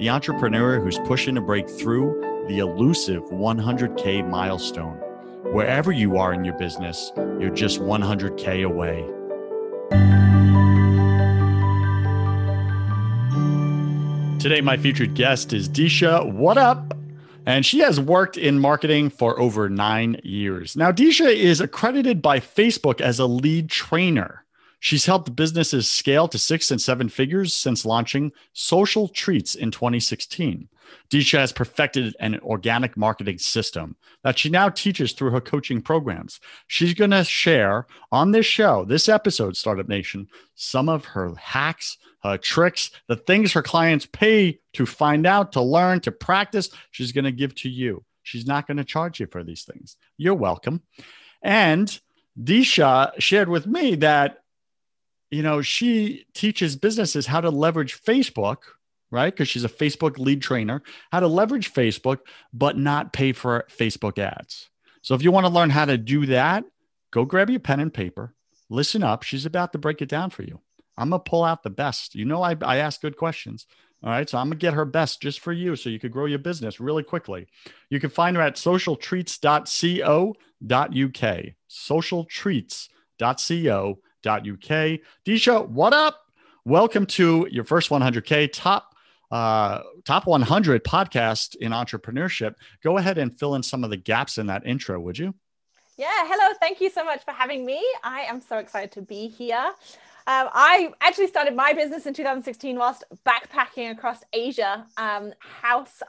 the 0.00 0.08
entrepreneur 0.08 0.80
who's 0.80 0.98
pushing 1.00 1.34
to 1.34 1.42
break 1.42 1.68
through 1.68 2.46
the 2.48 2.58
elusive 2.58 3.22
100K 3.24 4.26
milestone. 4.26 4.96
Wherever 5.52 5.92
you 5.92 6.16
are 6.16 6.32
in 6.32 6.42
your 6.42 6.54
business, 6.54 7.12
you're 7.38 7.50
just 7.50 7.80
100K 7.80 8.64
away. 8.64 9.04
Today, 14.40 14.62
my 14.62 14.78
featured 14.78 15.14
guest 15.14 15.52
is 15.52 15.68
Disha. 15.68 16.32
What 16.32 16.56
up? 16.56 16.96
And 17.44 17.66
she 17.66 17.80
has 17.80 18.00
worked 18.00 18.38
in 18.38 18.58
marketing 18.58 19.10
for 19.10 19.38
over 19.38 19.68
nine 19.68 20.18
years. 20.24 20.76
Now, 20.76 20.92
Disha 20.92 21.30
is 21.30 21.60
accredited 21.60 22.22
by 22.22 22.40
Facebook 22.40 23.02
as 23.02 23.18
a 23.18 23.26
lead 23.26 23.68
trainer. 23.68 24.46
She's 24.80 25.04
helped 25.04 25.36
businesses 25.36 25.90
scale 25.90 26.26
to 26.28 26.38
six 26.38 26.70
and 26.70 26.80
seven 26.80 27.08
figures 27.10 27.52
since 27.52 27.84
launching 27.84 28.32
Social 28.54 29.08
Treats 29.08 29.54
in 29.54 29.70
2016. 29.70 30.68
Disha 31.10 31.38
has 31.38 31.52
perfected 31.52 32.16
an 32.18 32.40
organic 32.40 32.96
marketing 32.96 33.38
system 33.38 33.94
that 34.24 34.38
she 34.38 34.48
now 34.48 34.68
teaches 34.68 35.12
through 35.12 35.30
her 35.30 35.40
coaching 35.40 35.82
programs. 35.82 36.40
She's 36.66 36.94
going 36.94 37.10
to 37.10 37.24
share 37.24 37.86
on 38.10 38.32
this 38.32 38.46
show, 38.46 38.84
this 38.84 39.08
episode, 39.08 39.56
Startup 39.56 39.86
Nation, 39.86 40.28
some 40.54 40.88
of 40.88 41.04
her 41.04 41.34
hacks, 41.34 41.98
her 42.22 42.38
tricks, 42.38 42.90
the 43.06 43.16
things 43.16 43.52
her 43.52 43.62
clients 43.62 44.06
pay 44.06 44.58
to 44.72 44.86
find 44.86 45.26
out, 45.26 45.52
to 45.52 45.62
learn, 45.62 46.00
to 46.00 46.12
practice. 46.12 46.70
She's 46.90 47.12
going 47.12 47.24
to 47.24 47.32
give 47.32 47.54
to 47.56 47.68
you. 47.68 48.04
She's 48.22 48.46
not 48.46 48.66
going 48.66 48.76
to 48.78 48.84
charge 48.84 49.20
you 49.20 49.26
for 49.26 49.44
these 49.44 49.64
things. 49.64 49.96
You're 50.16 50.34
welcome. 50.34 50.82
And 51.42 52.00
Disha 52.42 53.12
shared 53.18 53.48
with 53.48 53.66
me 53.66 53.96
that 53.96 54.38
you 55.30 55.42
know, 55.42 55.62
she 55.62 56.26
teaches 56.34 56.76
businesses 56.76 57.26
how 57.26 57.40
to 57.40 57.50
leverage 57.50 58.02
Facebook, 58.02 58.58
right? 59.10 59.32
Because 59.32 59.48
she's 59.48 59.64
a 59.64 59.68
Facebook 59.68 60.18
lead 60.18 60.42
trainer, 60.42 60.82
how 61.12 61.20
to 61.20 61.28
leverage 61.28 61.72
Facebook, 61.72 62.18
but 62.52 62.76
not 62.76 63.12
pay 63.12 63.32
for 63.32 63.64
Facebook 63.70 64.18
ads. 64.18 64.68
So 65.02 65.14
if 65.14 65.22
you 65.22 65.30
want 65.30 65.46
to 65.46 65.52
learn 65.52 65.70
how 65.70 65.84
to 65.84 65.96
do 65.96 66.26
that, 66.26 66.64
go 67.10 67.24
grab 67.24 67.48
your 67.48 67.60
pen 67.60 67.80
and 67.80 67.94
paper, 67.94 68.34
listen 68.68 69.02
up. 69.02 69.22
She's 69.22 69.46
about 69.46 69.72
to 69.72 69.78
break 69.78 70.02
it 70.02 70.08
down 70.08 70.30
for 70.30 70.42
you. 70.42 70.60
I'm 70.96 71.10
going 71.10 71.22
to 71.22 71.30
pull 71.30 71.44
out 71.44 71.62
the 71.62 71.70
best. 71.70 72.14
You 72.14 72.24
know, 72.24 72.42
I, 72.42 72.56
I 72.62 72.78
ask 72.78 73.00
good 73.00 73.16
questions. 73.16 73.66
All 74.02 74.10
right. 74.10 74.28
So 74.28 74.38
I'm 74.38 74.48
going 74.48 74.58
to 74.58 74.62
get 74.62 74.74
her 74.74 74.84
best 74.84 75.22
just 75.22 75.40
for 75.40 75.52
you 75.52 75.76
so 75.76 75.90
you 75.90 76.00
could 76.00 76.12
grow 76.12 76.26
your 76.26 76.38
business 76.38 76.80
really 76.80 77.02
quickly. 77.02 77.46
You 77.88 78.00
can 78.00 78.10
find 78.10 78.36
her 78.36 78.42
at 78.42 78.56
socialtreats.co.uk. 78.56 81.44
Socialtreats.co 81.70 83.98
uk. 84.26 85.00
Disha, 85.24 85.68
what 85.68 85.92
up? 85.92 86.20
Welcome 86.64 87.06
to 87.06 87.48
your 87.50 87.64
first 87.64 87.90
100K 87.90 88.52
top 88.52 88.94
uh, 89.30 89.80
top 90.04 90.26
100 90.26 90.84
podcast 90.84 91.54
in 91.56 91.72
entrepreneurship. 91.72 92.54
Go 92.82 92.98
ahead 92.98 93.16
and 93.16 93.38
fill 93.38 93.54
in 93.54 93.62
some 93.62 93.84
of 93.84 93.90
the 93.90 93.96
gaps 93.96 94.38
in 94.38 94.46
that 94.48 94.66
intro, 94.66 94.98
would 94.98 95.18
you? 95.18 95.34
Yeah, 95.96 96.08
hello. 96.12 96.54
Thank 96.60 96.80
you 96.80 96.90
so 96.90 97.04
much 97.04 97.24
for 97.24 97.30
having 97.32 97.64
me. 97.64 97.80
I 98.02 98.22
am 98.22 98.40
so 98.40 98.58
excited 98.58 98.90
to 98.92 99.02
be 99.02 99.28
here. 99.28 99.72
Um, 100.26 100.48
I 100.52 100.92
actually 101.00 101.28
started 101.28 101.54
my 101.54 101.72
business 101.72 102.06
in 102.06 102.14
2016 102.14 102.76
whilst 102.76 103.04
backpacking 103.26 103.90
across 103.90 104.18
Asia, 104.32 104.86
um, 104.96 105.32
house 105.38 106.02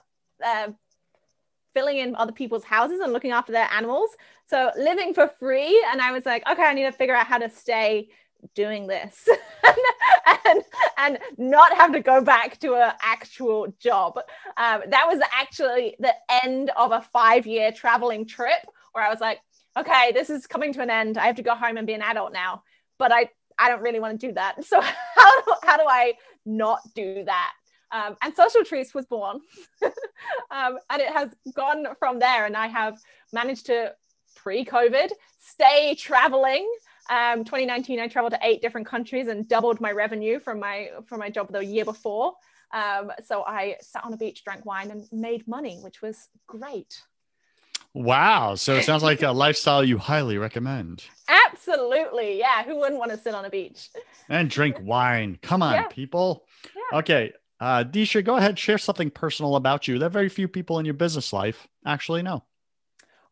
uh, 0.44 0.70
filling 1.74 1.98
in 1.98 2.16
other 2.16 2.32
people's 2.32 2.64
houses 2.64 3.00
and 3.00 3.14
looking 3.14 3.32
after 3.32 3.52
their 3.52 3.70
animals. 3.72 4.10
So 4.48 4.72
living 4.78 5.14
for 5.14 5.28
free. 5.28 5.84
And 5.92 6.02
I 6.02 6.12
was 6.12 6.26
like, 6.26 6.48
okay, 6.50 6.64
I 6.64 6.74
need 6.74 6.84
to 6.84 6.92
figure 6.92 7.16
out 7.16 7.28
how 7.28 7.38
to 7.38 7.50
stay 7.50 8.10
doing 8.56 8.88
this 8.88 9.28
and, 9.64 9.78
and, 10.48 10.64
and 10.98 11.20
not 11.38 11.74
have 11.74 11.92
to 11.94 12.00
go 12.00 12.22
back 12.22 12.60
to 12.60 12.76
an 12.76 12.94
actual 13.02 13.74
job. 13.80 14.18
Um, 14.58 14.82
that 14.88 15.06
was 15.08 15.20
actually 15.34 15.96
the 16.00 16.14
end 16.44 16.72
of 16.76 16.92
a 16.92 17.02
five 17.02 17.46
year 17.46 17.72
traveling 17.72 18.26
trip 18.26 18.60
where 18.94 19.06
I 19.06 19.10
was 19.10 19.22
like, 19.22 19.40
okay, 19.78 20.12
this 20.14 20.30
is 20.30 20.48
coming 20.48 20.74
to 20.74 20.82
an 20.82 20.90
end. 20.90 21.18
I 21.18 21.28
have 21.28 21.36
to 21.38 21.44
go 21.44 21.56
home 21.56 21.78
and 21.78 21.88
be 21.88 21.94
an 21.94 22.02
adult 22.02 22.34
now. 22.34 22.64
But 22.98 23.12
I, 23.12 23.30
I 23.58 23.70
don't 23.70 23.82
really 23.82 24.00
want 24.00 24.20
to 24.20 24.28
do 24.28 24.34
that. 24.34 24.56
So 24.64 24.82
how 24.82 25.42
do, 25.42 25.54
how 25.64 25.78
do 25.78 25.84
I 25.88 26.14
not 26.46 26.80
do 26.96 27.24
that? 27.26 27.54
Um, 27.92 28.16
and 28.22 28.34
Social 28.36 28.64
Treats 28.64 28.94
was 28.94 29.06
born. 29.06 29.42
um, 30.52 30.78
and 30.90 31.02
it 31.02 31.12
has 31.12 31.30
gone 31.54 31.88
from 32.00 32.20
there. 32.20 32.46
And 32.46 32.56
I 32.56 32.68
have 32.68 33.00
managed 33.34 33.66
to, 33.68 33.94
pre 34.36 34.66
COVID, 34.66 35.12
stay 35.40 35.96
traveling. 35.96 36.70
Um, 37.10 37.44
2019, 37.44 38.00
I 38.00 38.08
traveled 38.08 38.34
to 38.34 38.40
eight 38.42 38.62
different 38.62 38.88
countries 38.88 39.28
and 39.28 39.48
doubled 39.48 39.82
my 39.82 39.92
revenue 39.92 40.40
from 40.40 40.60
my 40.60 40.90
from 41.08 41.20
my 41.20 41.30
job 41.30 41.52
the 41.52 41.66
year 41.66 41.86
before. 41.86 42.34
Um, 42.74 43.12
so 43.26 43.44
I 43.44 43.76
sat 43.82 44.06
on 44.06 44.14
a 44.14 44.18
beach, 44.18 44.44
drank 44.44 44.66
wine, 44.66 44.92
and 44.92 45.06
made 45.12 45.48
money, 45.48 45.78
which 45.82 46.02
was 46.02 46.30
great. 46.48 47.02
Wow. 47.94 48.56
So 48.56 48.76
it 48.76 48.86
sounds 48.86 49.04
like 49.04 49.22
a 49.22 49.32
lifestyle 49.32 49.84
you 49.84 49.98
highly 49.98 50.38
recommend. 50.38 51.04
Absolutely. 51.28 52.40
Yeah. 52.40 52.64
Who 52.64 52.78
wouldn't 52.78 53.00
want 53.00 53.12
to 53.12 53.18
sit 53.18 53.36
on 53.36 53.46
a 53.46 53.50
beach? 53.50 53.90
And 54.30 54.50
drink 54.50 54.78
wine. 54.80 55.38
Come 55.42 55.62
on, 55.62 55.74
yeah. 55.74 55.88
people. 55.88 56.46
Yeah. 56.76 57.00
Okay. 57.00 57.34
Uh, 57.62 57.84
Disha, 57.84 58.26
go 58.26 58.38
ahead, 58.38 58.58
share 58.58 58.80
something 58.80 59.12
personal 59.12 59.56
about 59.56 59.88
you 59.88 60.00
that 60.00 60.10
very 60.10 60.30
few 60.30 60.48
people 60.48 60.80
in 60.80 60.86
your 60.86 60.96
business 60.96 61.32
life 61.32 61.68
actually 61.86 62.24
know. 62.24 62.44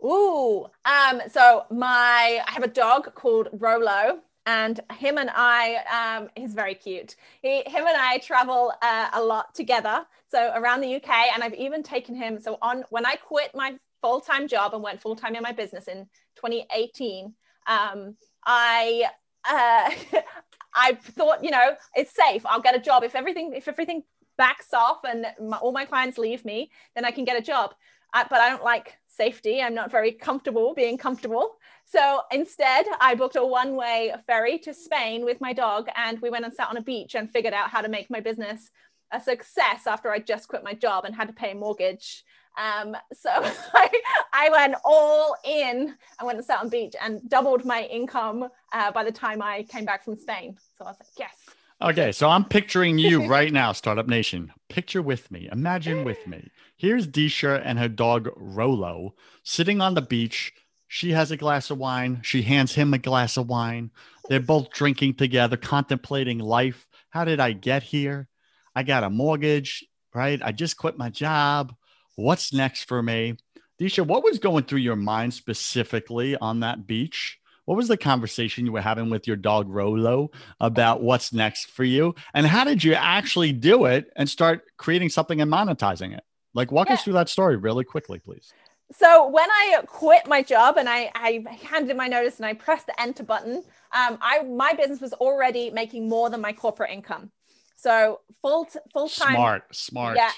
Ooh, 0.05 0.67
um, 0.85 1.21
so 1.31 1.65
my 1.71 2.39
I 2.47 2.51
have 2.51 2.61
a 2.61 2.67
dog 2.67 3.15
called 3.15 3.49
Rolo, 3.53 4.19
and 4.45 4.79
him 4.93 5.17
and 5.17 5.31
I, 5.33 6.17
um, 6.19 6.29
he's 6.35 6.53
very 6.53 6.75
cute. 6.75 7.15
He, 7.41 7.63
him 7.65 7.87
and 7.87 7.97
I 7.97 8.19
travel 8.19 8.71
uh, 8.83 9.09
a 9.13 9.21
lot 9.21 9.55
together, 9.55 10.05
so 10.27 10.53
around 10.55 10.81
the 10.81 10.95
UK, 10.95 11.09
and 11.33 11.43
I've 11.43 11.55
even 11.55 11.81
taken 11.81 12.13
him. 12.13 12.39
So 12.39 12.59
on 12.61 12.83
when 12.91 13.07
I 13.07 13.15
quit 13.15 13.55
my 13.55 13.77
full 13.99 14.21
time 14.21 14.47
job 14.47 14.75
and 14.75 14.83
went 14.83 15.01
full 15.01 15.15
time 15.15 15.35
in 15.35 15.41
my 15.41 15.53
business 15.53 15.87
in 15.87 16.07
2018, 16.35 17.33
um, 17.65 18.15
I. 18.45 19.05
Uh, 19.43 19.89
I 20.71 20.93
thought, 20.93 21.43
you 21.43 21.49
know, 21.49 21.75
it's 21.95 22.13
safe. 22.13 22.45
I'll 22.45 22.61
get 22.61 22.75
a 22.75 22.79
job 22.79 23.03
if 23.03 23.15
everything 23.15 23.53
if 23.55 23.67
everything 23.67 24.03
backs 24.39 24.73
off 24.73 25.01
and 25.03 25.27
my, 25.39 25.57
all 25.57 25.71
my 25.71 25.85
clients 25.85 26.17
leave 26.17 26.43
me, 26.45 26.71
then 26.95 27.05
I 27.05 27.11
can 27.11 27.25
get 27.25 27.37
a 27.37 27.41
job. 27.41 27.75
But 28.13 28.41
I 28.41 28.49
don't 28.49 28.63
like 28.63 28.97
safety. 29.07 29.61
I'm 29.61 29.75
not 29.75 29.91
very 29.91 30.11
comfortable 30.11 30.73
being 30.73 30.97
comfortable. 30.97 31.57
So 31.85 32.21
instead, 32.31 32.85
I 33.01 33.13
booked 33.13 33.35
a 33.35 33.45
one 33.45 33.75
way 33.75 34.13
ferry 34.25 34.57
to 34.59 34.73
Spain 34.73 35.25
with 35.25 35.41
my 35.41 35.53
dog, 35.53 35.89
and 35.95 36.19
we 36.21 36.31
went 36.31 36.45
and 36.45 36.53
sat 36.53 36.69
on 36.69 36.77
a 36.77 36.81
beach 36.81 37.15
and 37.15 37.29
figured 37.29 37.53
out 37.53 37.69
how 37.69 37.81
to 37.81 37.89
make 37.89 38.09
my 38.09 38.21
business 38.21 38.71
a 39.11 39.19
success 39.19 39.87
after 39.87 40.11
I 40.11 40.19
just 40.19 40.47
quit 40.47 40.63
my 40.63 40.73
job 40.73 41.05
and 41.05 41.15
had 41.15 41.27
to 41.27 41.33
pay 41.33 41.51
a 41.51 41.55
mortgage. 41.55 42.23
Um, 42.57 42.95
so 43.13 43.29
I, 43.73 43.89
I 44.33 44.49
went 44.49 44.75
all 44.85 45.35
in. 45.43 45.95
I 46.19 46.25
went 46.25 46.37
and 46.37 46.45
sat 46.45 46.59
on 46.59 46.69
beach 46.69 46.95
and 47.01 47.27
doubled 47.29 47.65
my 47.65 47.83
income 47.83 48.49
uh, 48.73 48.91
by 48.91 49.03
the 49.03 49.11
time 49.11 49.41
I 49.41 49.63
came 49.63 49.85
back 49.85 50.03
from 50.03 50.15
Spain. 50.15 50.57
So 50.77 50.85
I 50.85 50.89
was 50.89 50.97
like, 50.99 51.09
yes, 51.17 51.35
Okay, 51.81 52.11
so 52.11 52.27
I'm 52.27 52.43
picturing 52.43 52.97
you 52.97 53.25
right 53.29 53.53
now, 53.53 53.71
Startup 53.71 54.07
Nation. 54.07 54.51
Picture 54.67 55.01
with 55.01 55.31
me. 55.31 55.47
Imagine 55.49 56.03
with 56.03 56.27
me. 56.27 56.49
Here's 56.75 57.07
Disha 57.07 57.61
and 57.63 57.79
her 57.79 57.87
dog 57.87 58.27
Rolo 58.35 59.15
sitting 59.43 59.79
on 59.79 59.93
the 59.93 60.01
beach. 60.01 60.51
She 60.89 61.11
has 61.11 61.31
a 61.31 61.37
glass 61.37 61.69
of 61.69 61.77
wine. 61.77 62.19
She 62.21 62.41
hands 62.41 62.75
him 62.75 62.93
a 62.93 62.97
glass 62.97 63.37
of 63.37 63.47
wine. 63.47 63.91
They're 64.27 64.41
both 64.41 64.71
drinking 64.71 65.13
together, 65.13 65.55
contemplating 65.55 66.39
life. 66.39 66.85
How 67.11 67.23
did 67.23 67.39
I 67.39 67.53
get 67.53 67.83
here? 67.83 68.27
I 68.75 68.83
got 68.83 69.05
a 69.05 69.09
mortgage, 69.09 69.85
right? 70.13 70.41
I 70.43 70.51
just 70.51 70.75
quit 70.75 70.97
my 70.97 71.09
job. 71.09 71.73
What's 72.15 72.51
next 72.51 72.83
for 72.83 73.01
me? 73.01 73.37
Disha, 73.79 74.05
what 74.05 74.23
was 74.23 74.39
going 74.39 74.65
through 74.65 74.79
your 74.79 74.97
mind 74.97 75.33
specifically 75.33 76.35
on 76.35 76.59
that 76.59 76.85
beach? 76.85 77.38
What 77.69 77.75
was 77.75 77.87
the 77.87 77.97
conversation 77.97 78.65
you 78.65 78.71
were 78.71 78.81
having 78.81 79.11
with 79.11 79.27
your 79.27 79.35
dog 79.35 79.69
Rolo 79.69 80.31
about 80.59 81.03
what's 81.03 81.31
next 81.31 81.69
for 81.69 81.83
you? 81.83 82.15
And 82.33 82.47
how 82.47 82.63
did 82.63 82.83
you 82.83 82.95
actually 82.95 83.51
do 83.51 83.85
it 83.85 84.09
and 84.15 84.27
start 84.27 84.63
creating 84.77 85.09
something 85.09 85.39
and 85.39 85.51
monetizing 85.51 86.17
it? 86.17 86.23
Like, 86.55 86.71
walk 86.71 86.87
yeah. 86.87 86.95
us 86.95 87.03
through 87.03 87.13
that 87.13 87.29
story 87.29 87.57
really 87.57 87.83
quickly, 87.83 88.17
please. 88.17 88.51
So 88.91 89.27
when 89.27 89.47
I 89.51 89.83
quit 89.85 90.25
my 90.25 90.41
job 90.41 90.77
and 90.77 90.89
I, 90.89 91.11
I 91.13 91.45
handed 91.61 91.95
my 91.95 92.07
notice 92.07 92.37
and 92.37 92.47
I 92.47 92.55
pressed 92.55 92.87
the 92.87 92.99
enter 92.99 93.21
button, 93.21 93.57
um, 93.91 94.17
I 94.19 94.41
my 94.41 94.73
business 94.73 94.99
was 94.99 95.13
already 95.13 95.69
making 95.69 96.09
more 96.09 96.31
than 96.31 96.41
my 96.41 96.53
corporate 96.53 96.89
income. 96.89 97.29
So 97.75 98.21
full 98.41 98.67
full 98.91 99.09
time. 99.09 99.35
Smart, 99.35 99.75
smart. 99.75 100.17
Yeah. 100.17 100.31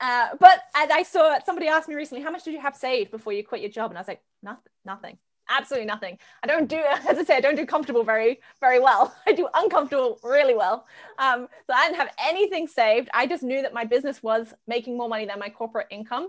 Uh, 0.00 0.30
but 0.40 0.58
as 0.74 0.90
I 0.90 1.04
saw 1.04 1.38
somebody 1.46 1.68
asked 1.68 1.88
me 1.88 1.94
recently, 1.94 2.24
how 2.24 2.32
much 2.32 2.42
did 2.42 2.54
you 2.54 2.60
have 2.60 2.74
saved 2.74 3.12
before 3.12 3.32
you 3.32 3.44
quit 3.44 3.60
your 3.60 3.70
job? 3.70 3.92
And 3.92 3.98
I 3.98 4.00
was 4.00 4.08
like, 4.08 4.22
nothing, 4.42 4.72
nothing, 4.84 5.18
absolutely 5.56 5.86
nothing. 5.86 6.18
I 6.42 6.46
don't 6.46 6.68
do, 6.68 6.76
as 7.08 7.18
I 7.18 7.24
say, 7.24 7.36
I 7.36 7.40
don't 7.40 7.56
do 7.56 7.66
comfortable 7.66 8.04
very, 8.04 8.40
very 8.60 8.80
well. 8.80 9.14
I 9.26 9.32
do 9.32 9.48
uncomfortable 9.54 10.18
really 10.22 10.54
well. 10.54 10.86
Um, 11.18 11.48
so 11.66 11.74
I 11.74 11.86
didn't 11.86 11.98
have 11.98 12.14
anything 12.24 12.66
saved. 12.66 13.08
I 13.14 13.26
just 13.26 13.42
knew 13.42 13.62
that 13.62 13.74
my 13.74 13.84
business 13.84 14.22
was 14.22 14.54
making 14.66 14.96
more 14.96 15.08
money 15.08 15.26
than 15.26 15.38
my 15.38 15.48
corporate 15.48 15.88
income. 15.90 16.28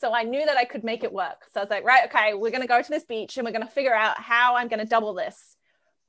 So 0.00 0.14
I 0.14 0.22
knew 0.22 0.46
that 0.46 0.56
I 0.56 0.64
could 0.64 0.82
make 0.82 1.04
it 1.04 1.12
work. 1.12 1.44
So 1.52 1.60
I 1.60 1.62
was 1.62 1.70
like, 1.70 1.84
right, 1.84 2.06
okay, 2.06 2.32
we're 2.32 2.50
going 2.50 2.62
to 2.62 2.68
go 2.68 2.80
to 2.80 2.88
this 2.88 3.04
beach 3.04 3.36
and 3.36 3.44
we're 3.44 3.52
going 3.52 3.66
to 3.66 3.72
figure 3.72 3.94
out 3.94 4.18
how 4.18 4.56
I'm 4.56 4.68
going 4.68 4.80
to 4.80 4.86
double 4.86 5.12
this. 5.12 5.56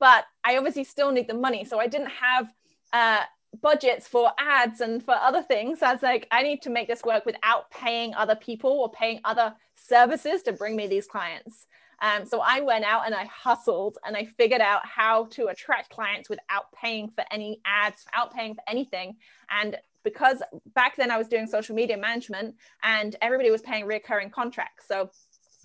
But 0.00 0.24
I 0.42 0.56
obviously 0.56 0.84
still 0.84 1.12
need 1.12 1.28
the 1.28 1.34
money. 1.34 1.64
So 1.64 1.78
I 1.78 1.88
didn't 1.88 2.10
have 2.10 2.52
uh, 2.94 3.20
budgets 3.60 4.08
for 4.08 4.30
ads 4.38 4.80
and 4.80 5.04
for 5.04 5.14
other 5.14 5.42
things. 5.42 5.80
So 5.80 5.86
I 5.86 5.92
was 5.92 6.02
like, 6.02 6.26
I 6.30 6.42
need 6.42 6.62
to 6.62 6.70
make 6.70 6.88
this 6.88 7.02
work 7.02 7.26
without 7.26 7.70
paying 7.70 8.14
other 8.14 8.34
people 8.34 8.70
or 8.70 8.90
paying 8.90 9.20
other 9.24 9.54
services 9.74 10.42
to 10.44 10.52
bring 10.52 10.74
me 10.74 10.86
these 10.86 11.06
clients. 11.06 11.66
Um, 12.02 12.26
so 12.26 12.40
I 12.40 12.60
went 12.60 12.84
out 12.84 13.06
and 13.06 13.14
I 13.14 13.24
hustled 13.26 13.96
and 14.04 14.16
I 14.16 14.24
figured 14.24 14.60
out 14.60 14.84
how 14.84 15.26
to 15.26 15.46
attract 15.46 15.90
clients 15.90 16.28
without 16.28 16.64
paying 16.74 17.08
for 17.08 17.24
any 17.30 17.60
ads, 17.64 18.04
without 18.04 18.34
paying 18.34 18.54
for 18.54 18.62
anything. 18.66 19.16
And 19.50 19.78
because 20.02 20.42
back 20.74 20.96
then 20.96 21.12
I 21.12 21.16
was 21.16 21.28
doing 21.28 21.46
social 21.46 21.76
media 21.76 21.96
management 21.96 22.56
and 22.82 23.14
everybody 23.22 23.52
was 23.52 23.62
paying 23.62 23.86
recurring 23.86 24.30
contracts. 24.30 24.86
So 24.88 25.10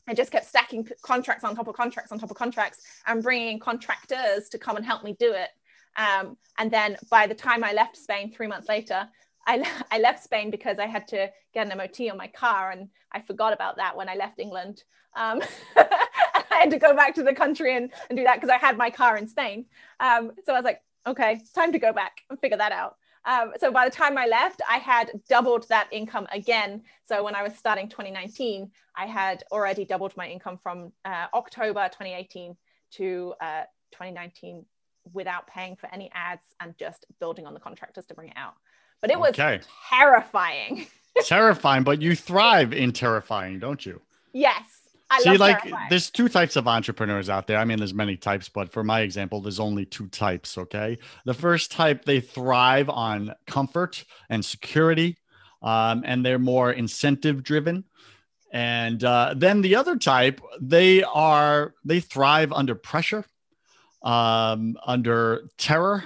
I 0.08 0.14
just 0.14 0.32
kept 0.32 0.46
stacking 0.46 0.88
contracts 1.02 1.44
on 1.44 1.56
top 1.56 1.68
of 1.68 1.76
contracts 1.76 2.12
on 2.12 2.20
top 2.20 2.30
of 2.30 2.38
contracts 2.38 2.84
and 3.08 3.24
bringing 3.24 3.54
in 3.54 3.60
contractors 3.60 4.48
to 4.50 4.60
come 4.60 4.78
and 4.78 4.86
help 4.86 5.04
me 5.04 5.16
do 5.20 5.34
it. 5.34 5.50
Um, 5.98 6.38
and 6.60 6.70
then 6.70 6.98
by 7.10 7.26
the 7.26 7.34
time 7.34 7.64
I 7.64 7.74
left 7.74 7.98
Spain 7.98 8.32
three 8.32 8.48
months 8.48 8.70
later, 8.70 9.10
I, 9.48 9.68
I 9.92 10.00
left 10.00 10.24
Spain 10.24 10.52
because 10.52 10.78
I 10.78 10.86
had 10.86 11.08
to 11.10 11.32
get 11.54 11.70
an 11.70 11.78
MOT 11.78 12.10
on 12.12 12.18
my 12.18 12.28
car 12.28 12.72
and 12.72 12.90
I 13.12 13.22
forgot 13.22 13.54
about 13.54 13.78
that 13.78 13.98
when 13.98 14.08
I 14.08 14.16
left 14.16 14.40
England. 14.40 14.84
Um, 15.16 15.42
I 16.52 16.56
had 16.56 16.72
to 16.72 16.80
go 16.80 16.96
back 16.96 17.16
to 17.16 17.24
the 17.24 17.34
country 17.34 17.76
and, 17.76 17.92
and 18.10 18.18
do 18.18 18.24
that 18.24 18.36
because 18.36 18.50
I 18.50 18.58
had 18.58 18.78
my 18.78 18.90
car 18.90 19.18
in 19.18 19.28
Spain. 19.28 19.66
Um, 20.00 20.32
so 20.46 20.54
I 20.54 20.58
was 20.58 20.66
like, 20.66 20.82
okay, 21.06 21.34
it's 21.34 21.52
time 21.52 21.72
to 21.72 21.80
go 21.80 21.94
back 21.94 22.22
and 22.30 22.40
figure 22.40 22.58
that 22.58 22.72
out. 22.72 22.96
Um, 23.26 23.52
so 23.60 23.72
by 23.72 23.86
the 23.86 23.94
time 23.94 24.18
I 24.18 24.26
left, 24.26 24.62
I 24.70 24.78
had 24.78 25.12
doubled 25.28 25.68
that 25.68 25.88
income 25.92 26.28
again. 26.32 26.84
So 27.04 27.24
when 27.24 27.36
I 27.36 27.44
was 27.44 27.56
starting 27.56 27.90
2019, 27.90 28.72
I 28.96 29.06
had 29.06 29.44
already 29.52 29.84
doubled 29.84 30.16
my 30.16 30.28
income 30.28 30.58
from 30.62 30.94
uh, 31.04 31.28
October 31.34 31.90
2018 31.90 32.56
to 32.92 33.34
uh, 33.42 33.64
2019 33.92 34.66
without 35.14 35.48
paying 35.48 35.76
for 35.76 35.94
any 35.94 36.10
ads 36.14 36.44
and 36.62 36.78
just 36.78 37.06
building 37.20 37.46
on 37.46 37.54
the 37.54 37.60
contractors 37.60 38.06
to 38.06 38.14
bring 38.14 38.30
it 38.30 38.38
out. 38.38 38.54
But 39.02 39.12
it 39.12 39.20
was 39.20 39.32
okay. 39.32 39.60
terrifying. 39.90 40.88
terrifying, 41.26 41.84
but 41.84 42.02
you 42.02 42.16
thrive 42.16 42.74
in 42.74 42.94
terrifying, 42.94 43.60
don't 43.60 43.86
you? 43.86 44.02
Yes. 44.34 44.87
I 45.10 45.22
See, 45.22 45.38
like 45.38 45.64
there's 45.90 46.10
two 46.10 46.28
types 46.28 46.58
of 46.58 46.68
entrepreneurs 46.68 47.30
out 47.30 47.48
there. 47.48 47.58
I 47.58 47.66
mean, 47.66 47.78
there's 47.78 47.94
many 47.94 48.18
types, 48.18 48.50
but 48.50 48.72
for 48.72 48.84
my 48.84 49.02
example, 49.02 49.42
there's 49.42 49.60
only 49.60 49.86
two 49.86 50.08
types. 50.08 50.58
Okay. 50.58 50.98
The 51.26 51.34
first 51.34 51.72
type, 51.72 52.04
they 52.04 52.20
thrive 52.20 52.90
on 52.90 53.34
comfort 53.46 54.04
and 54.30 54.44
security, 54.44 55.18
um, 55.62 56.04
and 56.06 56.26
they're 56.26 56.40
more 56.40 56.72
incentive 56.72 57.42
driven. 57.42 57.86
And 58.52 59.02
uh, 59.04 59.34
then 59.38 59.62
the 59.62 59.76
other 59.76 59.98
type, 59.98 60.42
they 60.60 61.04
are 61.04 61.74
they 61.86 62.02
thrive 62.02 62.52
under 62.52 62.76
pressure, 62.76 63.24
um, 64.02 64.78
under 64.86 65.50
terror, 65.58 66.04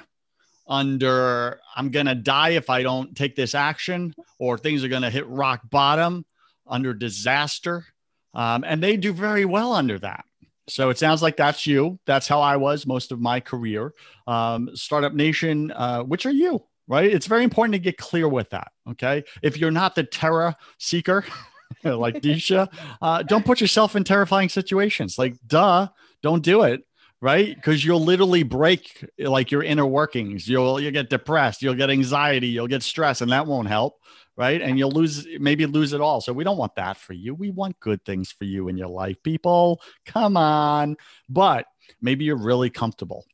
under 0.67 1.59
I'm 1.75 1.89
gonna 1.89 2.15
die 2.15 2.49
if 2.49 2.69
I 2.69 2.83
don't 2.83 3.15
take 3.15 3.35
this 3.35 3.55
action, 3.55 4.13
or 4.37 4.59
things 4.59 4.83
are 4.83 4.89
gonna 4.89 5.09
hit 5.09 5.27
rock 5.27 5.61
bottom, 5.71 6.23
under 6.67 6.93
disaster 6.93 7.85
um, 8.33 8.63
and 8.65 8.81
they 8.81 8.97
do 8.97 9.13
very 9.13 9.45
well 9.45 9.73
under 9.73 9.99
that. 9.99 10.25
So 10.67 10.89
it 10.89 10.97
sounds 10.97 11.21
like 11.21 11.37
that's 11.37 11.67
you. 11.67 11.99
That's 12.05 12.27
how 12.27 12.41
I 12.41 12.55
was 12.55 12.85
most 12.85 13.11
of 13.11 13.19
my 13.19 13.39
career. 13.39 13.93
Um, 14.27 14.69
Startup 14.73 15.13
Nation, 15.13 15.71
uh, 15.71 16.03
which 16.03 16.25
are 16.25 16.31
you? 16.31 16.63
Right? 16.87 17.11
It's 17.11 17.27
very 17.27 17.43
important 17.43 17.73
to 17.73 17.79
get 17.79 17.97
clear 17.97 18.27
with 18.27 18.49
that. 18.51 18.71
Okay. 18.89 19.23
If 19.41 19.57
you're 19.57 19.71
not 19.71 19.95
the 19.95 20.03
terror 20.03 20.55
seeker, 20.77 21.25
like 21.83 22.15
Disha, 22.21 22.71
uh, 23.01 23.23
don't 23.23 23.45
put 23.45 23.61
yourself 23.61 23.95
in 23.95 24.03
terrifying 24.03 24.49
situations. 24.49 25.17
Like, 25.17 25.35
duh, 25.47 25.87
don't 26.21 26.43
do 26.43 26.63
it 26.63 26.85
right 27.21 27.55
because 27.55 27.85
you'll 27.85 28.03
literally 28.03 28.43
break 28.43 29.07
like 29.19 29.51
your 29.51 29.63
inner 29.63 29.85
workings 29.85 30.47
you'll 30.47 30.79
you'll 30.79 30.91
get 30.91 31.09
depressed 31.09 31.61
you'll 31.61 31.75
get 31.75 31.89
anxiety 31.89 32.47
you'll 32.47 32.67
get 32.67 32.83
stress 32.83 33.21
and 33.21 33.31
that 33.31 33.45
won't 33.45 33.67
help 33.67 33.99
right? 34.37 34.61
And 34.61 34.77
you'll 34.77 34.91
lose, 34.91 35.27
maybe 35.39 35.65
lose 35.65 35.93
it 35.93 36.01
all. 36.01 36.21
So 36.21 36.33
we 36.33 36.43
don't 36.43 36.57
want 36.57 36.75
that 36.75 36.97
for 36.97 37.13
you. 37.13 37.33
We 37.35 37.51
want 37.51 37.79
good 37.79 38.03
things 38.05 38.31
for 38.31 38.45
you 38.45 38.67
in 38.67 38.77
your 38.77 38.87
life, 38.87 39.21
people. 39.23 39.81
Come 40.05 40.37
on. 40.37 40.97
But 41.29 41.65
maybe 42.01 42.25
you're 42.25 42.35
really 42.35 42.69
comfortable 42.69 43.25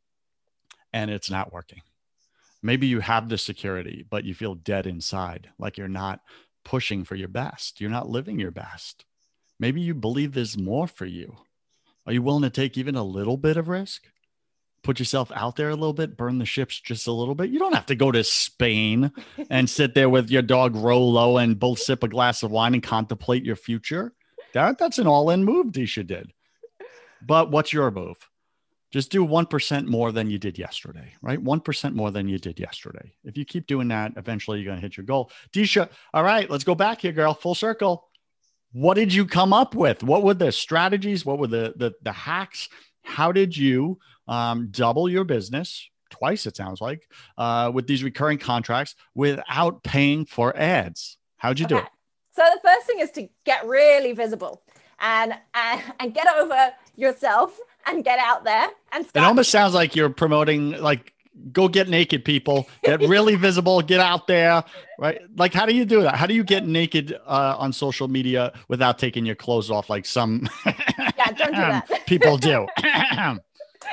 and 0.93 1.11
it's 1.11 1.29
not 1.29 1.53
working. 1.53 1.81
Maybe 2.63 2.87
you 2.87 2.99
have 2.99 3.29
the 3.29 3.37
security, 3.37 4.05
but 4.09 4.23
you 4.23 4.33
feel 4.33 4.55
dead 4.55 4.87
inside, 4.87 5.49
like 5.59 5.77
you're 5.77 5.87
not 5.87 6.21
pushing 6.65 7.03
for 7.03 7.15
your 7.15 7.27
best. 7.27 7.79
You're 7.79 7.89
not 7.89 8.09
living 8.09 8.39
your 8.39 8.51
best. 8.51 9.05
Maybe 9.59 9.81
you 9.81 9.93
believe 9.93 10.33
there's 10.33 10.57
more 10.57 10.87
for 10.87 11.05
you. 11.05 11.37
Are 12.05 12.13
you 12.13 12.21
willing 12.21 12.43
to 12.43 12.49
take 12.49 12.77
even 12.77 12.95
a 12.95 13.03
little 13.03 13.37
bit 13.37 13.57
of 13.57 13.67
risk? 13.67 14.07
Put 14.83 14.99
yourself 14.99 15.31
out 15.33 15.55
there 15.55 15.69
a 15.69 15.75
little 15.75 15.93
bit, 15.93 16.17
burn 16.17 16.37
the 16.37 16.45
ships 16.45 16.79
just 16.79 17.07
a 17.07 17.11
little 17.11 17.35
bit. 17.35 17.49
You 17.49 17.59
don't 17.59 17.75
have 17.75 17.87
to 17.87 17.95
go 17.95 18.11
to 18.11 18.23
Spain 18.23 19.11
and 19.49 19.69
sit 19.69 19.93
there 19.93 20.09
with 20.09 20.29
your 20.29 20.41
dog 20.41 20.75
Rolo 20.75 21.37
and 21.37 21.59
both 21.59 21.79
sip 21.79 22.03
a 22.03 22.07
glass 22.07 22.43
of 22.43 22.51
wine 22.51 22.73
and 22.73 22.83
contemplate 22.83 23.43
your 23.43 23.55
future. 23.55 24.13
That 24.53 24.77
that's 24.77 24.97
an 24.97 25.07
all-in 25.07 25.43
move 25.43 25.67
Disha 25.67 26.05
did. 26.07 26.31
But 27.21 27.51
what's 27.51 27.73
your 27.73 27.91
move? 27.91 28.17
Just 28.91 29.11
do 29.11 29.25
1% 29.25 29.85
more 29.87 30.13
than 30.13 30.29
you 30.29 30.39
did 30.39 30.57
yesterday, 30.57 31.13
right? 31.21 31.43
1% 31.43 31.93
more 31.93 32.09
than 32.09 32.29
you 32.29 32.39
did 32.39 32.57
yesterday. 32.57 33.13
If 33.25 33.37
you 33.37 33.43
keep 33.43 33.67
doing 33.67 33.89
that, 33.89 34.13
eventually 34.15 34.59
you're 34.59 34.65
going 34.65 34.77
to 34.77 34.81
hit 34.81 34.95
your 34.95 35.05
goal. 35.05 35.29
Disha, 35.51 35.89
all 36.13 36.23
right, 36.23 36.49
let's 36.49 36.63
go 36.63 36.73
back 36.73 37.01
here, 37.01 37.11
girl. 37.11 37.33
Full 37.33 37.55
circle. 37.55 38.07
What 38.71 38.93
did 38.93 39.13
you 39.13 39.25
come 39.25 39.51
up 39.51 39.75
with? 39.75 40.03
What 40.03 40.23
were 40.23 40.33
the 40.33 40.51
strategies? 40.51 41.25
What 41.25 41.39
were 41.39 41.47
the 41.47 41.73
the, 41.75 41.93
the 42.01 42.11
hacks? 42.11 42.69
How 43.03 43.31
did 43.31 43.55
you 43.55 43.99
um, 44.27 44.69
double 44.71 45.09
your 45.09 45.23
business 45.23 45.89
twice, 46.09 46.45
it 46.45 46.55
sounds 46.55 46.81
like, 46.81 47.09
uh, 47.37 47.71
with 47.73 47.87
these 47.87 48.03
recurring 48.03 48.37
contracts 48.37 48.95
without 49.15 49.83
paying 49.83 50.25
for 50.25 50.55
ads. 50.55 51.17
How'd 51.37 51.59
you 51.59 51.65
okay. 51.65 51.75
do 51.75 51.81
it? 51.81 51.87
So 52.35 52.43
the 52.53 52.59
first 52.63 52.85
thing 52.87 52.99
is 52.99 53.11
to 53.11 53.27
get 53.45 53.65
really 53.65 54.13
visible 54.13 54.61
and 54.99 55.33
and, 55.53 55.81
and 55.99 56.13
get 56.13 56.27
over 56.27 56.71
yourself 56.95 57.59
and 57.85 58.03
get 58.03 58.19
out 58.19 58.43
there 58.43 58.67
and 58.91 59.05
start. 59.05 59.23
It 59.23 59.27
almost 59.27 59.51
sounds 59.51 59.73
like 59.73 59.95
you're 59.95 60.09
promoting 60.09 60.71
like 60.81 61.13
go 61.51 61.67
get 61.67 61.87
naked 61.87 62.25
people 62.25 62.67
get 62.83 62.99
really 63.07 63.35
visible 63.35 63.81
get 63.81 63.99
out 63.99 64.25
there 64.25 64.63
right 64.97 65.21
like 65.35 65.53
how 65.53 65.67
do 65.67 65.75
you 65.75 65.85
do 65.85 66.01
that 66.01 66.15
how 66.15 66.25
do 66.25 66.33
you 66.33 66.43
get 66.43 66.65
naked 66.65 67.13
uh, 67.27 67.55
on 67.59 67.71
social 67.71 68.07
media 68.07 68.51
without 68.69 68.97
taking 68.97 69.23
your 69.23 69.35
clothes 69.35 69.69
off 69.69 69.87
like 69.87 70.03
some 70.05 70.49
yeah 70.65 71.31
don't 71.37 71.51
do 71.51 71.57
that 71.57 71.87
people 72.07 72.37
do 72.37 72.65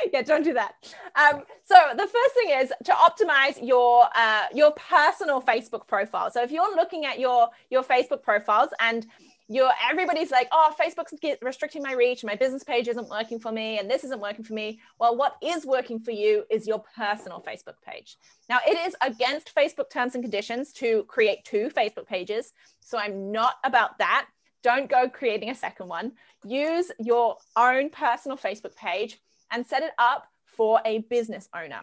yeah, 0.12 0.22
don't 0.22 0.42
do 0.42 0.52
that. 0.54 0.74
Um, 1.16 1.42
so 1.64 1.76
the 1.96 2.06
first 2.06 2.34
thing 2.34 2.58
is 2.60 2.72
to 2.84 2.92
optimize 2.92 3.66
your 3.66 4.04
uh, 4.14 4.46
your 4.54 4.72
personal 4.72 5.40
Facebook 5.40 5.86
profile. 5.86 6.30
So 6.30 6.42
if 6.42 6.50
you're 6.50 6.74
looking 6.74 7.04
at 7.04 7.18
your 7.18 7.48
your 7.70 7.82
Facebook 7.82 8.22
profiles 8.22 8.70
and 8.80 9.06
you're 9.48 9.72
everybody's 9.90 10.30
like, 10.30 10.48
oh, 10.52 10.74
Facebook's 10.80 11.12
restricting 11.42 11.82
my 11.82 11.92
reach, 11.92 12.24
my 12.24 12.34
business 12.34 12.64
page 12.64 12.88
isn't 12.88 13.08
working 13.10 13.38
for 13.38 13.52
me, 13.52 13.78
and 13.78 13.90
this 13.90 14.02
isn't 14.04 14.20
working 14.20 14.44
for 14.44 14.54
me. 14.54 14.80
Well, 14.98 15.16
what 15.16 15.36
is 15.42 15.66
working 15.66 16.00
for 16.00 16.12
you 16.12 16.44
is 16.50 16.66
your 16.66 16.82
personal 16.96 17.44
Facebook 17.46 17.74
page. 17.86 18.16
Now, 18.48 18.58
it 18.66 18.78
is 18.86 18.96
against 19.02 19.54
Facebook 19.54 19.90
terms 19.90 20.14
and 20.14 20.24
conditions 20.24 20.72
to 20.74 21.04
create 21.04 21.44
two 21.44 21.68
Facebook 21.76 22.06
pages. 22.06 22.52
So 22.80 22.96
I'm 22.96 23.32
not 23.32 23.56
about 23.64 23.98
that. 23.98 24.26
Don't 24.62 24.88
go 24.88 25.10
creating 25.10 25.50
a 25.50 25.54
second 25.54 25.88
one. 25.88 26.12
Use 26.46 26.90
your 26.98 27.36
own 27.54 27.90
personal 27.90 28.38
Facebook 28.38 28.74
page 28.76 29.20
and 29.54 29.66
set 29.66 29.82
it 29.82 29.92
up 29.98 30.26
for 30.44 30.80
a 30.84 30.98
business 30.98 31.48
owner. 31.54 31.80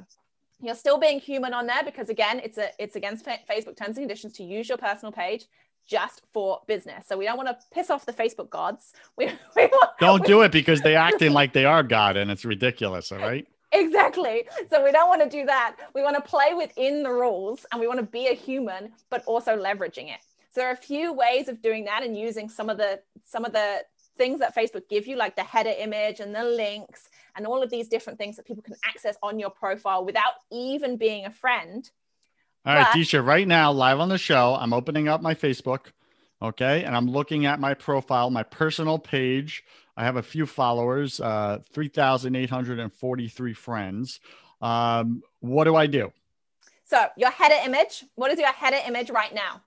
You're 0.62 0.76
still 0.76 1.00
being 1.00 1.20
human 1.20 1.54
on 1.54 1.66
there 1.66 1.84
because 1.84 2.10
again, 2.10 2.40
it's 2.44 2.58
a 2.58 2.70
it's 2.78 2.96
against 2.96 3.26
Facebook 3.26 3.76
terms 3.76 3.98
and 3.98 4.04
conditions 4.06 4.34
to 4.34 4.44
use 4.44 4.70
your 4.70 4.78
personal 4.78 5.12
page. 5.12 5.46
just 5.88 6.22
for 6.32 6.62
business. 6.68 7.08
So 7.08 7.18
we 7.18 7.26
don't 7.26 7.38
want 7.38 7.50
to 7.50 7.58
piss 7.74 7.90
off 7.90 8.06
the 8.06 8.14
Facebook 8.14 8.50
gods. 8.50 8.94
We, 9.18 9.26
we 9.56 9.66
want, 9.66 9.90
Don't 10.00 10.22
we- 10.22 10.28
do 10.28 10.42
it 10.44 10.52
because 10.52 10.80
they're 10.82 10.98
acting 11.12 11.34
like 11.34 11.52
they 11.54 11.66
are 11.66 11.84
God 11.84 12.16
and 12.18 12.30
it's 12.32 12.46
ridiculous. 12.46 13.12
All 13.12 13.18
right. 13.20 13.48
Exactly. 13.74 14.38
So 14.70 14.84
we 14.84 14.92
don't 14.92 15.08
want 15.08 15.22
to 15.24 15.30
do 15.30 15.46
that. 15.46 15.70
We 15.96 16.02
want 16.04 16.18
to 16.18 16.22
play 16.22 16.54
within 16.54 17.04
the 17.04 17.10
rules 17.10 17.66
and 17.72 17.80
we 17.80 17.88
want 17.88 18.00
to 18.02 18.06
be 18.20 18.28
a 18.28 18.34
human, 18.34 18.92
but 19.10 19.24
also 19.26 19.52
leveraging 19.68 20.08
it. 20.16 20.20
So 20.52 20.56
there 20.60 20.68
are 20.70 20.74
a 20.74 20.86
few 20.92 21.14
ways 21.14 21.48
of 21.48 21.62
doing 21.62 21.86
that 21.86 22.04
and 22.04 22.12
using 22.28 22.48
some 22.50 22.70
of 22.70 22.78
the 22.78 22.92
some 23.34 23.44
of 23.46 23.54
the 23.54 23.70
things 24.18 24.40
that 24.42 24.54
Facebook 24.54 24.90
give 24.90 25.08
you, 25.08 25.16
like 25.16 25.36
the 25.38 25.44
header 25.54 25.74
image 25.86 26.20
and 26.20 26.36
the 26.36 26.44
links 26.44 27.10
and 27.36 27.46
all 27.46 27.62
of 27.62 27.70
these 27.70 27.88
different 27.88 28.20
things 28.20 28.36
that 28.36 28.46
people 28.46 28.64
can 28.64 28.76
access 28.86 29.16
on 29.22 29.40
your 29.40 29.50
profile 29.50 30.06
without 30.06 30.34
even 30.52 30.98
being 30.98 31.26
a 31.26 31.32
friend. 31.32 31.90
All 32.66 32.76
right, 32.76 32.88
But- 32.92 33.00
Disha, 33.00 33.26
right 33.26 33.48
now, 33.48 33.72
live 33.72 34.00
on 34.00 34.10
the 34.10 34.18
show, 34.18 34.56
I'm 34.56 34.74
opening 34.74 35.08
up 35.08 35.22
my 35.22 35.34
Facebook. 35.34 35.88
Okay. 36.42 36.84
And 36.84 36.96
I'm 36.96 37.08
looking 37.10 37.46
at 37.46 37.60
my 37.60 37.74
profile, 37.74 38.30
my 38.30 38.44
personal 38.44 38.98
page. 38.98 39.64
I 39.96 40.04
have 40.04 40.16
a 40.16 40.24
few 40.24 40.46
followers, 40.46 41.20
uh, 41.20 41.60
3,843 41.72 43.54
friends. 43.54 44.20
Um, 44.62 45.22
what 45.40 45.66
do 45.66 45.76
I 45.76 45.88
do? 45.88 46.12
So 46.86 47.08
your 47.16 47.30
header 47.30 47.56
image, 47.66 48.06
what 48.16 48.32
is 48.32 48.40
your 48.40 48.52
header 48.52 48.80
image 48.88 49.10
right 49.10 49.34
now? 49.34 49.62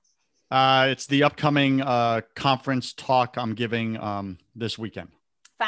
Uh, 0.50 0.88
it's 0.90 1.06
the 1.06 1.22
upcoming 1.22 1.80
uh, 1.80 2.20
conference 2.34 2.92
talk 2.92 3.36
I'm 3.36 3.54
giving 3.54 3.96
um, 3.98 4.38
this 4.54 4.78
weekend. 4.78 5.08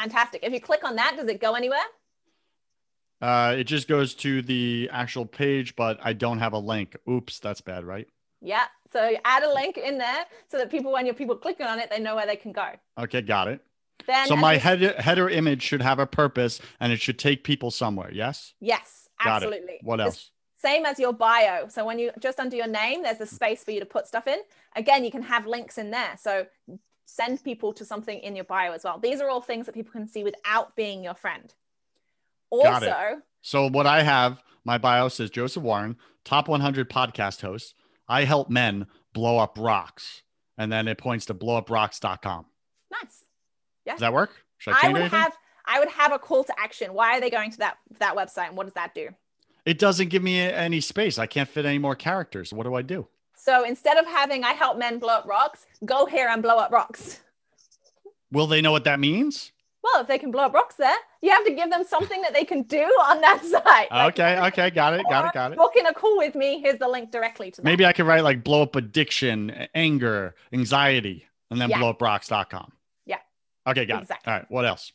Fantastic. 0.01 0.43
If 0.43 0.53
you 0.53 0.61
click 0.61 0.83
on 0.83 0.95
that, 0.97 1.15
does 1.17 1.27
it 1.27 1.41
go 1.41 1.53
anywhere? 1.55 1.79
Uh, 3.21 3.55
it 3.57 3.63
just 3.63 3.87
goes 3.87 4.13
to 4.13 4.41
the 4.43 4.89
actual 4.91 5.25
page, 5.25 5.75
but 5.75 5.99
I 6.03 6.13
don't 6.13 6.37
have 6.37 6.53
a 6.53 6.59
link. 6.59 6.95
Oops, 7.09 7.39
that's 7.39 7.61
bad, 7.61 7.83
right? 7.83 8.07
Yeah. 8.41 8.65
So 8.93 9.15
add 9.25 9.41
a 9.43 9.51
link 9.51 9.77
in 9.77 9.97
there 9.97 10.25
so 10.49 10.57
that 10.59 10.69
people, 10.69 10.91
when 10.91 11.05
your 11.07 11.15
people 11.15 11.35
clicking 11.35 11.65
on 11.65 11.79
it, 11.79 11.89
they 11.89 11.99
know 11.99 12.15
where 12.15 12.27
they 12.27 12.35
can 12.35 12.51
go. 12.51 12.67
Okay, 12.99 13.21
got 13.21 13.47
it. 13.47 13.61
Then 14.05 14.27
So 14.27 14.35
my 14.35 14.57
header, 14.57 14.93
header 15.01 15.27
image 15.27 15.63
should 15.63 15.81
have 15.81 15.97
a 15.97 16.05
purpose 16.05 16.61
and 16.79 16.93
it 16.93 17.01
should 17.01 17.17
take 17.17 17.43
people 17.43 17.71
somewhere. 17.71 18.11
Yes. 18.13 18.53
Yes, 18.59 19.09
Got 19.23 19.41
it. 19.41 19.45
absolutely. 19.47 19.79
What 19.81 19.99
It's 19.99 20.05
else? 20.05 20.31
Same 20.59 20.85
as 20.85 20.99
your 20.99 21.13
bio. 21.13 21.67
So 21.69 21.85
when 21.85 21.97
you 21.99 22.11
just 22.19 22.39
under 22.39 22.55
your 22.55 22.67
name, 22.67 23.03
there's 23.03 23.21
a 23.21 23.27
space 23.27 23.63
for 23.63 23.71
you 23.71 23.79
to 23.79 23.85
put 23.85 24.07
stuff 24.07 24.27
in. 24.27 24.39
Again, 24.75 25.03
you 25.03 25.11
can 25.11 25.23
have 25.23 25.45
links 25.47 25.77
in 25.77 25.91
there. 25.91 26.17
So 26.19 26.45
send 27.07 27.43
people 27.43 27.73
to 27.73 27.85
something 27.85 28.19
in 28.19 28.35
your 28.35 28.45
bio 28.45 28.73
as 28.73 28.83
well. 28.83 28.99
These 28.99 29.21
are 29.21 29.29
all 29.29 29.41
things 29.41 29.65
that 29.65 29.73
people 29.73 29.91
can 29.91 30.07
see 30.07 30.23
without 30.23 30.75
being 30.75 31.03
your 31.03 31.15
friend. 31.15 31.53
Also, 32.49 33.21
So 33.41 33.67
what 33.67 33.87
I 33.87 34.03
have, 34.03 34.43
my 34.63 34.77
bio 34.77 35.07
says 35.07 35.29
Joseph 35.29 35.63
Warren, 35.63 35.97
top 36.23 36.47
100 36.47 36.89
podcast 36.89 37.41
host. 37.41 37.73
I 38.07 38.25
help 38.25 38.49
men 38.49 38.87
blow 39.13 39.37
up 39.37 39.57
rocks. 39.57 40.21
And 40.57 40.71
then 40.71 40.87
it 40.87 40.97
points 40.97 41.25
to 41.27 41.33
blowuprocks.com. 41.33 42.45
nice. 42.91 43.23
Yeah. 43.85 43.93
Does 43.93 44.01
that 44.01 44.13
work? 44.13 44.31
Should 44.57 44.73
I 44.73 44.79
I 44.83 44.87
would 44.89 45.01
anything? 45.01 45.19
have 45.19 45.33
I 45.65 45.79
would 45.79 45.89
have 45.89 46.11
a 46.11 46.19
call 46.19 46.43
to 46.45 46.53
action. 46.59 46.93
Why 46.93 47.17
are 47.17 47.21
they 47.21 47.29
going 47.29 47.51
to 47.51 47.57
that 47.59 47.77
that 47.99 48.15
website 48.15 48.47
and 48.49 48.57
what 48.57 48.65
does 48.65 48.73
that 48.73 48.93
do? 48.93 49.09
it 49.65 49.79
doesn't 49.79 50.07
give 50.07 50.23
me 50.23 50.39
any 50.39 50.79
space. 50.79 51.19
I 51.19 51.25
can't 51.25 51.49
fit 51.49 51.65
any 51.65 51.77
more 51.77 51.93
characters. 51.95 52.53
What 52.53 52.63
do 52.63 52.73
I 52.73 52.81
do? 52.81 53.07
So 53.47 53.63
instead 53.63 53.95
of 53.95 54.05
having 54.05 54.43
I 54.43 54.51
help 54.51 54.77
men 54.77 54.99
blow 54.99 55.13
up 55.19 55.25
rocks, 55.25 55.67
go 55.85 56.05
here 56.05 56.27
and 56.27 56.43
blow 56.43 56.57
up 56.57 56.69
rocks. 56.69 57.21
Will 58.29 58.45
they 58.45 58.59
know 58.59 58.73
what 58.73 58.83
that 58.83 58.99
means? 58.99 59.53
Well, 59.81 60.01
if 60.01 60.07
they 60.07 60.17
can 60.17 60.31
blow 60.31 60.43
up 60.43 60.53
rocks 60.53 60.75
there, 60.75 60.97
you 61.21 61.29
have 61.29 61.45
to 61.45 61.53
give 61.53 61.69
them 61.69 61.85
something 61.85 62.21
that 62.23 62.33
they 62.33 62.43
can 62.43 62.63
do 62.63 62.81
on 62.81 63.21
that 63.21 63.45
site. 63.45 63.89
Like, 63.89 64.19
Okay, 64.19 64.37
okay, 64.47 64.69
got 64.69 64.95
it, 64.95 65.05
got 65.09 65.27
it, 65.27 65.33
got 65.33 65.53
it. 65.53 65.57
Book 65.57 65.77
in 65.79 65.85
a 65.85 65.93
call 65.93 66.17
with 66.17 66.35
me. 66.35 66.59
Here's 66.59 66.77
the 66.77 66.89
link 66.89 67.09
directly 67.09 67.49
to 67.51 67.61
that. 67.61 67.63
Maybe 67.63 67.85
I 67.85 67.93
could 67.93 68.05
write 68.05 68.25
like 68.25 68.43
blow 68.43 68.63
up 68.63 68.75
addiction, 68.75 69.51
anger, 69.73 70.35
anxiety, 70.51 71.25
and 71.49 71.61
then 71.61 71.69
Yeah. 71.69 71.77
blowuprocks.com. 71.79 72.73
Yeah. 73.05 73.19
Okay, 73.65 73.85
got 73.85 74.01
Exactly. 74.01 74.29
it. 74.29 74.33
All 74.33 74.39
right, 74.41 74.51
what 74.51 74.65
else? 74.65 74.91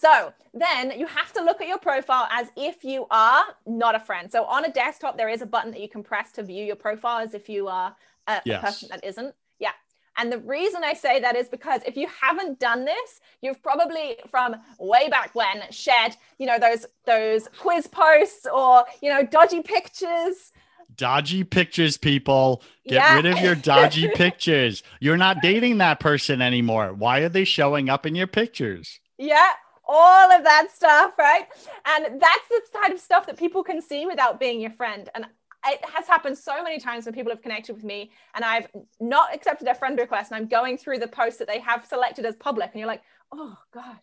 So 0.00 0.32
then 0.54 0.92
you 0.98 1.06
have 1.06 1.32
to 1.32 1.42
look 1.42 1.60
at 1.60 1.66
your 1.66 1.78
profile 1.78 2.28
as 2.30 2.48
if 2.56 2.84
you 2.84 3.06
are 3.10 3.44
not 3.66 3.96
a 3.96 4.00
friend. 4.00 4.30
So 4.30 4.44
on 4.44 4.64
a 4.64 4.70
desktop, 4.70 5.16
there 5.16 5.28
is 5.28 5.42
a 5.42 5.46
button 5.46 5.72
that 5.72 5.80
you 5.80 5.88
can 5.88 6.04
press 6.04 6.30
to 6.32 6.42
view 6.44 6.64
your 6.64 6.76
profile 6.76 7.18
as 7.18 7.34
if 7.34 7.48
you 7.48 7.66
are 7.66 7.96
a, 8.28 8.40
a 8.46 8.58
person 8.60 8.88
that 8.90 9.04
isn't. 9.04 9.34
Yeah. 9.58 9.72
And 10.16 10.30
the 10.30 10.38
reason 10.38 10.84
I 10.84 10.94
say 10.94 11.18
that 11.20 11.34
is 11.36 11.48
because 11.48 11.80
if 11.84 11.96
you 11.96 12.06
haven't 12.20 12.60
done 12.60 12.84
this, 12.84 13.20
you've 13.42 13.60
probably 13.60 14.16
from 14.30 14.54
way 14.78 15.08
back 15.08 15.34
when 15.34 15.62
shared, 15.70 16.16
you 16.38 16.46
know, 16.46 16.60
those 16.60 16.86
those 17.04 17.48
quiz 17.58 17.88
posts 17.88 18.46
or 18.52 18.84
you 19.02 19.10
know, 19.10 19.24
dodgy 19.24 19.62
pictures. 19.62 20.52
Dodgy 20.96 21.42
pictures, 21.44 21.96
people. 21.96 22.62
Get 22.86 22.94
Yeah. 22.94 23.16
rid 23.16 23.26
of 23.26 23.40
your 23.40 23.54
dodgy 23.56 24.08
pictures. 24.14 24.84
You're 25.00 25.16
not 25.16 25.42
dating 25.42 25.78
that 25.78 25.98
person 26.00 26.40
anymore. 26.40 26.92
Why 26.92 27.20
are 27.20 27.28
they 27.28 27.44
showing 27.44 27.88
up 27.88 28.06
in 28.06 28.14
your 28.14 28.26
pictures? 28.28 29.00
Yeah, 29.18 29.50
all 29.88 30.30
of 30.30 30.44
that 30.44 30.68
stuff, 30.72 31.12
right? 31.18 31.46
And 31.86 32.20
that's 32.20 32.48
the 32.50 32.60
kind 32.78 32.92
of 32.92 33.00
stuff 33.00 33.26
that 33.26 33.38
people 33.38 33.64
can 33.64 33.80
see 33.80 34.06
without 34.06 34.38
being 34.38 34.60
your 34.60 34.70
friend. 34.70 35.08
And 35.14 35.26
it 35.66 35.80
has 35.94 36.06
happened 36.06 36.36
so 36.38 36.62
many 36.62 36.78
times 36.78 37.06
when 37.06 37.14
people 37.14 37.32
have 37.32 37.42
connected 37.42 37.74
with 37.74 37.84
me 37.84 38.10
and 38.34 38.44
I've 38.44 38.68
not 39.00 39.34
accepted 39.34 39.66
their 39.66 39.74
friend 39.74 39.98
request 39.98 40.30
and 40.30 40.40
I'm 40.40 40.48
going 40.48 40.78
through 40.78 40.98
the 40.98 41.08
posts 41.08 41.38
that 41.38 41.48
they 41.48 41.58
have 41.60 41.84
selected 41.86 42.24
as 42.26 42.36
public 42.36 42.70
and 42.72 42.78
you're 42.78 42.86
like, 42.86 43.02
oh 43.32 43.56
God, 43.72 43.98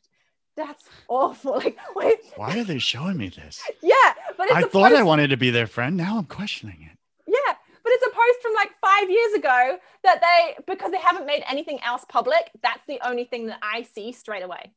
that's 0.57 0.83
awful. 1.07 1.53
Like, 1.63 1.77
wait, 1.95 2.17
Why 2.35 2.59
are 2.59 2.63
they 2.63 2.79
showing 2.79 3.17
me 3.17 3.29
this? 3.29 3.61
yeah, 3.81 4.13
but 4.37 4.47
it's 4.47 4.55
I 4.55 4.61
thought 4.63 4.89
post, 4.89 4.95
I 4.95 5.03
wanted 5.03 5.29
to 5.29 5.37
be 5.37 5.49
their 5.51 5.67
friend. 5.67 5.95
Now 5.95 6.17
I'm 6.17 6.25
questioning 6.25 6.89
it. 6.91 6.97
yeah, 7.27 7.53
but 7.83 7.91
it's 7.93 8.05
a 8.05 8.09
post 8.09 8.41
from 8.41 8.53
like 8.55 8.71
five 8.81 9.09
years 9.09 9.33
ago 9.33 9.77
that 10.03 10.21
they, 10.21 10.55
because 10.67 10.91
they 10.91 10.99
haven't 10.99 11.25
made 11.25 11.43
anything 11.49 11.79
else 11.83 12.05
public, 12.09 12.51
that's 12.61 12.85
the 12.87 12.99
only 13.07 13.23
thing 13.25 13.47
that 13.47 13.59
I 13.61 13.83
see 13.83 14.11
straight 14.11 14.43
away. 14.43 14.73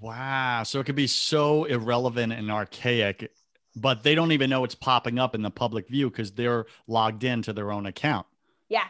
Wow. 0.00 0.62
So 0.64 0.80
it 0.80 0.84
could 0.84 0.94
be 0.96 1.06
so 1.06 1.64
irrelevant 1.64 2.32
and 2.32 2.50
archaic, 2.50 3.32
but 3.76 4.02
they 4.02 4.14
don't 4.14 4.32
even 4.32 4.50
know 4.50 4.64
it's 4.64 4.74
popping 4.74 5.18
up 5.18 5.34
in 5.34 5.42
the 5.42 5.50
public 5.50 5.88
view 5.88 6.10
because 6.10 6.32
they're 6.32 6.66
logged 6.86 7.24
into 7.24 7.52
their 7.52 7.70
own 7.72 7.86
account. 7.86 8.26
Yeah. 8.68 8.84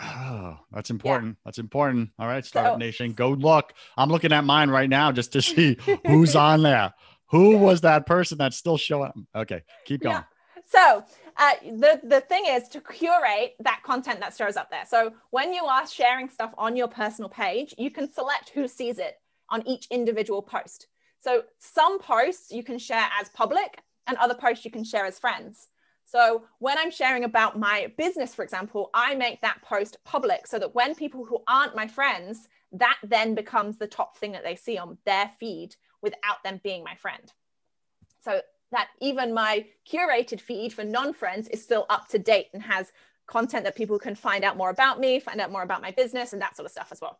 Oh, 0.00 0.58
that's 0.72 0.90
important. 0.90 1.38
That's 1.44 1.58
important. 1.58 2.10
All 2.18 2.26
right, 2.26 2.44
Startup 2.44 2.74
So- 2.74 2.78
Nation, 2.78 3.12
go 3.12 3.30
look. 3.30 3.72
I'm 3.96 4.10
looking 4.10 4.32
at 4.32 4.44
mine 4.44 4.68
right 4.70 4.90
now 4.90 5.10
just 5.12 5.32
to 5.32 5.42
see 5.42 5.78
who's 6.06 6.36
on 6.36 6.62
there. 6.62 6.92
Who 7.30 7.56
was 7.56 7.80
that 7.80 8.06
person 8.06 8.38
that's 8.38 8.56
still 8.56 8.76
showing 8.76 9.08
up? 9.08 9.16
Okay, 9.34 9.62
keep 9.84 10.02
going. 10.02 10.16
Yeah. 10.16 10.22
So 10.68 11.04
uh, 11.36 11.52
the 11.64 12.00
the 12.04 12.20
thing 12.20 12.44
is 12.46 12.68
to 12.68 12.80
curate 12.80 13.54
that 13.60 13.80
content 13.84 14.20
that 14.20 14.36
shows 14.36 14.56
up 14.56 14.70
there. 14.70 14.84
So 14.86 15.12
when 15.30 15.52
you 15.52 15.64
are 15.64 15.86
sharing 15.86 16.28
stuff 16.28 16.54
on 16.58 16.76
your 16.76 16.88
personal 16.88 17.28
page, 17.28 17.74
you 17.78 17.90
can 17.90 18.12
select 18.12 18.50
who 18.50 18.68
sees 18.68 18.98
it 18.98 19.16
on 19.50 19.66
each 19.66 19.86
individual 19.90 20.42
post. 20.42 20.86
So 21.20 21.44
some 21.58 21.98
posts 21.98 22.52
you 22.52 22.62
can 22.62 22.78
share 22.78 23.08
as 23.20 23.28
public, 23.30 23.82
and 24.06 24.16
other 24.18 24.34
posts 24.34 24.64
you 24.64 24.70
can 24.70 24.84
share 24.84 25.04
as 25.04 25.18
friends. 25.18 25.68
So 26.04 26.44
when 26.60 26.78
I'm 26.78 26.92
sharing 26.92 27.24
about 27.24 27.58
my 27.58 27.92
business, 27.98 28.34
for 28.34 28.44
example, 28.44 28.90
I 28.94 29.16
make 29.16 29.40
that 29.40 29.62
post 29.62 29.96
public 30.04 30.46
so 30.46 30.58
that 30.60 30.74
when 30.74 30.94
people 30.94 31.24
who 31.24 31.42
aren't 31.48 31.74
my 31.74 31.88
friends, 31.88 32.48
that 32.72 32.98
then 33.02 33.34
becomes 33.34 33.78
the 33.78 33.88
top 33.88 34.16
thing 34.16 34.32
that 34.32 34.44
they 34.44 34.54
see 34.54 34.78
on 34.78 34.98
their 35.04 35.30
feed 35.40 35.74
without 36.02 36.44
them 36.44 36.60
being 36.62 36.84
my 36.84 36.94
friend. 36.94 37.32
So 38.20 38.40
that 38.70 38.88
even 39.00 39.34
my 39.34 39.66
curated 39.90 40.40
feed 40.40 40.72
for 40.72 40.84
non-friends 40.84 41.48
is 41.48 41.62
still 41.62 41.86
up 41.90 42.08
to 42.08 42.18
date 42.18 42.46
and 42.52 42.62
has 42.62 42.92
content 43.26 43.64
that 43.64 43.74
people 43.74 43.98
can 43.98 44.14
find 44.14 44.44
out 44.44 44.56
more 44.56 44.70
about 44.70 45.00
me, 45.00 45.18
find 45.18 45.40
out 45.40 45.50
more 45.50 45.62
about 45.62 45.82
my 45.82 45.90
business 45.90 46.32
and 46.32 46.40
that 46.42 46.56
sort 46.56 46.66
of 46.66 46.72
stuff 46.72 46.88
as 46.92 47.00
well. 47.00 47.18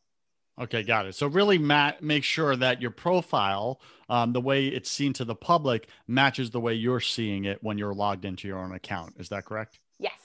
Okay, 0.58 0.82
got 0.82 1.04
it. 1.06 1.14
So 1.14 1.26
really, 1.26 1.58
Matt, 1.58 2.02
make 2.02 2.24
sure 2.24 2.56
that 2.56 2.80
your 2.80 2.90
profile, 2.90 3.80
um, 4.08 4.32
the 4.32 4.40
way 4.40 4.66
it's 4.68 4.90
seen 4.90 5.12
to 5.14 5.24
the 5.24 5.34
public, 5.34 5.88
matches 6.08 6.50
the 6.50 6.60
way 6.60 6.72
you're 6.74 7.00
seeing 7.00 7.44
it 7.44 7.62
when 7.62 7.76
you're 7.76 7.94
logged 7.94 8.24
into 8.24 8.48
your 8.48 8.58
own 8.58 8.72
account. 8.72 9.14
Is 9.18 9.28
that 9.28 9.44
correct? 9.44 9.78
Yes. 9.98 10.18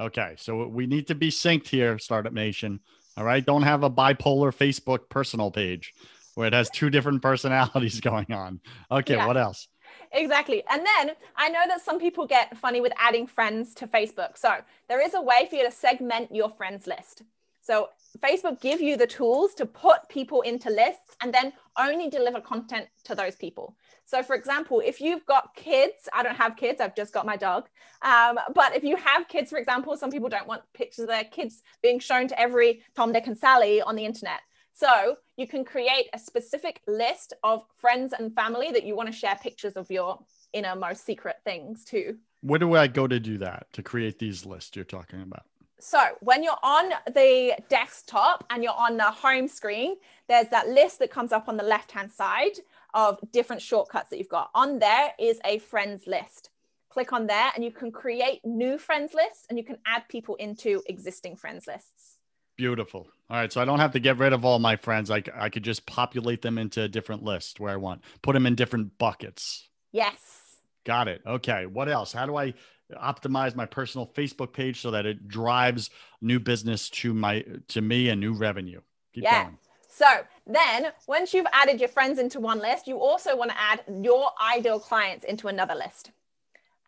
Okay, 0.00 0.34
so 0.38 0.66
we 0.66 0.86
need 0.86 1.06
to 1.06 1.14
be 1.14 1.30
synced 1.30 1.68
here, 1.68 1.98
Startup 1.98 2.32
Nation. 2.32 2.80
All 3.16 3.24
right, 3.24 3.44
don't 3.44 3.62
have 3.62 3.82
a 3.84 3.90
bipolar 3.90 4.52
Facebook 4.54 5.08
personal 5.08 5.50
page 5.50 5.94
where 6.34 6.48
it 6.48 6.52
has 6.52 6.68
two 6.68 6.90
different 6.90 7.22
personalities 7.22 8.00
going 8.10 8.30
on. 8.32 8.60
Okay, 8.90 9.14
Yeah. 9.14 9.26
what 9.26 9.36
else? 9.36 9.68
Exactly. 10.12 10.62
And 10.70 10.84
then 10.84 11.14
I 11.36 11.48
know 11.48 11.62
that 11.68 11.80
some 11.80 11.98
people 11.98 12.26
get 12.26 12.56
funny 12.58 12.80
with 12.80 12.92
adding 12.98 13.26
friends 13.26 13.72
to 13.74 13.86
Facebook. 13.86 14.36
So 14.36 14.56
there 14.88 15.00
is 15.00 15.14
a 15.14 15.22
way 15.22 15.46
for 15.48 15.56
you 15.56 15.64
to 15.64 15.70
segment 15.70 16.34
your 16.34 16.50
friends 16.50 16.86
list. 16.86 17.22
So 17.66 17.88
Facebook 18.20 18.60
give 18.60 18.80
you 18.80 18.96
the 18.96 19.08
tools 19.08 19.52
to 19.54 19.66
put 19.66 20.08
people 20.08 20.42
into 20.42 20.70
lists 20.70 21.16
and 21.20 21.34
then 21.34 21.52
only 21.76 22.08
deliver 22.08 22.40
content 22.40 22.86
to 23.02 23.16
those 23.16 23.34
people. 23.34 23.74
So 24.04 24.22
for 24.22 24.36
example, 24.36 24.80
if 24.84 25.00
you've 25.00 25.26
got 25.26 25.52
kids, 25.56 26.08
I 26.14 26.22
don't 26.22 26.36
have 26.36 26.56
kids, 26.56 26.80
I've 26.80 26.94
just 26.94 27.12
got 27.12 27.26
my 27.26 27.36
dog. 27.36 27.68
Um, 28.02 28.38
but 28.54 28.76
if 28.76 28.84
you 28.84 28.94
have 28.94 29.26
kids, 29.26 29.50
for 29.50 29.58
example, 29.58 29.96
some 29.96 30.12
people 30.12 30.28
don't 30.28 30.46
want 30.46 30.62
pictures 30.74 31.02
of 31.02 31.08
their 31.08 31.24
kids 31.24 31.64
being 31.82 31.98
shown 31.98 32.28
to 32.28 32.40
every 32.40 32.82
Tom, 32.94 33.12
Dick, 33.12 33.26
and 33.26 33.36
Sally 33.36 33.82
on 33.82 33.96
the 33.96 34.04
internet. 34.04 34.42
So 34.72 35.16
you 35.36 35.48
can 35.48 35.64
create 35.64 36.06
a 36.14 36.20
specific 36.20 36.82
list 36.86 37.32
of 37.42 37.64
friends 37.78 38.14
and 38.16 38.32
family 38.32 38.70
that 38.70 38.84
you 38.84 38.94
want 38.94 39.08
to 39.08 39.12
share 39.12 39.36
pictures 39.42 39.72
of 39.72 39.90
your 39.90 40.20
inner 40.52 40.76
most 40.76 41.04
secret 41.04 41.36
things 41.42 41.84
to. 41.86 42.16
Where 42.42 42.60
do 42.60 42.76
I 42.76 42.86
go 42.86 43.08
to 43.08 43.18
do 43.18 43.38
that 43.38 43.66
to 43.72 43.82
create 43.82 44.20
these 44.20 44.46
lists 44.46 44.76
you're 44.76 44.84
talking 44.84 45.20
about? 45.20 45.46
So 45.78 46.00
when 46.20 46.42
you're 46.42 46.58
on 46.62 46.90
the 47.06 47.54
desktop 47.68 48.44
and 48.50 48.62
you're 48.62 48.72
on 48.72 48.96
the 48.96 49.04
home 49.04 49.46
screen, 49.46 49.96
there's 50.28 50.48
that 50.48 50.68
list 50.68 50.98
that 51.00 51.10
comes 51.10 51.32
up 51.32 51.48
on 51.48 51.56
the 51.56 51.62
left 51.62 51.92
hand 51.92 52.10
side 52.10 52.58
of 52.94 53.18
different 53.30 53.60
shortcuts 53.60 54.10
that 54.10 54.18
you've 54.18 54.28
got. 54.28 54.50
On 54.54 54.78
there 54.78 55.12
is 55.18 55.38
a 55.44 55.58
friends 55.58 56.06
list. 56.06 56.50
Click 56.88 57.12
on 57.12 57.26
there 57.26 57.50
and 57.54 57.62
you 57.62 57.70
can 57.70 57.92
create 57.92 58.40
new 58.44 58.78
friends 58.78 59.12
lists 59.12 59.46
and 59.50 59.58
you 59.58 59.64
can 59.64 59.76
add 59.84 60.08
people 60.08 60.34
into 60.36 60.82
existing 60.86 61.36
friends 61.36 61.66
lists. 61.66 62.16
Beautiful. 62.56 63.06
All 63.28 63.36
right. 63.36 63.52
So 63.52 63.60
I 63.60 63.66
don't 63.66 63.80
have 63.80 63.92
to 63.92 64.00
get 64.00 64.16
rid 64.16 64.32
of 64.32 64.46
all 64.46 64.58
my 64.58 64.76
friends. 64.76 65.10
I, 65.10 65.22
I 65.34 65.50
could 65.50 65.62
just 65.62 65.84
populate 65.84 66.40
them 66.40 66.56
into 66.56 66.82
a 66.82 66.88
different 66.88 67.22
list 67.22 67.60
where 67.60 67.70
I 67.70 67.76
want, 67.76 68.02
put 68.22 68.32
them 68.32 68.46
in 68.46 68.54
different 68.54 68.96
buckets. 68.96 69.68
Yes. 69.92 70.56
Got 70.84 71.08
it. 71.08 71.20
Okay. 71.26 71.66
What 71.66 71.90
else? 71.90 72.14
How 72.14 72.24
do 72.24 72.36
I 72.36 72.54
optimize 72.94 73.54
my 73.54 73.66
personal 73.66 74.06
Facebook 74.06 74.52
page 74.52 74.80
so 74.80 74.90
that 74.90 75.06
it 75.06 75.28
drives 75.28 75.90
new 76.20 76.38
business 76.38 76.88
to 76.90 77.12
my 77.12 77.44
to 77.68 77.80
me 77.80 78.08
and 78.08 78.20
new 78.20 78.32
revenue? 78.32 78.80
Keep 79.14 79.24
yeah. 79.24 79.44
Going. 79.44 79.58
So 79.88 80.06
then 80.46 80.92
once 81.06 81.32
you've 81.32 81.46
added 81.52 81.80
your 81.80 81.88
friends 81.88 82.18
into 82.18 82.38
one 82.38 82.58
list, 82.58 82.86
you 82.86 82.98
also 82.98 83.34
want 83.34 83.50
to 83.50 83.58
add 83.58 83.82
your 84.02 84.30
ideal 84.54 84.78
clients 84.78 85.24
into 85.24 85.48
another 85.48 85.74
list. 85.74 86.10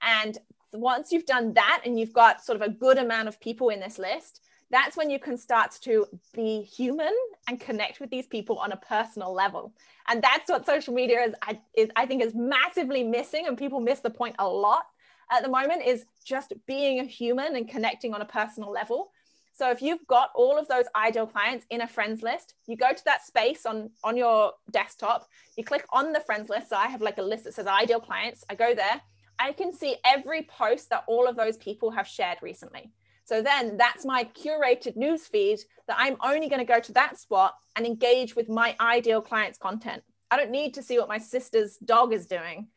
And 0.03 0.37
once 0.73 1.11
you've 1.11 1.25
done 1.25 1.55
that 1.55 1.81
and 1.85 1.99
you've 1.99 2.13
got 2.13 2.45
sort 2.45 2.61
of 2.61 2.63
a 2.63 2.71
good 2.71 2.99
amount 2.99 3.29
of 3.29 3.41
people 3.41 3.71
in 3.71 3.81
this 3.81 3.99
list, 3.99 4.43
that's 4.71 4.97
when 4.97 5.09
you 5.09 5.19
can 5.19 5.39
start 5.39 5.73
to 5.83 6.07
be 6.35 6.61
human 6.61 7.15
and 7.49 7.59
connect 7.59 8.01
with 8.01 8.11
these 8.11 8.27
people 8.27 8.59
on 8.59 8.73
a 8.73 8.77
personal 8.77 9.33
level. 9.33 9.73
And 10.07 10.23
that's 10.23 10.51
what 10.51 10.67
social 10.67 10.93
media 10.93 11.23
is, 11.23 11.35
I, 11.43 11.59
is, 11.75 11.89
I 11.97 12.05
think 12.05 12.23
is 12.23 12.35
massively 12.35 13.03
missing 13.03 13.47
and 13.47 13.57
people 13.57 13.81
miss 13.81 14.01
the 14.01 14.11
point 14.11 14.37
a 14.39 14.47
lot 14.47 14.85
at 15.31 15.43
the 15.43 15.49
moment 15.49 15.83
is 15.85 16.05
just 16.25 16.53
being 16.67 17.01
a 17.01 17.05
human 17.05 17.57
and 17.57 17.69
connecting 17.69 18.15
on 18.15 18.23
a 18.23 18.27
personal 18.27 18.71
level. 18.71 19.11
So 19.53 19.71
if 19.71 19.83
you've 19.83 20.07
got 20.07 20.31
all 20.37 20.57
of 20.57 20.69
those 20.69 20.85
ideal 20.95 21.27
clients 21.27 21.67
in 21.71 21.81
a 21.81 21.89
friends 21.89 22.23
list, 22.23 22.55
you 22.67 22.77
go 22.77 22.93
to 22.93 23.05
that 23.07 23.27
space 23.27 23.67
on 23.67 23.91
on 24.05 24.17
your 24.17 24.53
desktop, 24.71 25.29
you 25.57 25.65
click 25.65 25.85
on 25.91 26.13
the 26.13 26.21
friends 26.21 26.49
list. 26.49 26.71
So 26.71 26.77
I 26.77 26.87
have 26.87 27.03
like 27.03 27.19
a 27.19 27.23
list 27.23 27.45
that 27.45 27.55
says 27.55 27.67
ideal 27.67 28.01
clients. 28.01 28.45
I 28.49 28.55
go 28.55 28.75
there, 28.75 29.01
I 29.39 29.53
can 29.53 29.73
see 29.73 29.97
every 30.05 30.43
post 30.43 30.91
that 30.91 31.05
all 31.07 31.27
of 31.27 31.37
those 31.37 31.57
people 31.57 31.91
have 31.91 32.07
shared 32.07 32.39
recently. 32.43 32.93
So 33.25 33.43
then 33.43 33.77
that's 33.77 34.07
my 34.07 34.25
curated 34.25 34.97
news 34.97 35.27
feed 35.27 35.59
that 35.87 35.97
I'm 35.99 36.17
only 36.23 36.49
going 36.49 36.65
to 36.65 36.73
go 36.73 36.81
to 36.81 36.93
that 36.93 37.19
spot 37.19 37.57
and 37.77 37.85
engage 37.85 38.35
with 38.35 38.49
my 38.49 38.75
ideal 38.81 39.21
client's 39.21 39.59
content. 39.59 40.03
I 40.31 40.37
don't 40.37 40.51
need 40.51 40.75
to 40.75 40.83
see 40.83 40.99
what 40.99 41.09
my 41.09 41.19
sister's 41.19 41.77
dog 41.77 42.13
is 42.13 42.27
doing. 42.27 42.69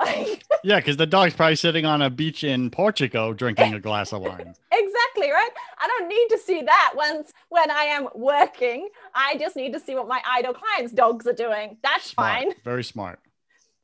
yeah, 0.64 0.76
because 0.76 0.96
the 0.96 1.06
dog's 1.06 1.34
probably 1.34 1.56
sitting 1.56 1.84
on 1.84 2.02
a 2.02 2.10
beach 2.10 2.44
in 2.44 2.70
Portugal 2.70 3.32
drinking 3.34 3.74
a 3.74 3.80
glass 3.80 4.12
of 4.12 4.22
wine. 4.22 4.54
exactly, 4.72 5.30
right? 5.30 5.50
I 5.78 5.86
don't 5.86 6.08
need 6.08 6.28
to 6.30 6.38
see 6.38 6.62
that 6.62 6.92
once 6.94 7.32
when 7.48 7.70
I 7.70 7.84
am 7.84 8.08
working. 8.14 8.88
I 9.14 9.36
just 9.36 9.56
need 9.56 9.72
to 9.72 9.80
see 9.80 9.94
what 9.94 10.08
my 10.08 10.22
ideal 10.36 10.54
clients' 10.54 10.92
dogs 10.92 11.26
are 11.26 11.32
doing. 11.32 11.76
That's 11.82 12.10
smart. 12.10 12.42
fine. 12.42 12.52
Very 12.64 12.84
smart. 12.84 13.20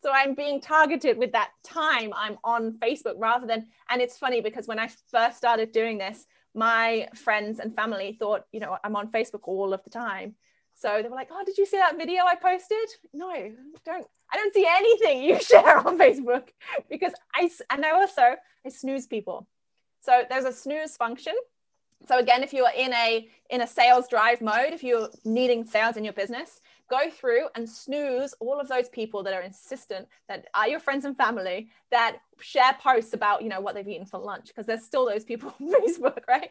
So 0.02 0.12
I'm 0.12 0.34
being 0.34 0.60
targeted 0.60 1.18
with 1.18 1.32
that 1.32 1.50
time 1.64 2.12
I'm 2.14 2.38
on 2.44 2.78
Facebook 2.78 3.14
rather 3.18 3.46
than, 3.46 3.66
and 3.90 4.00
it's 4.00 4.18
funny 4.18 4.40
because 4.40 4.66
when 4.66 4.78
I 4.78 4.88
first 5.10 5.36
started 5.36 5.72
doing 5.72 5.98
this, 5.98 6.26
my 6.54 7.08
friends 7.14 7.58
and 7.58 7.74
family 7.74 8.16
thought, 8.18 8.44
you 8.52 8.60
know, 8.60 8.78
I'm 8.84 8.96
on 8.96 9.10
Facebook 9.10 9.40
all 9.44 9.74
of 9.74 9.82
the 9.84 9.90
time. 9.90 10.34
So 10.76 11.00
they 11.02 11.08
were 11.08 11.16
like, 11.16 11.30
"Oh, 11.32 11.42
did 11.44 11.58
you 11.58 11.66
see 11.66 11.78
that 11.78 11.96
video 11.96 12.22
I 12.24 12.36
posted?" 12.36 12.88
No, 13.12 13.32
don't. 13.84 14.06
I 14.32 14.36
don't 14.36 14.54
see 14.54 14.66
anything 14.68 15.22
you 15.22 15.40
share 15.50 15.78
on 15.78 15.98
Facebook 15.98 16.48
because 16.90 17.12
I 17.34 17.50
and 17.70 17.84
I 17.84 17.90
also 17.90 18.36
I 18.64 18.68
snooze 18.68 19.06
people. 19.06 19.46
So 20.02 20.22
there's 20.28 20.44
a 20.44 20.52
snooze 20.52 20.96
function. 20.96 21.34
So 22.06 22.18
again, 22.18 22.42
if 22.42 22.52
you 22.52 22.64
are 22.64 22.72
in 22.76 22.92
a 22.92 23.28
in 23.50 23.62
a 23.62 23.66
sales 23.66 24.06
drive 24.08 24.40
mode, 24.42 24.72
if 24.72 24.84
you're 24.84 25.08
needing 25.24 25.64
sales 25.64 25.96
in 25.96 26.04
your 26.04 26.12
business, 26.12 26.60
go 26.88 27.10
through 27.10 27.46
and 27.54 27.68
snooze 27.68 28.34
all 28.40 28.60
of 28.60 28.68
those 28.68 28.88
people 28.88 29.22
that 29.22 29.34
are 29.34 29.42
insistent 29.42 30.06
that 30.28 30.46
are 30.54 30.68
your 30.68 30.80
friends 30.80 31.04
and 31.04 31.16
family 31.16 31.68
that 31.90 32.18
share 32.40 32.76
posts 32.80 33.14
about 33.14 33.42
you 33.42 33.48
know 33.48 33.60
what 33.60 33.74
they've 33.74 33.88
eaten 33.88 34.06
for 34.06 34.18
lunch 34.18 34.48
because 34.48 34.66
there's 34.66 34.84
still 34.84 35.06
those 35.06 35.24
people 35.24 35.54
on 35.60 35.72
facebook 35.72 36.18
right? 36.28 36.50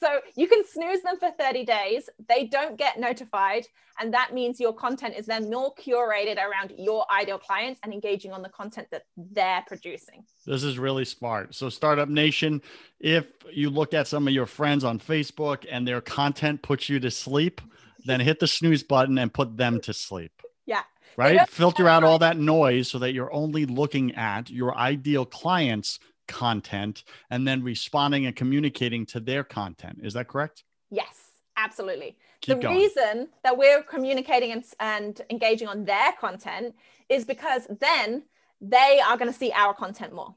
So 0.00 0.20
you 0.36 0.48
can 0.48 0.64
snooze 0.66 1.02
them 1.02 1.18
for 1.18 1.30
30 1.30 1.64
days. 1.64 2.08
They 2.28 2.46
don't 2.46 2.76
get 2.76 2.98
notified 2.98 3.66
and 3.98 4.12
that 4.14 4.32
means 4.32 4.58
your 4.58 4.72
content 4.72 5.14
is 5.16 5.26
then 5.26 5.50
more 5.50 5.74
curated 5.74 6.36
around 6.36 6.72
your 6.78 7.04
ideal 7.12 7.38
clients 7.38 7.80
and 7.82 7.92
engaging 7.92 8.32
on 8.32 8.42
the 8.42 8.48
content 8.48 8.88
that 8.90 9.04
they're 9.16 9.62
producing. 9.66 10.24
This 10.46 10.62
is 10.62 10.78
really 10.78 11.04
smart. 11.04 11.54
So 11.54 11.68
startup 11.68 12.08
nation 12.08 12.62
if 12.98 13.26
you 13.50 13.70
look 13.70 13.94
at 13.94 14.06
some 14.06 14.28
of 14.28 14.34
your 14.34 14.46
friends 14.46 14.84
on 14.84 14.98
facebook 14.98 15.64
and 15.70 15.88
their 15.88 16.00
content 16.00 16.62
puts 16.62 16.88
you 16.88 17.00
to 17.00 17.10
sleep 17.10 17.60
then 18.04 18.20
hit 18.20 18.40
the 18.40 18.46
snooze 18.46 18.82
button 18.82 19.18
and 19.18 19.32
put 19.32 19.56
them 19.56 19.80
to 19.82 19.92
sleep. 19.92 20.32
Yeah. 20.66 20.82
Right? 21.16 21.48
Filter 21.48 21.88
out 21.88 22.04
all 22.04 22.18
that 22.20 22.38
noise 22.38 22.88
so 22.88 22.98
that 23.00 23.12
you're 23.12 23.32
only 23.32 23.66
looking 23.66 24.14
at 24.14 24.48
your 24.50 24.76
ideal 24.76 25.24
clients' 25.24 25.98
content 26.28 27.04
and 27.28 27.46
then 27.46 27.62
responding 27.62 28.26
and 28.26 28.36
communicating 28.36 29.04
to 29.06 29.20
their 29.20 29.44
content. 29.44 29.98
Is 30.02 30.14
that 30.14 30.28
correct? 30.28 30.64
Yes, 30.90 31.14
absolutely. 31.56 32.16
Keep 32.40 32.56
the 32.56 32.62
going. 32.62 32.76
reason 32.76 33.28
that 33.42 33.58
we're 33.58 33.82
communicating 33.82 34.52
and, 34.52 34.64
and 34.78 35.20
engaging 35.28 35.68
on 35.68 35.84
their 35.84 36.12
content 36.12 36.74
is 37.08 37.24
because 37.24 37.66
then 37.80 38.22
they 38.60 39.00
are 39.06 39.16
going 39.16 39.30
to 39.30 39.36
see 39.36 39.52
our 39.52 39.74
content 39.74 40.14
more. 40.14 40.34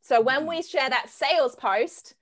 So 0.00 0.20
when 0.20 0.42
mm. 0.42 0.48
we 0.48 0.62
share 0.62 0.88
that 0.88 1.10
sales 1.10 1.56
post, 1.56 2.14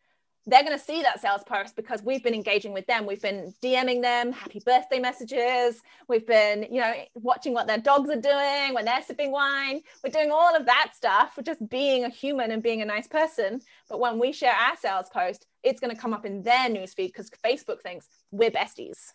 they're 0.46 0.64
going 0.64 0.76
to 0.76 0.84
see 0.84 1.02
that 1.02 1.20
sales 1.20 1.42
post 1.44 1.76
because 1.76 2.02
we've 2.02 2.22
been 2.22 2.34
engaging 2.34 2.72
with 2.72 2.86
them. 2.86 3.06
We've 3.06 3.22
been 3.22 3.54
DMing 3.62 4.02
them 4.02 4.32
happy 4.32 4.60
birthday 4.64 4.98
messages. 4.98 5.82
We've 6.08 6.26
been, 6.26 6.66
you 6.70 6.80
know, 6.80 6.92
watching 7.14 7.54
what 7.54 7.68
their 7.68 7.78
dogs 7.78 8.10
are 8.10 8.20
doing 8.20 8.74
when 8.74 8.84
they're 8.84 9.02
sipping 9.02 9.30
wine. 9.30 9.82
We're 10.02 10.10
doing 10.10 10.32
all 10.32 10.56
of 10.56 10.66
that 10.66 10.92
stuff. 10.94 11.34
We're 11.36 11.44
just 11.44 11.68
being 11.68 12.04
a 12.04 12.08
human 12.08 12.50
and 12.50 12.62
being 12.62 12.82
a 12.82 12.84
nice 12.84 13.06
person. 13.06 13.60
But 13.88 14.00
when 14.00 14.18
we 14.18 14.32
share 14.32 14.54
our 14.54 14.76
sales 14.76 15.08
post, 15.12 15.46
it's 15.62 15.80
going 15.80 15.94
to 15.94 16.00
come 16.00 16.12
up 16.12 16.26
in 16.26 16.42
their 16.42 16.68
newsfeed 16.68 17.12
because 17.14 17.30
Facebook 17.44 17.80
thinks 17.82 18.08
we're 18.32 18.50
besties. 18.50 19.12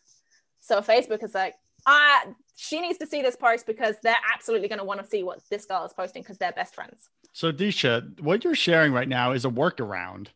So 0.62 0.80
Facebook 0.82 1.24
is 1.24 1.34
like, 1.34 1.56
ah, 1.86 2.24
she 2.56 2.80
needs 2.80 3.00
to 3.00 3.08
see 3.08 3.22
this 3.22 3.36
post 3.36 3.66
because 3.66 3.96
they're 4.02 4.16
absolutely 4.34 4.70
going 4.70 4.80
to 4.80 4.86
want 4.86 5.02
to 5.02 5.08
see 5.08 5.24
what 5.24 5.42
this 5.50 5.66
girl 5.66 5.86
is 5.86 5.94
posting 5.94 6.22
because 6.22 6.38
they're 6.38 6.54
best 6.54 6.74
friends. 6.74 7.10
So, 7.34 7.52
Disha, 7.52 8.20
what 8.22 8.44
you're 8.44 8.56
sharing 8.56 8.94
right 8.94 9.08
now 9.08 9.34
is 9.34 9.46
a 9.46 9.50
workaround 9.50 10.30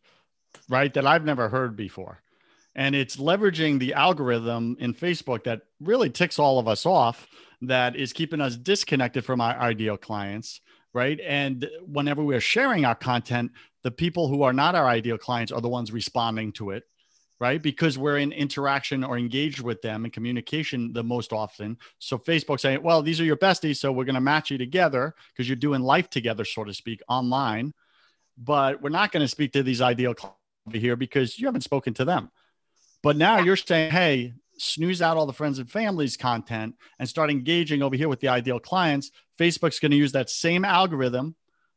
right? 0.72 0.94
That 0.94 1.06
I've 1.06 1.26
never 1.26 1.50
heard 1.50 1.76
before. 1.76 2.22
And 2.74 2.94
it's 2.94 3.16
leveraging 3.16 3.78
the 3.78 3.92
algorithm 3.92 4.74
in 4.80 4.94
Facebook 4.94 5.44
that 5.44 5.60
really 5.80 6.08
ticks 6.08 6.38
all 6.38 6.58
of 6.58 6.66
us 6.66 6.86
off, 6.86 7.28
that 7.60 7.94
is 7.94 8.14
keeping 8.14 8.40
us 8.40 8.56
disconnected 8.56 9.22
from 9.22 9.42
our 9.42 9.54
ideal 9.60 9.98
clients, 9.98 10.62
right? 10.94 11.20
And 11.20 11.68
whenever 11.84 12.24
we're 12.24 12.40
sharing 12.40 12.86
our 12.86 12.94
content, 12.94 13.52
the 13.82 13.90
people 13.90 14.28
who 14.28 14.42
are 14.44 14.54
not 14.54 14.74
our 14.74 14.88
ideal 14.88 15.18
clients 15.18 15.52
are 15.52 15.60
the 15.60 15.68
ones 15.68 15.92
responding 15.92 16.52
to 16.52 16.70
it, 16.70 16.84
right? 17.38 17.62
Because 17.62 17.98
we're 17.98 18.16
in 18.16 18.32
interaction 18.32 19.04
or 19.04 19.18
engaged 19.18 19.60
with 19.60 19.82
them 19.82 20.06
in 20.06 20.10
communication 20.10 20.94
the 20.94 21.04
most 21.04 21.34
often. 21.34 21.76
So 21.98 22.16
Facebook 22.16 22.60
saying, 22.60 22.82
well, 22.82 23.02
these 23.02 23.20
are 23.20 23.24
your 23.24 23.36
besties, 23.36 23.76
so 23.76 23.92
we're 23.92 24.06
going 24.06 24.14
to 24.14 24.22
match 24.22 24.50
you 24.50 24.56
together 24.56 25.14
because 25.34 25.46
you're 25.50 25.56
doing 25.56 25.82
life 25.82 26.08
together, 26.08 26.46
so 26.46 26.64
to 26.64 26.72
speak, 26.72 27.02
online. 27.08 27.74
But 28.38 28.80
we're 28.80 28.88
not 28.88 29.12
going 29.12 29.20
to 29.20 29.28
speak 29.28 29.52
to 29.52 29.62
these 29.62 29.82
ideal 29.82 30.14
clients 30.14 30.41
over 30.66 30.78
here 30.78 30.96
because 30.96 31.38
you 31.38 31.46
haven't 31.46 31.62
spoken 31.62 31.94
to 31.94 32.04
them. 32.04 32.30
But 33.02 33.16
now 33.16 33.38
yeah. 33.38 33.44
you're 33.44 33.56
saying, 33.56 33.90
hey, 33.90 34.34
snooze 34.58 35.02
out 35.02 35.16
all 35.16 35.26
the 35.26 35.32
friends 35.32 35.58
and 35.58 35.70
families 35.70 36.16
content 36.16 36.76
and 36.98 37.08
start 37.08 37.30
engaging 37.30 37.82
over 37.82 37.96
here 37.96 38.08
with 38.08 38.20
the 38.20 38.28
ideal 38.28 38.60
clients. 38.60 39.10
Facebook's 39.38 39.80
going 39.80 39.90
to 39.90 39.96
use 39.96 40.12
that 40.12 40.30
same 40.30 40.64
algorithm 40.64 41.34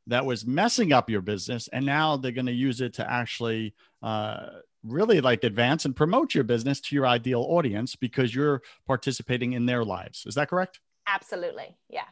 that 0.08 0.26
was 0.26 0.46
messing 0.46 0.94
up 0.94 1.10
your 1.10 1.22
business. 1.22 1.68
And 1.70 1.86
now 1.86 2.18
they're 2.18 2.32
going 2.32 2.46
to 2.46 2.52
use 2.52 2.82
it 2.82 2.94
to 2.96 3.12
actually 3.12 3.74
uh, 4.04 4.48
really 4.84 5.20
like 5.20 5.44
advance 5.44 5.86
and 5.86 5.96
promote 5.96 6.36
your 6.36 6.44
business 6.44 6.80
to 6.82 6.96
your 6.96 7.08
ideal 7.08 7.42
audience 7.42 7.96
because 7.96 8.36
you're 8.36 8.62
participating 8.86 9.54
in 9.54 9.66
their 9.66 9.84
lives. 9.84 10.26
Is 10.28 10.36
that 10.36 10.50
correct? 10.50 10.80
Absolutely. 11.08 11.76
Yeah. 11.90 12.06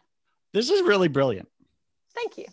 This 0.54 0.70
is 0.70 0.82
really 0.82 1.08
brilliant. 1.08 1.50
Thank 2.16 2.38
you. 2.38 2.46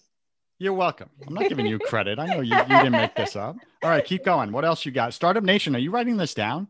You're 0.61 0.75
welcome. 0.75 1.09
I'm 1.27 1.33
not 1.33 1.49
giving 1.49 1.65
you 1.65 1.79
credit. 1.89 2.19
I 2.19 2.27
know 2.27 2.43
you, 2.43 2.55
you 2.55 2.65
didn't 2.65 2.93
make 2.93 3.17
this 3.17 3.35
up. 3.35 3.57
All 3.83 3.89
right, 3.89 4.05
keep 4.05 4.27
going. 4.27 4.53
What 4.53 4.67
else 4.67 4.85
you 4.85 4.93
got? 4.93 5.15
Startup 5.15 5.43
Nation, 5.43 5.75
are 5.75 5.79
you 5.79 5.91
writing 5.91 6.17
this 6.17 6.35
down? 6.35 6.69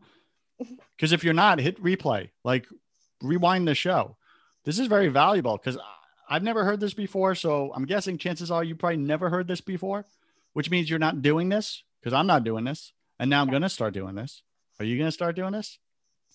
Because 0.95 1.13
if 1.13 1.23
you're 1.23 1.33
not, 1.33 1.57
hit 1.59 1.81
replay, 1.81 2.29
like 2.43 2.67
rewind 3.23 3.67
the 3.67 3.73
show. 3.73 4.17
This 4.65 4.77
is 4.77 4.85
very 4.85 5.07
valuable 5.07 5.57
because 5.57 5.75
I've 6.29 6.43
never 6.43 6.63
heard 6.63 6.79
this 6.79 6.93
before. 6.93 7.33
So 7.33 7.71
I'm 7.75 7.85
guessing 7.85 8.19
chances 8.19 8.51
are 8.51 8.63
you 8.63 8.75
probably 8.75 8.97
never 8.97 9.31
heard 9.31 9.47
this 9.47 9.61
before, 9.61 10.05
which 10.53 10.69
means 10.69 10.87
you're 10.87 10.99
not 10.99 11.23
doing 11.23 11.49
this 11.49 11.81
because 11.99 12.13
I'm 12.13 12.27
not 12.27 12.43
doing 12.43 12.65
this. 12.65 12.93
And 13.17 13.31
now 13.31 13.41
I'm 13.41 13.49
going 13.49 13.63
to 13.63 13.69
start 13.69 13.95
doing 13.95 14.13
this. 14.13 14.43
Are 14.79 14.85
you 14.85 14.95
going 14.95 15.07
to 15.07 15.11
start 15.11 15.35
doing 15.35 15.53
this? 15.53 15.79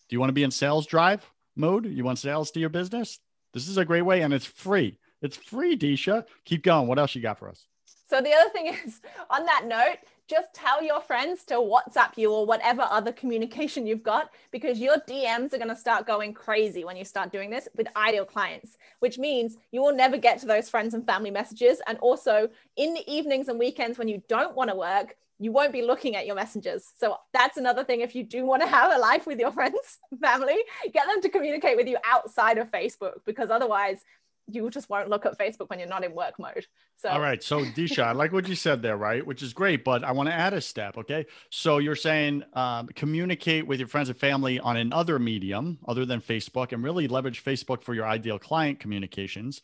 Do 0.09 0.17
you 0.17 0.19
want 0.19 0.31
to 0.31 0.35
be 0.35 0.43
in 0.43 0.51
sales 0.51 0.85
drive 0.85 1.25
mode? 1.55 1.87
You 1.87 2.03
want 2.03 2.19
sales 2.19 2.51
to 2.51 2.59
your 2.59 2.71
business? 2.71 3.21
This 3.55 3.69
is 3.69 3.79
a 3.79 3.85
great 3.85 4.03
way 4.03 4.23
and 4.23 4.35
it's 4.35 4.47
free. 4.47 4.99
It's 5.27 5.37
free, 5.37 5.77
Disha. 5.77 6.25
Keep 6.45 6.63
going. 6.63 6.87
What 6.87 7.01
else 7.01 7.15
you 7.17 7.21
got 7.21 7.39
for 7.39 7.49
us? 7.49 7.67
So 8.09 8.21
the 8.21 8.33
other 8.33 8.51
thing 8.51 8.67
is, 8.87 9.01
on 9.29 9.45
that 9.45 9.65
note, 9.67 9.97
just 10.29 10.55
tell 10.55 10.83
your 10.83 11.01
friends 11.01 11.43
to 11.45 11.55
WhatsApp 11.55 12.17
you 12.17 12.33
or 12.33 12.47
whatever 12.47 12.83
other 12.83 13.13
communication 13.13 13.87
you've 13.87 14.05
got 14.05 14.31
because 14.53 14.79
your 14.79 14.99
DMs 15.09 15.53
are 15.53 15.59
going 15.59 15.69
to 15.69 15.77
start 15.77 16.07
going 16.07 16.33
crazy 16.33 16.85
when 16.85 16.97
you 16.97 17.05
start 17.05 17.33
doing 17.33 17.51
this 17.51 17.69
with 17.77 17.89
ideal 17.97 18.25
clients, 18.25 18.79
which 19.01 19.19
means 19.19 19.57
you 19.73 19.83
will 19.83 19.95
never 19.95 20.17
get 20.17 20.39
to 20.41 20.47
those 20.47 20.69
friends 20.69 20.95
and 20.95 21.05
family 21.05 21.31
messages. 21.31 21.81
And 21.89 21.99
also 21.99 22.49
in 22.77 22.95
the 22.95 23.09
evenings 23.13 23.49
and 23.49 23.59
weekends 23.59 23.99
when 23.99 24.09
you 24.09 24.23
don't 24.29 24.55
want 24.55 24.71
to 24.71 24.77
work, 24.77 25.17
you 25.39 25.53
won't 25.53 25.73
be 25.73 25.83
looking 25.83 26.17
at 26.17 26.27
your 26.27 26.35
messengers. 26.35 26.93
So 26.97 27.17
that's 27.33 27.57
another 27.57 27.85
thing. 27.85 28.01
If 28.01 28.15
you 28.15 28.25
do 28.25 28.47
want 28.47 28.63
to 28.63 28.69
have 28.69 28.93
a 28.93 28.99
life 28.99 29.27
with 29.27 29.39
your 29.39 29.53
friends, 29.59 29.99
family, 30.21 30.57
get 30.93 31.07
them 31.07 31.21
to 31.23 31.29
communicate 31.29 31.77
with 31.77 31.89
you 31.89 31.99
outside 32.05 32.59
of 32.59 32.71
Facebook 32.71 33.19
because 33.25 33.51
otherwise 33.51 34.03
you 34.49 34.71
just 34.71 34.89
won't 34.89 35.09
look 35.09 35.27
at 35.27 35.39
Facebook 35.39 35.71
when 35.71 35.79
you're 35.79 35.89
not 35.89 36.05
in 36.05 36.15
work 36.15 36.39
mode. 36.39 36.67
So 36.97 37.09
all 37.09 37.21
right. 37.21 37.43
So 37.43 37.61
Disha, 37.61 38.05
I 38.05 38.13
like 38.13 38.33
what 38.33 38.49
you 38.49 38.55
said 38.55 38.83
there, 38.83 38.97
right? 38.97 39.27
Which 39.27 39.43
is 39.43 39.53
great, 39.53 39.85
but 39.85 40.05
I 40.05 40.13
want 40.13 40.29
to 40.29 40.35
add 40.35 40.55
a 40.55 40.61
step. 40.61 40.97
Okay. 40.99 41.27
So 41.51 41.79
you're 41.79 41.97
saying 41.97 42.45
um, 42.53 42.89
communicate 42.95 43.67
with 43.67 43.81
your 43.81 43.89
friends 43.89 44.09
and 44.09 44.19
family 44.19 44.61
on 44.61 44.77
another 44.77 45.19
medium 45.19 45.79
other 45.87 46.05
than 46.05 46.21
Facebook 46.21 46.73
and 46.73 46.83
really 46.83 47.09
leverage 47.09 47.45
Facebook 47.45 47.83
for 47.83 47.95
your 47.95 48.07
ideal 48.07 48.39
client 48.39 48.81
communications. 48.81 49.63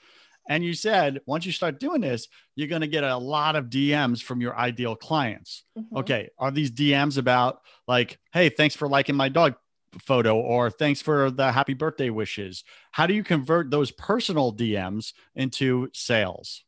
And 0.49 0.65
you 0.65 0.75
said 0.75 1.21
once 1.27 1.47
you 1.47 1.53
start 1.53 1.79
doing 1.79 2.01
this, 2.01 2.27
you're 2.57 2.69
going 2.69 2.81
to 2.81 2.89
get 2.89 3.05
a 3.05 3.17
lot 3.17 3.55
of 3.55 3.67
DMs 3.67 4.21
from 4.21 4.41
your 4.41 4.57
ideal 4.57 4.97
clients. 4.97 5.65
Mm-hmm. 5.79 5.99
Okay. 5.99 6.31
Are 6.39 6.51
these 6.51 6.73
DMs 6.73 7.19
about 7.19 7.61
like, 7.87 8.19
hey, 8.33 8.49
thanks 8.49 8.75
for 8.75 8.89
liking 8.89 9.15
my 9.15 9.29
dog 9.29 9.55
photo 10.01 10.37
or 10.37 10.71
thanks 10.71 11.03
for 11.03 11.31
the 11.31 11.53
happy 11.53 11.75
birthday 11.75 12.11
wishes. 12.11 12.65
How 12.93 13.07
do 13.07 13.15
you 13.15 13.25
convert 13.25 13.71
those 13.71 13.91
personal 13.91 14.53
DMs 14.53 15.13
into 15.35 15.89
sales? 15.93 16.65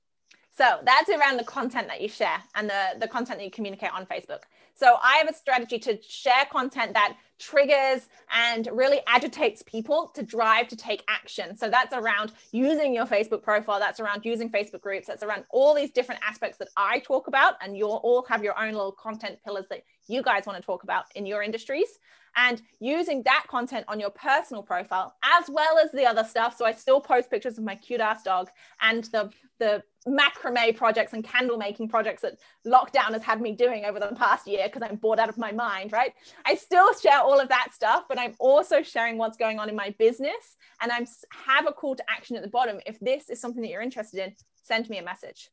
So 0.56 0.78
that's 0.84 1.08
around 1.10 1.38
the 1.38 1.44
content 1.44 1.88
that 1.88 2.00
you 2.00 2.08
share 2.08 2.40
and 2.54 2.70
the, 2.70 2.98
the 3.00 3.08
content 3.08 3.38
that 3.38 3.44
you 3.44 3.50
communicate 3.50 3.92
on 3.92 4.06
Facebook. 4.06 4.42
So 4.74 4.96
I 5.02 5.16
have 5.16 5.28
a 5.28 5.34
strategy 5.34 5.78
to 5.80 6.00
share 6.00 6.44
content 6.50 6.94
that 6.94 7.16
triggers 7.38 8.09
and 8.33 8.68
really 8.73 9.01
agitates 9.07 9.62
people 9.62 10.11
to 10.14 10.23
drive 10.23 10.68
to 10.68 10.77
take 10.77 11.05
action. 11.09 11.57
So 11.57 11.68
that's 11.68 11.92
around 11.92 12.33
using 12.53 12.94
your 12.94 13.07
Facebook 13.07 13.42
profile, 13.42 13.79
that's 13.79 14.01
around 14.01 14.25
using 14.25 14.51
Facebook 14.51 14.81
groups, 14.81 15.07
that's 15.07 15.23
around 15.23 15.44
all 15.51 15.75
these 15.75 15.90
different 15.90 16.20
aspects 16.27 16.59
that 16.59 16.68
I 16.77 17.01
talk 17.01 17.27
about. 17.27 17.55
And 17.62 17.77
you'll 17.77 18.01
all 18.03 18.25
have 18.29 18.42
your 18.42 18.59
own 18.59 18.73
little 18.73 18.92
content 18.92 19.38
pillars 19.44 19.66
that 19.70 19.83
you 20.07 20.23
guys 20.23 20.47
want 20.47 20.59
to 20.59 20.64
talk 20.64 20.85
about 20.85 21.05
in 21.14 21.27
your 21.27 21.42
industries 21.42 21.99
and 22.37 22.62
using 22.81 23.23
that 23.25 23.44
content 23.49 23.85
on 23.88 24.01
your 24.01 24.11
personal 24.11 24.62
profile 24.62 25.14
as 25.25 25.49
well 25.49 25.79
as 25.79 25.90
the 25.92 26.05
other 26.05 26.25
stuff. 26.25 26.57
So 26.57 26.64
I 26.64 26.73
still 26.73 27.01
post 27.01 27.31
pictures 27.31 27.59
of 27.59 27.64
my 27.64 27.75
cute 27.77 28.01
ass 28.01 28.23
dog 28.23 28.49
and 28.81 29.05
the 29.05 29.31
the 29.61 29.83
macrame 30.07 30.77
projects 30.77 31.12
and 31.12 31.25
candle 31.25 31.57
making 31.57 31.88
projects 31.88 32.23
that 32.23 32.38
lockdown 32.66 33.12
has 33.12 33.23
had 33.23 33.40
me 33.40 33.53
doing 33.53 33.85
over 33.85 33.99
the 33.99 34.09
past 34.16 34.47
year 34.47 34.64
because 34.66 34.83
I'm 34.83 34.97
bored 34.97 35.18
out 35.18 35.29
of 35.29 35.38
my 35.38 35.53
mind, 35.53 35.92
right? 35.92 36.12
I 36.44 36.57
still 36.57 36.92
share 36.94 37.20
all 37.24 37.40
of 37.40 37.48
that 37.48 37.68
stuff, 37.74 38.04
but 38.08 38.18
I'm 38.18 38.34
also 38.38 38.82
sharing 38.82 39.18
what's 39.18 39.37
going 39.37 39.58
on 39.58 39.68
in 39.68 39.76
my 39.76 39.94
business 39.98 40.56
and 40.80 40.92
I'm 40.92 41.06
have 41.46 41.66
a 41.66 41.72
call 41.72 41.96
to 41.96 42.10
action 42.10 42.37
at 42.37 42.42
the 42.42 42.48
bottom. 42.48 42.80
If 42.87 43.00
this 43.00 43.30
is 43.30 43.40
something 43.40 43.62
that 43.62 43.68
you're 43.68 43.82
interested 43.82 44.22
in, 44.24 44.34
send 44.62 44.88
me 44.88 44.98
a 44.98 45.04
message 45.04 45.50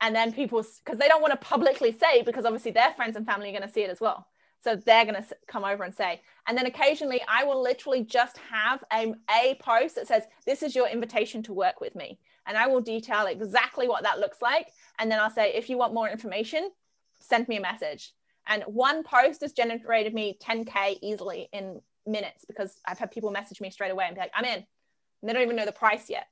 and 0.00 0.14
then 0.14 0.32
people 0.32 0.64
because 0.84 0.98
they 0.98 1.08
don't 1.08 1.22
want 1.22 1.32
to 1.32 1.46
publicly 1.46 1.92
say 1.92 2.22
because 2.22 2.44
obviously 2.44 2.72
their 2.72 2.92
friends 2.92 3.16
and 3.16 3.24
family 3.24 3.48
are 3.48 3.58
going 3.58 3.66
to 3.66 3.72
see 3.72 3.82
it 3.82 3.90
as 3.90 4.00
well 4.00 4.26
so 4.62 4.76
they're 4.76 5.04
going 5.04 5.20
to 5.20 5.36
come 5.48 5.64
over 5.64 5.82
and 5.82 5.94
say, 5.94 6.20
and 6.46 6.56
then 6.56 6.66
occasionally 6.66 7.20
I 7.28 7.42
will 7.44 7.60
literally 7.60 8.04
just 8.04 8.38
have 8.38 8.84
a, 8.92 9.12
a 9.30 9.56
post 9.56 9.96
that 9.96 10.06
says, 10.06 10.22
This 10.46 10.62
is 10.62 10.76
your 10.76 10.88
invitation 10.88 11.42
to 11.44 11.52
work 11.52 11.80
with 11.80 11.96
me. 11.96 12.20
And 12.46 12.56
I 12.56 12.68
will 12.68 12.80
detail 12.80 13.26
exactly 13.26 13.88
what 13.88 14.04
that 14.04 14.20
looks 14.20 14.40
like. 14.40 14.68
And 14.98 15.10
then 15.10 15.18
I'll 15.18 15.30
say, 15.30 15.52
If 15.52 15.68
you 15.68 15.78
want 15.78 15.94
more 15.94 16.08
information, 16.08 16.70
send 17.18 17.48
me 17.48 17.56
a 17.56 17.60
message. 17.60 18.12
And 18.48 18.64
one 18.64 19.02
post 19.02 19.42
has 19.42 19.52
generated 19.52 20.14
me 20.14 20.36
10K 20.42 20.98
easily 21.00 21.48
in 21.52 21.80
minutes 22.06 22.44
because 22.46 22.80
I've 22.86 22.98
had 22.98 23.10
people 23.10 23.30
message 23.30 23.60
me 23.60 23.70
straight 23.70 23.92
away 23.92 24.06
and 24.06 24.14
be 24.14 24.20
like, 24.20 24.32
I'm 24.34 24.44
in. 24.44 24.58
And 24.58 25.28
they 25.28 25.32
don't 25.32 25.42
even 25.42 25.56
know 25.56 25.64
the 25.64 25.72
price 25.72 26.10
yet. 26.10 26.26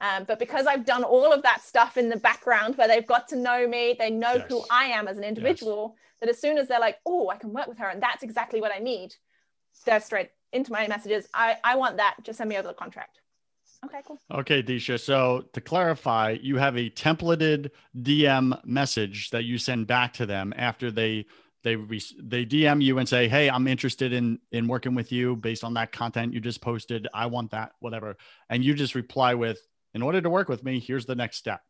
Um, 0.00 0.24
but 0.24 0.38
because 0.38 0.66
I've 0.66 0.84
done 0.84 1.04
all 1.04 1.32
of 1.32 1.42
that 1.42 1.62
stuff 1.62 1.96
in 1.96 2.08
the 2.08 2.18
background 2.18 2.76
where 2.76 2.86
they've 2.86 3.06
got 3.06 3.28
to 3.28 3.36
know 3.36 3.66
me, 3.66 3.96
they 3.98 4.10
know 4.10 4.34
yes. 4.34 4.46
who 4.48 4.62
I 4.70 4.86
am 4.86 5.08
as 5.08 5.16
an 5.16 5.24
individual, 5.24 5.96
yes. 5.96 6.16
that 6.20 6.28
as 6.28 6.40
soon 6.40 6.58
as 6.58 6.68
they're 6.68 6.80
like, 6.80 6.98
oh, 7.06 7.30
I 7.30 7.36
can 7.36 7.52
work 7.52 7.66
with 7.66 7.78
her 7.78 7.88
and 7.88 8.02
that's 8.02 8.22
exactly 8.22 8.60
what 8.60 8.72
I 8.72 8.78
need, 8.78 9.14
they're 9.86 10.00
straight 10.00 10.30
into 10.52 10.70
my 10.70 10.86
messages. 10.86 11.26
I, 11.32 11.56
I 11.64 11.76
want 11.76 11.96
that. 11.96 12.16
Just 12.22 12.38
send 12.38 12.50
me 12.50 12.56
over 12.56 12.68
the 12.68 12.74
contract. 12.74 13.20
Okay, 13.84 14.00
cool. 14.06 14.18
Okay, 14.30 14.62
Disha. 14.62 14.98
So 14.98 15.44
to 15.52 15.60
clarify, 15.60 16.36
you 16.40 16.56
have 16.56 16.76
a 16.76 16.90
templated 16.90 17.70
DM 17.96 18.58
message 18.64 19.30
that 19.30 19.44
you 19.44 19.58
send 19.58 19.86
back 19.86 20.12
to 20.14 20.26
them 20.26 20.52
after 20.56 20.90
they 20.90 21.26
they 21.66 21.74
they 22.22 22.46
DM 22.46 22.80
you 22.80 22.98
and 22.98 23.08
say, 23.08 23.28
"Hey, 23.28 23.50
I'm 23.50 23.66
interested 23.66 24.12
in 24.12 24.38
in 24.52 24.68
working 24.68 24.94
with 24.94 25.10
you 25.10 25.34
based 25.34 25.64
on 25.64 25.74
that 25.74 25.90
content 25.90 26.32
you 26.32 26.40
just 26.40 26.60
posted. 26.60 27.08
I 27.12 27.26
want 27.26 27.50
that, 27.50 27.72
whatever." 27.80 28.16
And 28.48 28.64
you 28.64 28.72
just 28.72 28.94
reply 28.94 29.34
with, 29.34 29.58
in 29.92 30.00
order 30.00 30.20
to 30.20 30.30
work 30.30 30.48
with 30.48 30.62
me, 30.62 30.78
here's 30.78 31.06
the 31.06 31.16
next 31.16 31.38
step? 31.38 31.60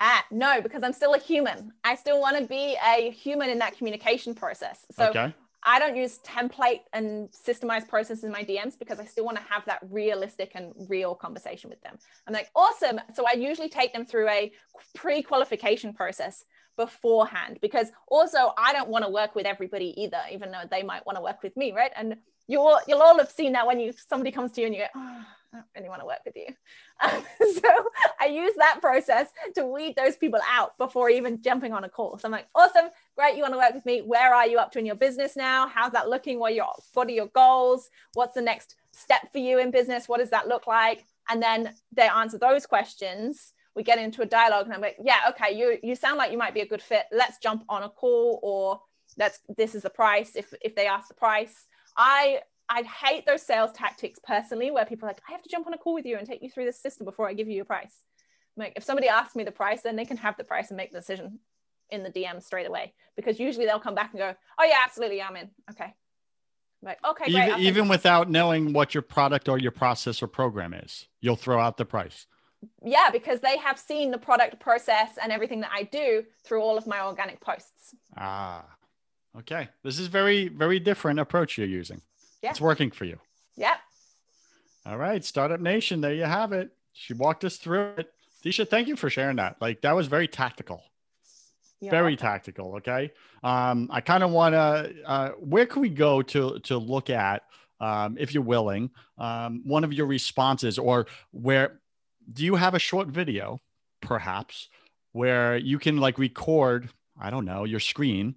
Ah, 0.00 0.22
no, 0.30 0.60
because 0.60 0.82
I'm 0.82 0.92
still 0.92 1.14
a 1.14 1.18
human. 1.18 1.72
I 1.82 1.94
still 1.94 2.20
want 2.20 2.36
to 2.36 2.44
be 2.44 2.76
a 2.86 3.10
human 3.10 3.48
in 3.48 3.58
that 3.60 3.78
communication 3.78 4.34
process. 4.34 4.84
So 4.92 5.08
okay. 5.08 5.32
I 5.62 5.78
don't 5.78 5.96
use 5.96 6.18
template 6.18 6.80
and 6.92 7.30
systemized 7.30 7.88
processes 7.88 8.22
in 8.22 8.30
my 8.30 8.44
DMs 8.44 8.78
because 8.78 9.00
I 9.00 9.06
still 9.06 9.24
want 9.24 9.38
to 9.38 9.42
have 9.44 9.64
that 9.64 9.80
realistic 9.90 10.52
and 10.54 10.74
real 10.90 11.14
conversation 11.14 11.70
with 11.70 11.80
them. 11.80 11.96
I'm 12.26 12.34
like, 12.34 12.50
awesome. 12.54 13.00
So 13.14 13.24
I 13.26 13.32
usually 13.32 13.70
take 13.70 13.94
them 13.94 14.04
through 14.04 14.28
a 14.28 14.52
pre 14.94 15.22
qualification 15.22 15.94
process 15.94 16.44
beforehand 16.76 17.58
because 17.60 17.88
also 18.08 18.52
I 18.56 18.72
don't 18.72 18.88
want 18.88 19.04
to 19.04 19.10
work 19.10 19.34
with 19.34 19.46
everybody 19.46 19.94
either, 20.00 20.20
even 20.32 20.50
though 20.50 20.64
they 20.70 20.82
might 20.82 21.04
want 21.06 21.16
to 21.16 21.22
work 21.22 21.42
with 21.42 21.56
me, 21.56 21.72
right? 21.72 21.92
And 21.96 22.16
you'll 22.46 22.78
you'll 22.86 23.02
all 23.02 23.18
have 23.18 23.30
seen 23.30 23.52
that 23.52 23.66
when 23.66 23.80
you 23.80 23.92
somebody 24.08 24.30
comes 24.30 24.52
to 24.52 24.60
you 24.60 24.66
and 24.66 24.76
you 24.76 24.82
go, 24.82 24.88
oh, 24.94 25.22
I 25.52 25.56
don't 25.56 25.66
really 25.76 25.88
want 25.88 26.00
to 26.00 26.06
work 26.06 26.20
with 26.24 26.36
you. 26.36 26.46
Um, 27.00 27.22
so 27.54 27.90
I 28.20 28.26
use 28.26 28.52
that 28.58 28.80
process 28.80 29.28
to 29.54 29.66
weed 29.66 29.96
those 29.96 30.16
people 30.16 30.40
out 30.48 30.76
before 30.78 31.10
even 31.10 31.42
jumping 31.42 31.72
on 31.72 31.84
a 31.84 31.88
call. 31.88 32.18
So 32.18 32.26
I'm 32.26 32.32
like, 32.32 32.48
awesome, 32.54 32.90
great, 33.16 33.36
you 33.36 33.42
want 33.42 33.54
to 33.54 33.58
work 33.58 33.74
with 33.74 33.86
me. 33.86 34.02
Where 34.02 34.34
are 34.34 34.46
you 34.46 34.58
up 34.58 34.72
to 34.72 34.78
in 34.78 34.86
your 34.86 34.96
business 34.96 35.36
now? 35.36 35.68
How's 35.68 35.92
that 35.92 36.08
looking? 36.08 36.38
What 36.38 36.52
are 36.52 36.56
your 36.56 36.72
what 36.94 37.08
are 37.08 37.12
your 37.12 37.28
goals? 37.28 37.90
What's 38.14 38.34
the 38.34 38.42
next 38.42 38.76
step 38.92 39.32
for 39.32 39.38
you 39.38 39.58
in 39.58 39.70
business? 39.70 40.08
What 40.08 40.18
does 40.18 40.30
that 40.30 40.48
look 40.48 40.66
like? 40.66 41.04
And 41.28 41.42
then 41.42 41.74
they 41.92 42.08
answer 42.08 42.38
those 42.38 42.66
questions. 42.66 43.52
We 43.76 43.82
get 43.82 43.98
into 43.98 44.22
a 44.22 44.26
dialogue, 44.26 44.64
and 44.66 44.74
I'm 44.74 44.80
like, 44.80 44.96
yeah, 45.02 45.30
okay, 45.30 45.56
you 45.56 45.78
you 45.82 45.94
sound 45.94 46.16
like 46.16 46.32
you 46.32 46.38
might 46.38 46.54
be 46.54 46.62
a 46.62 46.66
good 46.66 46.82
fit. 46.82 47.04
Let's 47.12 47.38
jump 47.38 47.64
on 47.68 47.82
a 47.82 47.88
call, 47.88 48.40
or 48.42 48.80
let's 49.18 49.40
this 49.56 49.74
is 49.74 49.82
the 49.82 49.90
price. 49.90 50.34
If 50.34 50.52
if 50.62 50.74
they 50.74 50.86
ask 50.86 51.08
the 51.08 51.14
price, 51.14 51.66
I 51.96 52.40
I 52.68 52.82
hate 52.82 53.26
those 53.26 53.42
sales 53.42 53.70
tactics 53.72 54.18
personally, 54.24 54.70
where 54.70 54.84
people 54.84 55.06
are 55.06 55.10
like, 55.10 55.22
I 55.28 55.32
have 55.32 55.42
to 55.42 55.48
jump 55.48 55.66
on 55.66 55.74
a 55.74 55.78
call 55.78 55.94
with 55.94 56.06
you 56.06 56.16
and 56.16 56.26
take 56.26 56.42
you 56.42 56.50
through 56.50 56.64
this 56.64 56.80
system 56.80 57.04
before 57.04 57.28
I 57.28 57.34
give 57.34 57.48
you 57.48 57.54
your 57.54 57.64
price. 57.64 58.02
I'm 58.56 58.64
like, 58.64 58.72
if 58.76 58.84
somebody 58.84 59.08
asks 59.08 59.36
me 59.36 59.44
the 59.44 59.52
price, 59.52 59.82
then 59.82 59.96
they 59.96 60.04
can 60.04 60.16
have 60.16 60.36
the 60.36 60.44
price 60.44 60.70
and 60.70 60.76
make 60.76 60.92
the 60.92 60.98
decision 60.98 61.40
in 61.90 62.02
the 62.02 62.10
DM 62.10 62.42
straight 62.42 62.66
away. 62.66 62.94
Because 63.14 63.38
usually 63.38 63.66
they'll 63.66 63.78
come 63.78 63.94
back 63.94 64.10
and 64.12 64.18
go, 64.18 64.34
Oh 64.58 64.64
yeah, 64.64 64.78
absolutely, 64.84 65.22
I'm 65.22 65.36
in. 65.36 65.50
Okay. 65.70 65.94
I'm 66.82 66.88
like, 66.88 66.98
okay, 67.04 67.30
great, 67.30 67.48
even, 67.48 67.60
even 67.60 67.88
without 67.88 68.30
knowing 68.30 68.72
what 68.72 68.94
your 68.94 69.02
product 69.02 69.48
or 69.48 69.58
your 69.58 69.70
process 69.70 70.22
or 70.22 70.26
program 70.26 70.74
is, 70.74 71.06
you'll 71.20 71.36
throw 71.36 71.58
out 71.60 71.76
the 71.76 71.84
price. 71.84 72.26
Yeah, 72.84 73.10
because 73.12 73.40
they 73.40 73.56
have 73.58 73.78
seen 73.78 74.10
the 74.10 74.18
product 74.18 74.60
process 74.60 75.18
and 75.22 75.32
everything 75.32 75.60
that 75.60 75.70
I 75.72 75.84
do 75.84 76.24
through 76.44 76.62
all 76.62 76.76
of 76.78 76.86
my 76.86 77.00
organic 77.00 77.40
posts. 77.40 77.94
Ah, 78.16 78.64
okay. 79.38 79.68
This 79.82 79.98
is 79.98 80.06
very, 80.06 80.48
very 80.48 80.78
different 80.78 81.20
approach 81.20 81.58
you're 81.58 81.66
using. 81.66 82.00
Yeah. 82.42 82.50
It's 82.50 82.60
working 82.60 82.90
for 82.90 83.04
you. 83.04 83.18
Yep. 83.56 83.76
All 84.86 84.96
right. 84.96 85.24
Startup 85.24 85.60
Nation. 85.60 86.00
There 86.00 86.14
you 86.14 86.24
have 86.24 86.52
it. 86.52 86.70
She 86.92 87.14
walked 87.14 87.44
us 87.44 87.56
through 87.56 87.94
it. 87.98 88.12
Disha, 88.44 88.68
thank 88.68 88.88
you 88.88 88.96
for 88.96 89.10
sharing 89.10 89.36
that. 89.36 89.56
Like 89.60 89.80
that 89.82 89.96
was 89.96 90.06
very 90.06 90.28
tactical. 90.28 90.82
Yeah. 91.80 91.90
Very 91.90 92.16
tactical. 92.16 92.76
Okay. 92.76 93.12
Um, 93.42 93.88
I 93.92 94.00
kind 94.00 94.22
of 94.22 94.30
want 94.30 94.54
to, 94.54 94.94
uh, 95.04 95.30
where 95.32 95.66
can 95.66 95.82
we 95.82 95.90
go 95.90 96.22
to, 96.22 96.58
to 96.60 96.78
look 96.78 97.10
at, 97.10 97.42
um, 97.80 98.16
if 98.18 98.32
you're 98.32 98.42
willing, 98.42 98.90
um, 99.18 99.62
one 99.64 99.84
of 99.84 99.92
your 99.92 100.06
responses 100.06 100.78
or 100.78 101.06
where 101.32 101.80
do 102.32 102.44
you 102.44 102.56
have 102.56 102.74
a 102.74 102.78
short 102.78 103.08
video 103.08 103.60
perhaps 104.00 104.68
where 105.12 105.56
you 105.56 105.78
can 105.78 105.98
like 105.98 106.18
record, 106.18 106.90
I 107.20 107.30
don't 107.30 107.44
know, 107.44 107.64
your 107.64 107.80
screen 107.80 108.36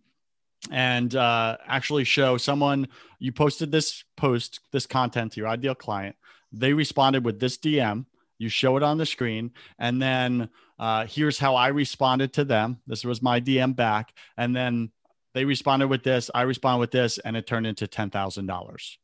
and 0.72 1.16
uh, 1.16 1.58
actually 1.68 2.04
show 2.04 2.38
someone 2.38 2.88
you 3.20 3.32
posted 3.32 3.72
this 3.72 4.04
post, 4.18 4.60
this 4.72 4.86
content 4.86 5.34
to 5.34 5.40
your 5.40 5.50
ideal 5.50 5.76
client. 5.76 6.16
They 6.52 6.74
responded 6.74 7.24
with 7.24 7.40
this 7.40 7.58
DM. 7.58 8.06
You 8.38 8.50
show 8.50 8.78
it 8.78 8.84
on 8.84 8.98
the 8.98 9.06
screen, 9.06 9.52
and 9.78 10.02
then 10.02 10.50
uh, 10.80 11.06
here's 11.06 11.40
how 11.40 11.56
I 11.56 11.68
responded 11.68 12.32
to 12.34 12.46
them. 12.46 12.80
This 12.88 13.04
was 13.04 13.22
my 13.22 13.42
DM 13.42 13.76
back, 13.76 14.14
and 14.38 14.56
then 14.56 14.92
they 15.34 15.44
responded 15.44 15.88
with 15.88 16.04
this. 16.04 16.32
I 16.34 16.44
responded 16.44 16.80
with 16.80 16.92
this, 16.92 17.18
and 17.18 17.36
it 17.36 17.46
turned 17.46 17.68
into 17.68 17.86
ten 17.86 18.10
thousand 18.10 18.46
dollars. 18.46 18.98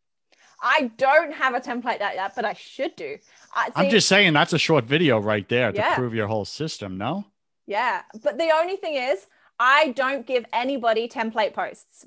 I 0.62 0.92
don't 0.98 1.34
have 1.34 1.54
a 1.54 1.60
template 1.60 2.00
like 2.00 2.16
that, 2.16 2.34
but 2.36 2.46
I 2.46 2.54
should 2.54 2.96
do. 2.96 3.18
Uh, 3.56 3.66
see, 3.66 3.72
I'm 3.76 3.90
just 3.90 4.08
saying 4.08 4.34
that's 4.34 4.54
a 4.54 4.60
short 4.60 4.86
video 4.86 5.20
right 5.20 5.48
there 5.50 5.72
to 5.72 5.78
yeah. 5.78 5.96
prove 5.96 6.14
your 6.14 6.28
whole 6.28 6.46
system. 6.46 6.98
No. 6.98 7.26
Yeah, 7.68 8.02
but 8.24 8.38
the 8.38 8.52
only 8.56 8.76
thing 8.76 8.96
is, 8.96 9.28
I 9.60 9.90
don't 9.90 10.26
give 10.26 10.46
anybody 10.54 11.08
template 11.08 11.54
posts. 11.54 12.06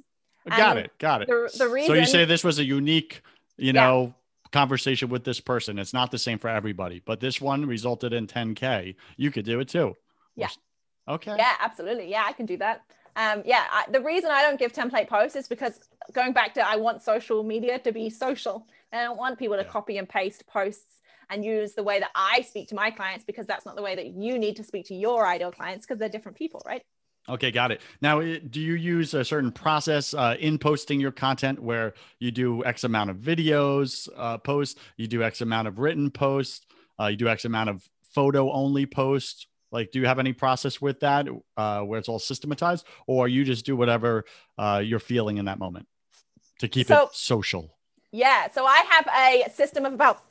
Got 0.48 0.76
And 0.76 0.86
it. 0.86 0.98
Got 0.98 1.22
it. 1.22 1.28
The, 1.28 1.50
the 1.58 1.68
reason 1.68 1.88
so 1.88 1.94
you 1.94 2.06
say 2.06 2.24
this 2.24 2.44
was 2.44 2.58
a 2.58 2.64
unique, 2.64 3.22
you 3.56 3.72
know, 3.72 4.14
conversation 4.52 5.08
with 5.08 5.24
this 5.24 5.40
person. 5.40 5.78
It's 5.78 5.92
not 5.92 6.10
the 6.10 6.18
same 6.18 6.38
for 6.38 6.48
everybody, 6.48 7.02
but 7.04 7.20
this 7.20 7.40
one 7.40 7.66
resulted 7.66 8.12
in 8.12 8.26
10K. 8.26 8.94
You 9.16 9.30
could 9.30 9.44
do 9.44 9.60
it 9.60 9.68
too. 9.68 9.96
Yeah. 10.36 10.48
Okay. 11.06 11.34
Yeah, 11.36 11.54
absolutely. 11.60 12.10
Yeah, 12.10 12.24
I 12.26 12.32
can 12.32 12.46
do 12.46 12.56
that. 12.58 12.82
Um, 13.18 13.42
yeah, 13.44 13.64
I, 13.70 13.84
the 13.90 14.00
reason 14.00 14.30
I 14.30 14.42
don't 14.42 14.60
give 14.60 14.72
template 14.72 15.08
posts 15.08 15.34
is 15.34 15.48
because 15.48 15.80
going 16.12 16.32
back 16.32 16.54
to 16.54 16.66
I 16.66 16.76
want 16.76 17.02
social 17.02 17.42
media 17.42 17.78
to 17.80 17.90
be 17.90 18.08
social. 18.10 18.66
And 18.92 19.00
I 19.00 19.04
don't 19.04 19.18
want 19.18 19.38
people 19.38 19.56
to 19.56 19.64
Yeah. 19.64 19.68
copy 19.68 19.98
and 19.98 20.08
paste 20.08 20.46
posts 20.46 21.02
and 21.28 21.44
use 21.44 21.74
the 21.74 21.82
way 21.82 21.98
that 21.98 22.10
I 22.14 22.42
speak 22.42 22.68
to 22.68 22.76
my 22.76 22.90
clients 22.92 23.24
because 23.24 23.46
that's 23.46 23.66
not 23.66 23.74
the 23.74 23.82
way 23.82 23.96
that 23.96 24.06
you 24.06 24.38
need 24.38 24.54
to 24.56 24.64
speak 24.64 24.86
to 24.86 24.94
your 24.94 25.26
ideal 25.26 25.50
clients 25.50 25.84
because 25.84 25.98
they're 25.98 26.08
different 26.08 26.38
people, 26.38 26.62
right? 26.64 26.80
Okay, 27.28 27.50
got 27.50 27.72
it. 27.72 27.82
Now, 28.00 28.20
do 28.20 28.60
you 28.60 28.74
use 28.74 29.12
a 29.12 29.24
certain 29.24 29.52
process 29.52 30.14
uh, 30.14 30.36
in 30.38 30.56
posting 30.56 31.00
your 31.00 31.10
content 31.10 31.60
where 31.60 31.94
you 32.20 32.30
do 32.30 32.64
X 32.64 32.84
amount 32.84 33.10
of 33.10 33.16
videos 33.16 34.08
uh, 34.16 34.38
posts, 34.38 34.80
you 34.96 35.08
do 35.08 35.22
X 35.24 35.40
amount 35.40 35.68
of 35.68 35.78
written 35.80 36.10
posts, 36.10 36.64
uh, 36.98 37.08
you 37.08 37.16
do 37.16 37.28
X 37.28 37.44
amount 37.44 37.68
of 37.68 37.86
photo 38.14 38.50
only 38.52 38.86
posts? 38.86 39.46
Like, 39.70 39.90
do 39.92 40.00
you 40.00 40.06
have 40.06 40.18
any 40.18 40.32
process 40.32 40.80
with 40.80 41.00
that 41.00 41.28
uh, 41.56 41.82
where 41.82 41.98
it's 41.98 42.08
all 42.08 42.18
systematized, 42.18 42.86
or 43.06 43.28
you 43.28 43.44
just 43.44 43.66
do 43.66 43.76
whatever 43.76 44.24
uh, 44.56 44.82
you're 44.84 44.98
feeling 44.98 45.36
in 45.38 45.44
that 45.44 45.58
moment 45.58 45.86
to 46.60 46.68
keep 46.68 46.86
So- 46.86 47.04
it 47.04 47.14
social? 47.14 47.74
Yeah. 48.10 48.48
So 48.50 48.64
I 48.64 48.78
have 48.88 49.06
a 49.14 49.50
system 49.50 49.84
of 49.84 49.92
about 49.92 50.22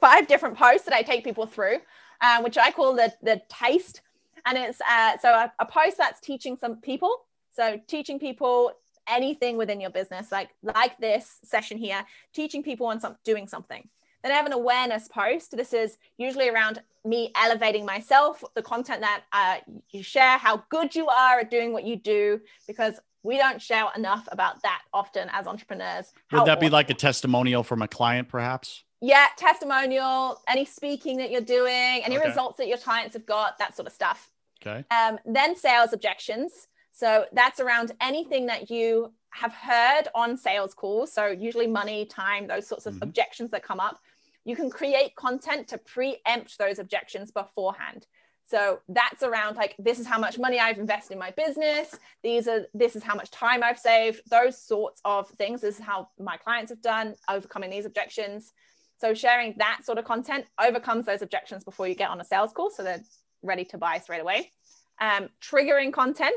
five 0.00 0.26
different 0.26 0.56
posts 0.56 0.86
that 0.86 0.94
I 0.94 1.02
take 1.02 1.22
people 1.22 1.46
through, 1.46 1.78
uh, 2.22 2.40
which 2.42 2.56
I 2.56 2.70
call 2.70 2.94
the 2.94 3.12
the 3.22 3.42
taste. 3.50 4.00
And 4.46 4.56
it's 4.56 4.80
uh, 4.80 5.18
so 5.18 5.28
a, 5.30 5.52
a 5.58 5.66
post 5.66 5.98
that's 5.98 6.20
teaching 6.20 6.56
some 6.56 6.80
people. 6.80 7.26
So 7.52 7.78
teaching 7.86 8.18
people 8.18 8.72
anything 9.08 9.56
within 9.58 9.80
your 9.80 9.90
business, 9.90 10.32
like 10.32 10.48
like 10.62 10.96
this 10.98 11.38
session 11.44 11.76
here, 11.76 12.06
teaching 12.32 12.62
people 12.62 12.86
on 12.86 13.00
some 13.00 13.16
doing 13.24 13.48
something. 13.48 13.86
Then 14.26 14.32
I 14.32 14.38
have 14.38 14.46
an 14.46 14.52
awareness 14.52 15.06
post. 15.06 15.56
This 15.56 15.72
is 15.72 15.98
usually 16.18 16.48
around 16.48 16.82
me 17.04 17.30
elevating 17.36 17.84
myself, 17.86 18.42
the 18.56 18.62
content 18.62 19.00
that 19.02 19.22
uh, 19.32 19.58
you 19.90 20.02
share, 20.02 20.36
how 20.36 20.64
good 20.68 20.96
you 20.96 21.06
are 21.06 21.38
at 21.38 21.48
doing 21.48 21.72
what 21.72 21.84
you 21.84 21.94
do, 21.94 22.40
because 22.66 22.98
we 23.22 23.36
don't 23.38 23.62
share 23.62 23.84
enough 23.94 24.26
about 24.32 24.60
that 24.62 24.82
often 24.92 25.28
as 25.32 25.46
entrepreneurs. 25.46 26.12
Would 26.32 26.44
that 26.46 26.58
be 26.58 26.66
awesome 26.66 26.72
like 26.72 26.90
a 26.90 26.94
testimonial 26.94 27.62
from 27.62 27.82
a 27.82 27.88
client, 27.88 28.28
perhaps? 28.28 28.82
yeah 29.02 29.26
testimonial 29.36 30.40
any 30.48 30.64
speaking 30.64 31.18
that 31.18 31.30
you're 31.30 31.42
doing 31.42 32.00
any 32.02 32.16
Okay. 32.16 32.26
results 32.28 32.56
that 32.56 32.66
your 32.66 32.78
clients 32.78 33.12
have 33.12 33.26
got 33.26 33.58
that 33.58 33.76
sort 33.76 33.86
of 33.86 33.92
stuff 33.92 34.30
Okay. 34.66 34.86
um, 34.90 35.18
then 35.26 35.54
sales 35.54 35.92
objections 35.92 36.68
so 36.92 37.26
that's 37.34 37.60
around 37.60 37.92
anything 38.00 38.46
that 38.46 38.70
you 38.70 39.12
have 39.34 39.52
heard 39.52 40.04
on 40.14 40.34
sales 40.34 40.72
calls 40.72 41.12
so 41.12 41.26
usually 41.26 41.66
money 41.66 42.06
time 42.06 42.46
those 42.46 42.66
sorts 42.66 42.86
of 42.86 42.94
Mhm. 42.94 43.02
objections 43.02 43.50
that 43.50 43.62
come 43.62 43.80
up 43.80 44.00
you 44.46 44.56
can 44.56 44.70
create 44.70 45.14
content 45.16 45.68
to 45.68 45.76
preempt 45.76 46.56
those 46.56 46.78
objections 46.78 47.30
beforehand 47.30 48.06
so 48.48 48.78
that's 48.88 49.24
around 49.24 49.56
like 49.56 49.74
this 49.78 49.98
is 49.98 50.06
how 50.06 50.18
much 50.18 50.38
money 50.38 50.60
I've 50.60 50.78
invested 50.78 51.14
in 51.14 51.18
my 51.18 51.32
business. 51.32 51.98
These 52.22 52.46
are 52.46 52.66
this 52.74 52.94
is 52.94 53.02
how 53.02 53.16
much 53.16 53.30
time 53.32 53.62
I've 53.64 53.78
saved. 53.78 54.22
Those 54.30 54.56
sorts 54.56 55.00
of 55.04 55.28
things. 55.30 55.62
This 55.62 55.80
is 55.80 55.84
how 55.84 56.08
my 56.18 56.36
clients 56.36 56.70
have 56.70 56.80
done 56.80 57.16
overcoming 57.28 57.70
these 57.70 57.86
objections. 57.86 58.52
So 58.98 59.14
sharing 59.14 59.56
that 59.58 59.80
sort 59.84 59.98
of 59.98 60.04
content 60.04 60.46
overcomes 60.64 61.06
those 61.06 61.22
objections 61.22 61.64
before 61.64 61.88
you 61.88 61.96
get 61.96 62.08
on 62.08 62.20
a 62.20 62.24
sales 62.24 62.52
call, 62.52 62.70
so 62.70 62.82
they're 62.82 63.02
ready 63.42 63.64
to 63.66 63.78
buy 63.78 63.98
straight 63.98 64.22
away. 64.22 64.52
Um, 65.00 65.28
triggering 65.42 65.92
content. 65.92 66.36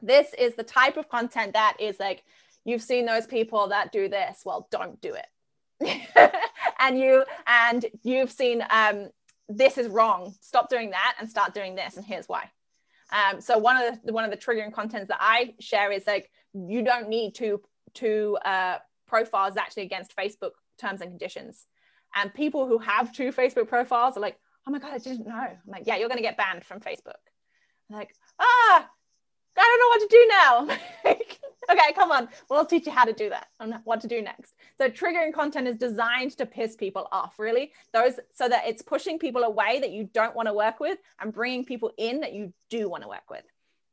This 0.00 0.32
is 0.38 0.54
the 0.54 0.62
type 0.62 0.96
of 0.96 1.08
content 1.08 1.54
that 1.54 1.76
is 1.80 1.98
like 1.98 2.22
you've 2.64 2.80
seen 2.80 3.06
those 3.06 3.26
people 3.26 3.68
that 3.68 3.90
do 3.90 4.08
this. 4.08 4.42
Well, 4.44 4.68
don't 4.70 5.00
do 5.00 5.14
it. 5.14 5.26
and 6.78 6.98
you 6.98 7.24
and 7.46 7.84
you've 8.02 8.30
seen 8.30 8.64
um, 8.70 9.08
this 9.48 9.78
is 9.78 9.88
wrong. 9.88 10.34
Stop 10.40 10.68
doing 10.68 10.90
that 10.90 11.16
and 11.18 11.28
start 11.28 11.54
doing 11.54 11.74
this. 11.74 11.96
And 11.96 12.04
here's 12.04 12.26
why. 12.26 12.50
Um, 13.12 13.40
so 13.40 13.58
one 13.58 13.76
of 13.76 13.98
the 14.04 14.12
one 14.12 14.24
of 14.24 14.30
the 14.30 14.36
triggering 14.36 14.72
contents 14.72 15.08
that 15.08 15.18
I 15.20 15.54
share 15.60 15.92
is 15.92 16.06
like 16.06 16.30
you 16.52 16.82
don't 16.82 17.08
need 17.08 17.34
to 17.36 17.60
two 17.94 18.38
uh, 18.44 18.78
profiles 19.06 19.56
actually 19.56 19.84
against 19.84 20.16
Facebook 20.16 20.52
terms 20.80 21.00
and 21.00 21.10
conditions. 21.10 21.66
And 22.14 22.32
people 22.32 22.66
who 22.66 22.78
have 22.78 23.12
two 23.12 23.32
Facebook 23.32 23.68
profiles 23.68 24.16
are 24.16 24.20
like, 24.20 24.38
oh 24.66 24.70
my 24.70 24.78
god, 24.78 24.92
I 24.94 24.98
didn't 24.98 25.26
know. 25.26 25.34
I'm 25.34 25.58
like, 25.66 25.84
yeah, 25.86 25.96
you're 25.96 26.08
to 26.08 26.22
get 26.22 26.36
banned 26.36 26.64
from 26.64 26.80
Facebook. 26.80 27.20
I'm 27.90 27.96
like, 27.96 28.14
ah, 28.38 28.88
I 29.56 29.62
don't 29.62 29.80
know 29.80 29.88
what 29.88 30.00
to 30.00 30.16
do 30.16 30.28
now. 31.08 31.14
okay, 31.72 31.92
come 31.94 32.10
on, 32.10 32.28
we'll 32.50 32.66
teach 32.66 32.86
you 32.86 32.92
how 32.92 33.04
to 33.04 33.12
do 33.12 33.28
that 33.30 33.48
and 33.60 33.74
what 33.84 34.00
to 34.02 34.08
do 34.08 34.22
next. 34.22 34.54
So 34.78 34.88
triggering 34.88 35.32
content 35.32 35.68
is 35.68 35.76
designed 35.76 36.32
to 36.38 36.46
piss 36.46 36.76
people 36.76 37.08
off, 37.12 37.38
really. 37.38 37.72
Those 37.92 38.14
so 38.34 38.48
that 38.48 38.66
it's 38.66 38.82
pushing 38.82 39.18
people 39.18 39.42
away 39.42 39.80
that 39.80 39.90
you 39.90 40.08
don't 40.12 40.34
want 40.34 40.48
to 40.48 40.54
work 40.54 40.80
with 40.80 40.98
and 41.20 41.32
bringing 41.32 41.64
people 41.64 41.92
in 41.98 42.20
that 42.20 42.32
you 42.32 42.52
do 42.70 42.88
want 42.88 43.02
to 43.02 43.08
work 43.08 43.30
with. 43.30 43.44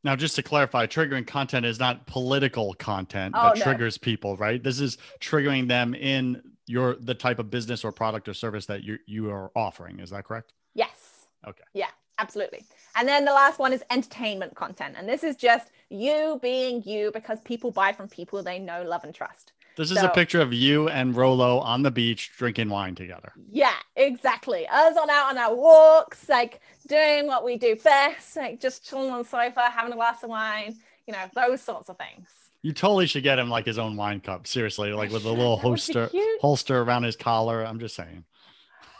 Now, 0.04 0.16
just 0.16 0.36
to 0.38 0.44
clarify, 0.44 0.88
triggering 0.88 1.28
content 1.28 1.64
is 1.66 1.80
not 1.80 2.08
political 2.08 2.74
content 2.74 3.36
Oh, 3.38 3.50
that 3.50 3.58
no. 3.58 3.64
triggers 3.64 4.00
people, 4.00 4.36
right? 4.36 4.62
This 4.62 4.80
is 4.80 4.98
triggering 5.20 5.68
them 5.68 5.94
in 5.94 6.42
your 6.66 6.96
the 6.96 7.14
type 7.14 7.38
of 7.38 7.50
business 7.52 7.84
or 7.84 7.92
product 7.92 8.28
or 8.28 8.34
service 8.34 8.66
that 8.68 8.84
you 8.84 8.98
you 9.06 9.30
are 9.30 9.52
offering. 9.56 10.00
Is 10.00 10.10
that 10.10 10.24
correct? 10.26 10.54
Yes. 10.74 11.28
Okay. 11.48 11.64
Yeah, 11.74 11.88
absolutely. 12.22 12.64
And 12.96 13.08
then 13.08 13.26
the 13.26 13.32
last 13.34 13.60
one 13.60 13.74
is 13.74 13.84
entertainment 13.90 14.56
content. 14.56 14.96
And 14.98 15.08
this 15.10 15.24
is 15.24 15.36
just 15.36 15.70
you 15.90 16.40
being 16.42 16.84
you 16.86 17.12
because 17.14 17.40
people 17.42 17.72
buy 17.72 17.92
from 17.94 18.08
people 18.08 18.44
they 18.44 18.60
know, 18.60 18.84
love, 18.84 19.04
and 19.04 19.14
trust. 19.14 19.54
This 19.78 19.90
is 19.90 19.98
So- 20.00 20.08
a 20.08 20.10
picture 20.10 20.42
of 20.42 20.54
you 20.54 20.90
and 20.90 21.16
Rolo 21.16 21.60
on 21.60 21.82
the 21.84 21.92
beach 21.92 22.32
drinking 22.38 22.70
wine 22.70 22.94
together. 22.94 23.32
Yeah, 23.52 23.74
exactly. 23.96 24.68
Us 24.68 24.98
on 24.98 25.10
out 25.10 25.30
on 25.30 25.38
our 25.38 25.56
walks, 25.56 26.28
like 26.30 26.60
doing 26.88 27.26
what 27.28 27.44
we 27.46 27.58
do 27.58 27.76
best, 27.78 28.36
like 28.36 28.60
just 28.60 28.86
chilling 28.88 29.10
on 29.12 29.20
the 29.20 29.26
sofa, 29.28 29.70
having 29.70 29.94
a 29.94 29.96
glass 29.96 30.24
of 30.24 30.30
wine, 30.30 30.76
you 31.08 31.14
know, 31.14 31.24
those 31.34 31.62
sorts 31.62 31.90
of 31.90 31.98
things. 31.98 32.28
You 32.64 32.74
totally 32.74 33.08
should 33.08 33.24
get 33.24 33.40
him 33.40 33.50
like 33.50 33.66
his 33.66 33.80
own 33.80 33.96
wine 33.96 34.20
cup. 34.20 34.46
Seriously, 34.46 34.92
like 34.94 35.10
with 35.12 35.26
a 35.26 35.30
little 35.32 35.56
That 35.58 35.64
would 35.64 35.76
be 35.78 35.94
holster 35.94 36.10
holster 36.42 36.82
around 36.82 37.04
his 37.04 37.16
collar. 37.16 37.66
I'm 37.66 37.80
just 37.80 37.96
saying. 37.96 38.26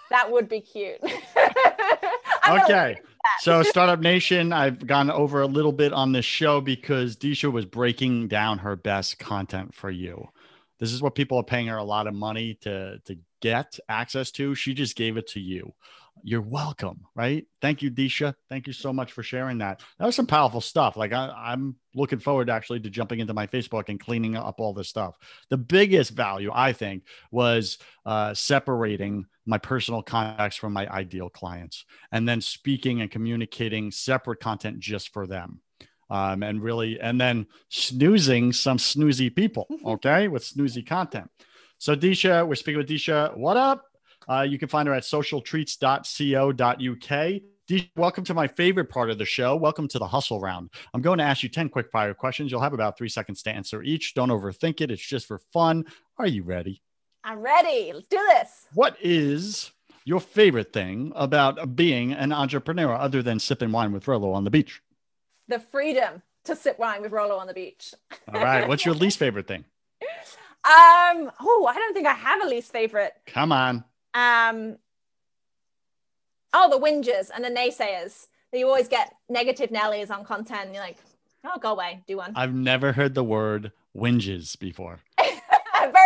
That 0.10 0.32
would 0.32 0.48
be 0.50 0.62
cute. 0.62 1.00
Okay. 2.50 3.00
Look 3.22 3.26
at 3.26 3.40
that. 3.40 3.44
So, 3.44 3.64
Startup 3.70 4.00
Nation, 4.00 4.54
I've 4.54 4.86
gone 4.86 5.12
over 5.12 5.42
a 5.42 5.48
little 5.48 5.72
bit 5.72 5.94
on 5.94 6.12
this 6.12 6.26
show 6.26 6.62
because 6.62 7.16
Disha 7.18 7.52
was 7.52 7.66
breaking 7.66 8.28
down 8.28 8.60
her 8.60 8.76
best 8.76 9.20
content 9.20 9.74
for 9.74 9.90
you. 9.90 10.30
This 10.80 10.94
is 10.94 11.02
what 11.02 11.16
people 11.16 11.38
are 11.38 11.44
paying 11.44 11.68
her 11.68 11.78
a 11.78 11.84
lot 11.84 12.08
of 12.08 12.14
money 12.14 12.56
to 12.62 13.00
to 13.06 13.18
get 13.42 13.80
access 13.88 14.32
to. 14.32 14.56
She 14.56 14.74
just 14.74 14.96
gave 14.96 15.18
it 15.18 15.28
to 15.28 15.40
you. 15.40 15.74
You're 16.24 16.42
welcome, 16.42 17.02
right? 17.16 17.46
Thank 17.62 17.82
you, 17.82 17.90
Disha. 17.90 18.36
Thank 18.50 18.68
you 18.68 18.74
so 18.74 18.94
much 18.94 19.12
for 19.12 19.24
sharing 19.24 19.60
that. 19.60 19.82
That 19.98 20.06
was 20.06 20.16
some 20.16 20.28
powerful 20.28 20.62
stuff. 20.62 20.96
Like 20.96 21.14
I, 21.14 21.30
I'm 21.36 21.76
looking 21.96 22.20
forward 22.20 22.50
actually 22.50 22.80
to 22.82 22.90
jumping 22.90 23.20
into 23.20 23.34
my 23.34 23.48
Facebook 23.48 23.90
and 23.90 24.00
cleaning 24.00 24.36
up 24.36 24.60
all 24.60 24.74
this 24.74 24.90
stuff. 24.90 25.16
The 25.50 25.58
biggest 25.58 26.12
value, 26.12 26.52
I 26.54 26.74
think, 26.74 27.04
was 27.32 27.78
uh, 28.06 28.34
separating 28.34 29.26
my 29.46 29.58
personal 29.58 30.04
contacts 30.04 30.58
from 30.58 30.74
my 30.74 30.88
ideal 30.88 31.30
clients 31.30 31.86
and 32.12 32.28
then 32.28 32.42
speaking 32.42 33.02
and 33.02 33.10
communicating 33.10 33.92
separate 33.92 34.40
content 34.40 34.80
just 34.80 35.12
for 35.14 35.26
them. 35.26 35.62
Um, 36.10 36.44
and 36.44 36.62
really, 36.62 37.00
and 37.00 37.20
then 37.20 37.48
snoozing 37.70 38.52
some 38.52 38.78
snoozy 38.78 39.34
people, 39.34 39.68
okay, 39.86 40.28
with 40.28 40.44
snoozy 40.44 40.86
content. 40.86 41.30
So, 41.78 41.96
Disha, 41.96 42.46
we're 42.46 42.56
speaking 42.56 42.78
with 42.78 42.90
Disha. 42.90 43.36
What 43.36 43.58
up? 43.58 43.91
Uh, 44.32 44.44
you 44.44 44.58
can 44.58 44.70
find 44.70 44.88
her 44.88 44.94
at 44.94 45.04
socialtreats.co.uk. 45.04 47.42
Welcome 47.98 48.24
to 48.24 48.34
my 48.34 48.48
favorite 48.48 48.90
part 48.90 49.10
of 49.10 49.18
the 49.18 49.26
show. 49.26 49.58
Welcome 49.58 49.90
to 49.90 50.00
the 50.00 50.08
hustle 50.08 50.40
round. 50.40 50.70
I'm 50.94 51.02
going 51.02 51.18
to 51.18 51.26
ask 51.26 51.44
you 51.44 51.50
10 51.50 51.68
quick 51.68 51.92
fire 51.92 52.14
questions. 52.14 52.50
You'll 52.50 52.62
have 52.62 52.72
about 52.72 52.98
three 52.98 53.10
seconds 53.10 53.44
to 53.44 53.52
answer 53.52 53.84
each. 53.84 54.14
Don't 54.14 54.30
overthink 54.30 54.80
it, 54.80 54.90
it's 54.90 55.06
just 55.06 55.28
for 55.28 55.40
fun. 55.52 55.84
Are 56.18 56.28
you 56.28 56.44
ready? 56.44 56.82
I'm 57.26 57.40
ready. 57.40 57.92
Let's 57.94 58.08
do 58.08 58.26
this. 58.30 58.68
What 58.74 58.96
is 59.02 59.72
your 60.06 60.22
favorite 60.22 60.72
thing 60.72 61.12
about 61.14 61.76
being 61.76 62.14
an 62.14 62.32
entrepreneur 62.32 62.94
other 62.94 63.22
than 63.22 63.38
sipping 63.38 63.74
wine 63.74 63.92
with 63.92 64.08
Rolo 64.08 64.32
on 64.32 64.46
the 64.46 64.50
beach? 64.50 64.82
The 65.50 65.60
freedom 65.60 66.22
to 66.46 66.56
sip 66.56 66.80
wine 66.80 67.02
with 67.02 67.12
Rolo 67.12 67.36
on 67.36 67.48
the 67.48 67.54
beach. 67.54 67.94
All 68.34 68.42
right. 68.42 68.66
What's 68.66 68.86
your 68.86 68.96
least 68.96 69.20
favorite 69.20 69.48
thing? 69.48 69.66
Um, 70.64 71.32
oh, 71.42 71.68
I 71.70 71.76
don't 71.76 71.94
think 71.94 72.08
I 72.08 72.14
have 72.14 72.42
a 72.44 72.48
least 72.48 72.72
favorite. 72.72 73.12
Come 73.28 73.52
on. 73.52 73.84
Um, 74.14 74.78
oh, 76.54 76.70
the 76.70 76.80
whingers 76.80 77.30
and 77.34 77.44
the 77.44 77.50
naysayers. 77.50 78.28
You 78.54 78.68
always 78.68 78.88
get 78.88 79.16
negative 79.30 79.70
Nellies 79.70 80.12
on 80.12 80.26
content. 80.26 80.66
And 80.66 80.76
you're 80.76 80.84
like, 80.84 80.98
oh, 81.46 81.58
go 81.60 81.72
away, 81.72 82.04
do 82.08 82.18
one. 82.18 82.34
I've 82.36 82.54
never 82.54 82.92
heard 82.92 83.14
the 83.14 83.24
word 83.24 83.72
whinges 83.96 84.58
before. 84.60 85.00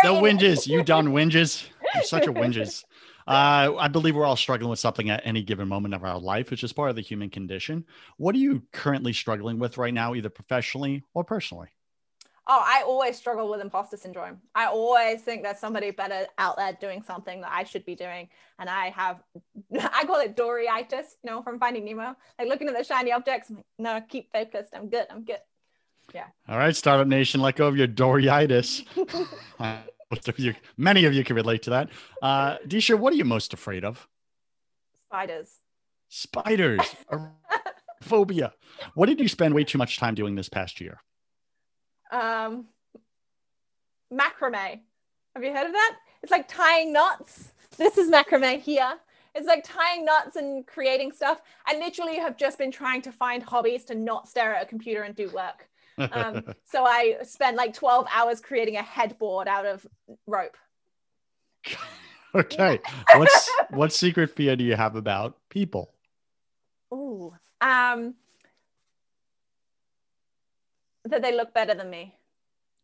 The 0.02 0.08
whinges. 0.08 0.66
You 0.66 0.82
done 0.82 1.08
whinges? 1.08 1.68
You're 1.94 2.04
such 2.04 2.26
a 2.26 2.32
whinges. 2.32 2.84
Uh, 3.28 3.74
I 3.76 3.88
believe 3.88 4.14
we're 4.14 4.24
all 4.24 4.36
struggling 4.36 4.70
with 4.70 4.78
something 4.78 5.10
at 5.10 5.20
any 5.24 5.42
given 5.42 5.66
moment 5.66 5.94
of 5.94 6.04
our 6.04 6.16
life, 6.16 6.48
which 6.48 6.62
is 6.62 6.72
part 6.72 6.90
of 6.90 6.94
the 6.94 7.02
human 7.02 7.28
condition. 7.28 7.84
What 8.18 8.36
are 8.36 8.38
you 8.38 8.62
currently 8.72 9.12
struggling 9.12 9.58
with 9.58 9.78
right 9.78 9.92
now, 9.92 10.14
either 10.14 10.28
professionally 10.28 11.02
or 11.12 11.24
personally? 11.24 11.66
Oh, 12.48 12.62
I 12.64 12.82
always 12.86 13.16
struggle 13.16 13.48
with 13.50 13.60
imposter 13.60 13.96
syndrome. 13.96 14.38
I 14.54 14.66
always 14.66 15.22
think 15.22 15.42
there's 15.42 15.58
somebody 15.58 15.90
better 15.90 16.26
out 16.38 16.56
there 16.56 16.76
doing 16.80 17.02
something 17.02 17.40
that 17.40 17.50
I 17.52 17.64
should 17.64 17.84
be 17.84 17.96
doing. 17.96 18.28
And 18.58 18.70
I 18.70 18.90
have, 18.90 19.22
I 19.80 20.04
call 20.04 20.20
it 20.20 20.36
Dory-itis, 20.36 21.16
you 21.24 21.30
know, 21.30 21.42
from 21.42 21.58
Finding 21.58 21.84
Nemo. 21.84 22.16
Like 22.38 22.48
looking 22.48 22.68
at 22.68 22.76
the 22.76 22.84
shiny 22.84 23.12
objects, 23.12 23.50
I'm 23.50 23.56
like, 23.56 23.66
no, 23.78 24.00
keep 24.08 24.30
focused. 24.32 24.70
I'm 24.74 24.88
good. 24.88 25.06
I'm 25.10 25.24
good. 25.24 25.40
Yeah. 26.14 26.26
All 26.48 26.56
right, 26.56 26.74
Startup 26.74 27.06
Nation, 27.06 27.40
let 27.40 27.56
go 27.56 27.66
of 27.66 27.76
your 27.76 27.88
Dory-itis. 27.88 28.84
you, 30.36 30.54
many 30.76 31.04
of 31.04 31.12
you 31.12 31.24
can 31.24 31.34
relate 31.34 31.62
to 31.62 31.70
that. 31.70 31.90
Uh, 32.22 32.58
Disha, 32.58 32.96
what 32.96 33.12
are 33.12 33.16
you 33.16 33.24
most 33.24 33.52
afraid 33.52 33.84
of? 33.84 34.06
Spiders. 35.08 35.56
Spiders. 36.08 36.94
phobia. 38.02 38.52
What 38.94 39.06
did 39.06 39.20
you 39.20 39.28
spend 39.28 39.54
way 39.54 39.64
too 39.64 39.78
much 39.78 39.98
time 39.98 40.14
doing 40.14 40.34
this 40.36 40.48
past 40.48 40.80
year? 40.80 41.00
Um, 42.10 42.66
macrame. 44.12 44.80
Have 45.34 45.44
you 45.44 45.52
heard 45.52 45.66
of 45.66 45.72
that? 45.72 45.96
It's 46.22 46.32
like 46.32 46.48
tying 46.48 46.92
knots. 46.92 47.52
This 47.76 47.98
is 47.98 48.10
macrame 48.10 48.60
here. 48.60 48.94
It's 49.34 49.46
like 49.46 49.64
tying 49.64 50.04
knots 50.04 50.36
and 50.36 50.66
creating 50.66 51.12
stuff. 51.12 51.42
I 51.66 51.76
literally 51.76 52.16
have 52.16 52.38
just 52.38 52.56
been 52.56 52.70
trying 52.70 53.02
to 53.02 53.12
find 53.12 53.42
hobbies 53.42 53.84
to 53.84 53.94
not 53.94 54.28
stare 54.28 54.54
at 54.54 54.62
a 54.62 54.66
computer 54.66 55.02
and 55.02 55.14
do 55.14 55.30
work. 55.30 55.68
Um, 55.98 56.42
so 56.64 56.84
I 56.84 57.18
spent 57.22 57.56
like 57.56 57.74
12 57.74 58.06
hours 58.12 58.40
creating 58.40 58.76
a 58.76 58.82
headboard 58.82 59.46
out 59.46 59.66
of 59.66 59.86
rope. 60.26 60.56
okay. 62.34 62.80
What's 63.14 63.50
what 63.70 63.92
secret 63.92 64.30
fear 64.34 64.56
do 64.56 64.64
you 64.64 64.74
have 64.74 64.96
about 64.96 65.36
people? 65.50 65.92
Ooh. 66.94 67.34
Um 67.60 68.14
that 71.10 71.22
they 71.22 71.34
look 71.34 71.54
better 71.54 71.74
than 71.74 71.90
me. 71.90 72.14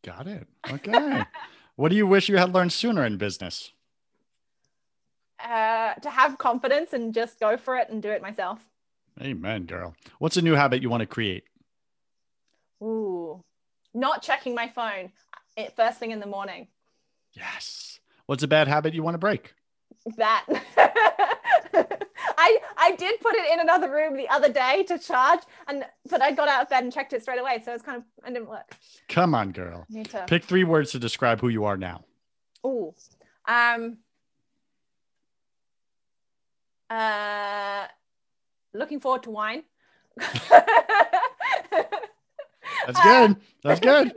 Got 0.03 0.27
it. 0.27 0.47
Okay. 0.71 1.25
what 1.77 1.91
do 1.91 1.97
you 1.97 2.07
wish 2.07 2.29
you 2.29 2.39
had 2.39 2.53
learned 2.53 2.73
sooner 2.73 3.05
in 3.05 3.19
business? 3.19 3.73
Uh, 5.39 5.95
to 5.95 6.11
have 6.11 6.39
confidence 6.39 6.93
and 6.93 7.13
just 7.13 7.41
go 7.41 7.57
for 7.57 7.77
it 7.77 7.89
and 7.91 8.03
do 8.03 8.11
it 8.11 8.23
myself. 8.23 8.61
Amen, 9.21 9.65
girl. 9.65 9.95
What's 10.19 10.37
a 10.37 10.43
new 10.43 10.55
habit 10.55 10.83
you 10.83 10.91
want 10.91 11.03
to 11.03 11.07
create? 11.07 11.45
Ooh, 12.83 13.43
not 13.95 14.23
checking 14.23 14.55
my 14.55 14.69
phone 14.69 15.13
first 15.77 15.99
thing 15.99 16.11
in 16.11 16.21
the 16.21 16.27
morning. 16.27 16.69
Yes. 17.33 18.01
What's 18.27 18.43
a 18.43 18.49
bad 18.49 18.69
habit 18.69 18.95
you 18.95 19.03
want 19.03 19.15
to 19.15 19.19
break? 19.19 19.55
That. 20.17 20.47
I 22.43 22.59
I 22.77 22.97
did 22.97 23.21
put 23.21 23.37
it 23.37 23.53
in 23.53 23.61
another 23.61 23.91
room 23.91 24.17
the 24.17 24.29
other 24.29 24.53
day 24.53 24.83
to 24.89 24.99
charge, 24.99 25.41
and 25.69 25.85
but 26.11 26.21
I 26.21 26.33
got 26.33 26.49
out 26.49 26.63
of 26.63 26.69
bed 26.69 26.83
and 26.83 26.93
checked 26.93 27.13
it 27.13 27.23
straight 27.23 27.39
away, 27.41 27.63
so 27.65 27.73
it's 27.73 27.85
kind 27.85 27.99
of 27.99 28.05
it 28.27 28.35
didn't 28.35 28.49
work. 28.49 28.77
Come 29.09 29.35
on, 29.35 29.53
girl. 29.53 29.87
Need 29.89 30.11
to 30.11 30.25
pick 30.27 30.45
three 30.45 30.65
words 30.65 30.91
to 30.93 30.99
describe 30.99 31.41
who 31.41 31.49
you 31.49 31.65
are 31.65 31.77
now. 31.77 32.05
Oh, 32.65 32.95
um, 33.47 33.99
uh, 36.91 37.87
looking 38.75 38.99
forward 38.99 39.23
to 39.23 39.31
wine. 39.31 39.63
That's 42.87 43.01
good. 43.03 43.37
That's 43.63 43.81
good. 43.81 44.15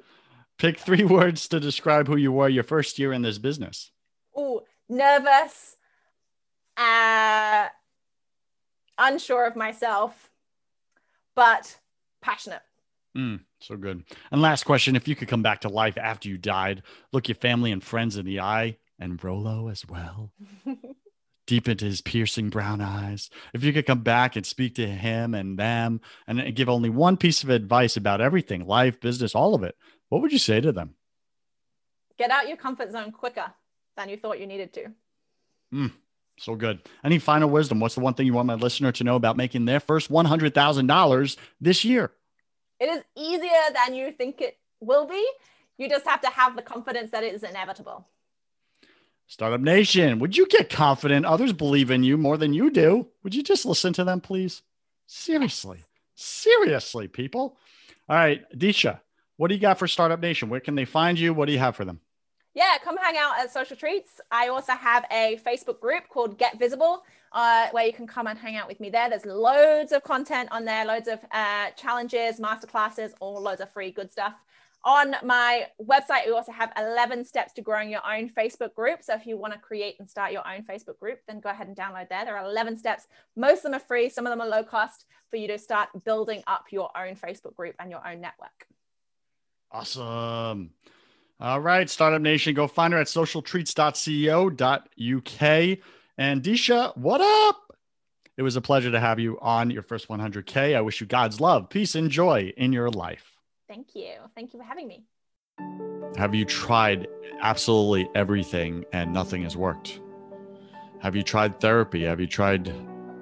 Pick 0.57 0.79
three 0.79 1.03
words 1.03 1.47
to 1.49 1.59
describe 1.59 2.07
who 2.07 2.15
you 2.15 2.31
were 2.31 2.49
your 2.49 2.63
first 2.63 2.97
year 2.97 3.13
in 3.13 3.21
this 3.21 3.37
business. 3.37 3.91
Oh, 4.35 4.63
nervous, 4.89 5.75
uh, 6.75 7.67
unsure 8.97 9.45
of 9.45 9.55
myself, 9.55 10.29
but 11.35 11.79
passionate. 12.21 12.61
Mm, 13.15 13.41
so 13.59 13.77
good. 13.77 14.03
And 14.31 14.41
last 14.41 14.63
question 14.63 14.95
if 14.95 15.07
you 15.07 15.15
could 15.15 15.27
come 15.27 15.41
back 15.41 15.61
to 15.61 15.69
life 15.69 15.97
after 15.97 16.27
you 16.27 16.37
died, 16.37 16.83
look 17.13 17.27
your 17.27 17.35
family 17.35 17.71
and 17.71 17.83
friends 17.83 18.17
in 18.17 18.25
the 18.25 18.41
eye, 18.41 18.77
and 18.99 19.21
Rolo 19.23 19.69
as 19.69 19.85
well, 19.87 20.31
deep 21.47 21.69
into 21.69 21.85
his 21.85 22.01
piercing 22.01 22.49
brown 22.49 22.81
eyes, 22.81 23.29
if 23.53 23.63
you 23.63 23.71
could 23.71 23.85
come 23.85 24.01
back 24.01 24.35
and 24.35 24.45
speak 24.45 24.75
to 24.75 24.87
him 24.87 25.33
and 25.33 25.57
them 25.57 26.01
and 26.27 26.55
give 26.55 26.69
only 26.69 26.89
one 26.89 27.17
piece 27.17 27.43
of 27.43 27.49
advice 27.49 27.95
about 27.95 28.21
everything 28.21 28.65
life, 28.65 28.99
business, 28.99 29.35
all 29.35 29.55
of 29.55 29.63
it, 29.63 29.75
what 30.09 30.21
would 30.21 30.31
you 30.31 30.39
say 30.39 30.59
to 30.59 30.71
them? 30.71 30.95
Get 32.17 32.31
out 32.31 32.47
your 32.47 32.57
comfort 32.57 32.91
zone 32.91 33.11
quicker 33.11 33.53
than 33.97 34.09
you 34.09 34.17
thought 34.17 34.39
you 34.39 34.47
needed 34.47 34.73
to. 34.73 34.91
Mm, 35.73 35.91
so 36.37 36.55
good. 36.55 36.81
Any 37.03 37.19
final 37.19 37.49
wisdom? 37.49 37.79
What's 37.79 37.95
the 37.95 38.01
one 38.01 38.13
thing 38.13 38.25
you 38.25 38.33
want 38.33 38.47
my 38.47 38.55
listener 38.55 38.91
to 38.93 39.03
know 39.03 39.15
about 39.15 39.37
making 39.37 39.65
their 39.65 39.79
first 39.79 40.11
$100,000 40.11 41.37
this 41.61 41.85
year? 41.85 42.11
It 42.79 42.85
is 42.85 43.03
easier 43.15 43.49
than 43.73 43.95
you 43.95 44.11
think 44.11 44.41
it 44.41 44.57
will 44.79 45.07
be. 45.07 45.25
You 45.77 45.89
just 45.89 46.05
have 46.07 46.21
to 46.21 46.29
have 46.29 46.55
the 46.55 46.61
confidence 46.61 47.11
that 47.11 47.23
it 47.23 47.33
is 47.33 47.43
inevitable. 47.43 48.07
Startup 49.27 49.61
Nation, 49.61 50.19
would 50.19 50.37
you 50.37 50.45
get 50.47 50.69
confident? 50.69 51.25
Others 51.25 51.53
believe 51.53 51.89
in 51.89 52.03
you 52.03 52.17
more 52.17 52.37
than 52.37 52.53
you 52.53 52.69
do. 52.69 53.07
Would 53.23 53.33
you 53.33 53.41
just 53.41 53.65
listen 53.65 53.91
to 53.93 54.03
them, 54.03 54.21
please? 54.21 54.61
Seriously. 55.07 55.83
Seriously, 56.15 57.07
people. 57.07 57.57
All 58.07 58.15
right, 58.15 58.43
Disha, 58.57 58.99
what 59.37 59.47
do 59.47 59.55
you 59.55 59.61
got 59.61 59.79
for 59.79 59.87
Startup 59.87 60.19
Nation? 60.19 60.49
Where 60.49 60.59
can 60.59 60.75
they 60.75 60.85
find 60.85 61.19
you? 61.19 61.33
What 61.33 61.47
do 61.47 61.53
you 61.53 61.59
have 61.59 61.75
for 61.75 61.85
them? 61.85 62.01
Yeah, 62.55 62.77
come 62.81 62.95
hang 62.95 63.17
out 63.17 63.37
at 63.37 63.51
Social 63.51 63.75
Treats. 63.75 64.21
I 64.31 64.47
also 64.47 64.71
have 64.71 65.05
a 65.11 65.37
Facebook 65.45 65.81
group 65.81 66.07
called 66.07 66.37
Get 66.37 66.57
Visible, 66.57 67.03
uh, 67.33 67.67
where 67.71 67.85
you 67.85 67.91
can 67.91 68.07
come 68.07 68.27
and 68.27 68.39
hang 68.39 68.55
out 68.55 68.69
with 68.69 68.79
me 68.79 68.89
there. 68.89 69.09
There's 69.09 69.25
loads 69.25 69.91
of 69.91 70.03
content 70.03 70.47
on 70.53 70.63
there, 70.63 70.85
loads 70.85 71.09
of 71.09 71.19
uh, 71.33 71.71
challenges, 71.71 72.39
masterclasses, 72.39 73.11
all 73.19 73.41
loads 73.41 73.59
of 73.59 73.69
free 73.71 73.91
good 73.91 74.09
stuff. 74.09 74.41
On 74.85 75.15
my 75.23 75.65
website, 75.83 76.27
we 76.27 76.31
also 76.31 76.53
have 76.53 76.71
11 76.77 77.25
steps 77.25 77.51
to 77.53 77.61
growing 77.61 77.89
your 77.89 78.05
own 78.09 78.29
Facebook 78.29 78.73
group. 78.73 79.03
So 79.03 79.15
if 79.15 79.25
you 79.25 79.35
want 79.35 79.51
to 79.51 79.59
create 79.59 79.95
and 79.99 80.09
start 80.09 80.31
your 80.31 80.47
own 80.47 80.61
Facebook 80.63 80.97
group, 80.97 81.19
then 81.27 81.41
go 81.41 81.49
ahead 81.49 81.67
and 81.67 81.75
download 81.75 82.07
there. 82.07 82.23
There 82.23 82.37
are 82.37 82.45
11 82.45 82.77
steps. 82.77 83.07
Most 83.35 83.57
of 83.57 83.63
them 83.63 83.73
are 83.73 83.79
free, 83.79 84.07
some 84.07 84.25
of 84.25 84.31
them 84.31 84.39
are 84.39 84.47
low 84.47 84.63
cost 84.63 85.05
for 85.29 85.35
you 85.35 85.47
to 85.49 85.57
start 85.57 85.89
building 86.05 86.41
up 86.47 86.67
your 86.71 86.89
own 86.95 87.15
Facebook 87.15 87.55
group 87.55 87.75
and 87.79 87.91
your 87.91 88.07
own 88.07 88.21
network. 88.21 88.67
Awesome. 89.71 90.69
All 91.39 91.59
right, 91.59 91.89
Startup 91.89 92.21
Nation, 92.21 92.53
go 92.53 92.65
find 92.65 92.93
her 92.93 92.99
at 92.99 93.07
socialtreats.co.uk. 93.07 95.77
And 96.17 96.41
Disha, 96.41 96.95
what 96.95 97.19
up? 97.19 97.75
It 98.37 98.41
was 98.41 98.55
a 98.55 98.61
pleasure 98.61 98.91
to 98.91 99.01
have 99.01 99.19
you 99.19 99.37
on 99.41 99.69
your 99.69 99.83
first 99.83 100.07
100K. 100.07 100.77
I 100.77 100.81
wish 100.81 101.01
you 101.01 101.07
God's 101.07 101.41
love, 101.41 101.69
peace, 101.69 101.95
and 101.95 102.09
joy 102.09 102.53
in 102.55 102.71
your 102.71 102.89
life. 102.89 103.33
Thank 103.67 103.95
you. 103.95 104.13
Thank 104.33 104.53
you 104.53 104.59
for 104.59 104.65
having 104.65 104.87
me. 104.87 105.03
Have 106.17 106.33
you 106.33 106.45
tried 106.45 107.07
absolutely 107.41 108.09
everything 108.15 108.85
and 108.93 109.11
nothing 109.11 109.43
has 109.43 109.57
worked? 109.57 109.99
Have 111.01 111.17
you 111.17 111.23
tried 111.23 111.59
therapy? 111.59 112.05
Have 112.05 112.21
you 112.21 112.27
tried 112.27 112.73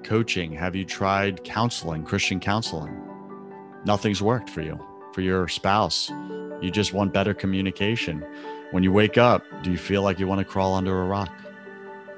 coaching? 0.04 0.52
Have 0.52 0.76
you 0.76 0.86
tried 0.86 1.44
counseling, 1.44 2.04
Christian 2.04 2.40
counseling? 2.40 2.96
Nothing's 3.86 4.22
worked 4.22 4.52
for 4.52 4.62
you, 4.62 4.80
for 5.14 5.22
your 5.22 5.48
spouse 5.48 6.12
you 6.62 6.72
just 6.72 6.94
want 6.94 7.14
better 7.14 7.34
communication. 7.34 8.26
When 8.72 8.84
you 8.84 8.92
wake 8.92 9.18
up, 9.18 9.46
do 9.64 9.72
you 9.72 9.78
feel 9.78 10.02
like 10.02 10.20
you 10.20 10.28
want 10.28 10.40
to 10.40 10.46
crawl 10.46 10.74
under 10.74 11.02
a 11.02 11.06
rock 11.06 11.32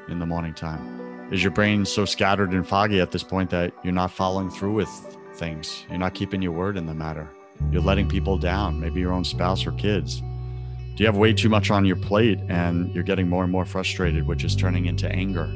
in 0.08 0.20
the 0.20 0.26
morning 0.26 0.54
time? 0.54 1.32
Is 1.32 1.44
your 1.44 1.52
brain 1.52 1.86
so 1.86 2.06
scattered 2.06 2.52
and 2.52 2.68
foggy 2.68 3.00
at 3.02 3.12
this 3.12 3.24
point 3.24 3.50
that 3.50 3.74
you're 3.84 3.94
not 3.94 4.12
following 4.12 4.50
through 4.50 4.74
with 4.74 4.90
things? 5.34 5.86
You're 5.90 5.98
not 5.98 6.14
keeping 6.14 6.42
your 6.42 6.52
word 6.52 6.78
in 6.78 6.86
the 6.86 6.94
matter. 6.94 7.28
You're 7.72 7.82
letting 7.82 8.08
people 8.08 8.38
down, 8.38 8.80
maybe 8.80 9.00
your 9.00 9.12
own 9.12 9.26
spouse 9.26 9.66
or 9.66 9.72
kids. 9.74 10.20
Do 10.20 11.04
you 11.04 11.08
have 11.08 11.18
way 11.18 11.34
too 11.34 11.50
much 11.50 11.72
on 11.72 11.84
your 11.84 11.98
plate 11.98 12.40
and 12.48 12.94
you're 12.94 13.04
getting 13.04 13.28
more 13.28 13.44
and 13.44 13.52
more 13.52 13.66
frustrated, 13.66 14.28
which 14.28 14.44
is 14.44 14.56
turning 14.56 14.86
into 14.86 15.10
anger? 15.10 15.52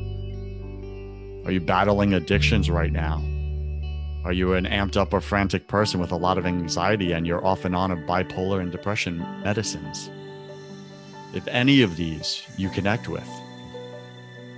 Are 1.45 1.51
you 1.51 1.61
battling 1.61 2.13
addictions 2.13 2.69
right 2.69 2.91
now? 2.91 3.23
Are 4.29 4.33
you 4.33 4.53
an 4.53 4.65
amped 4.65 4.95
up 4.95 5.11
or 5.11 5.21
frantic 5.21 5.67
person 5.67 5.99
with 5.99 6.11
a 6.11 6.15
lot 6.15 6.37
of 6.37 6.45
anxiety 6.45 7.13
and 7.13 7.25
you're 7.25 7.43
off 7.43 7.65
and 7.65 7.75
on 7.75 7.89
of 7.89 7.97
bipolar 8.01 8.61
and 8.61 8.71
depression 8.71 9.17
medicines? 9.43 10.11
If 11.33 11.47
any 11.47 11.81
of 11.81 11.95
these 11.95 12.43
you 12.55 12.69
connect 12.69 13.07
with, 13.07 13.27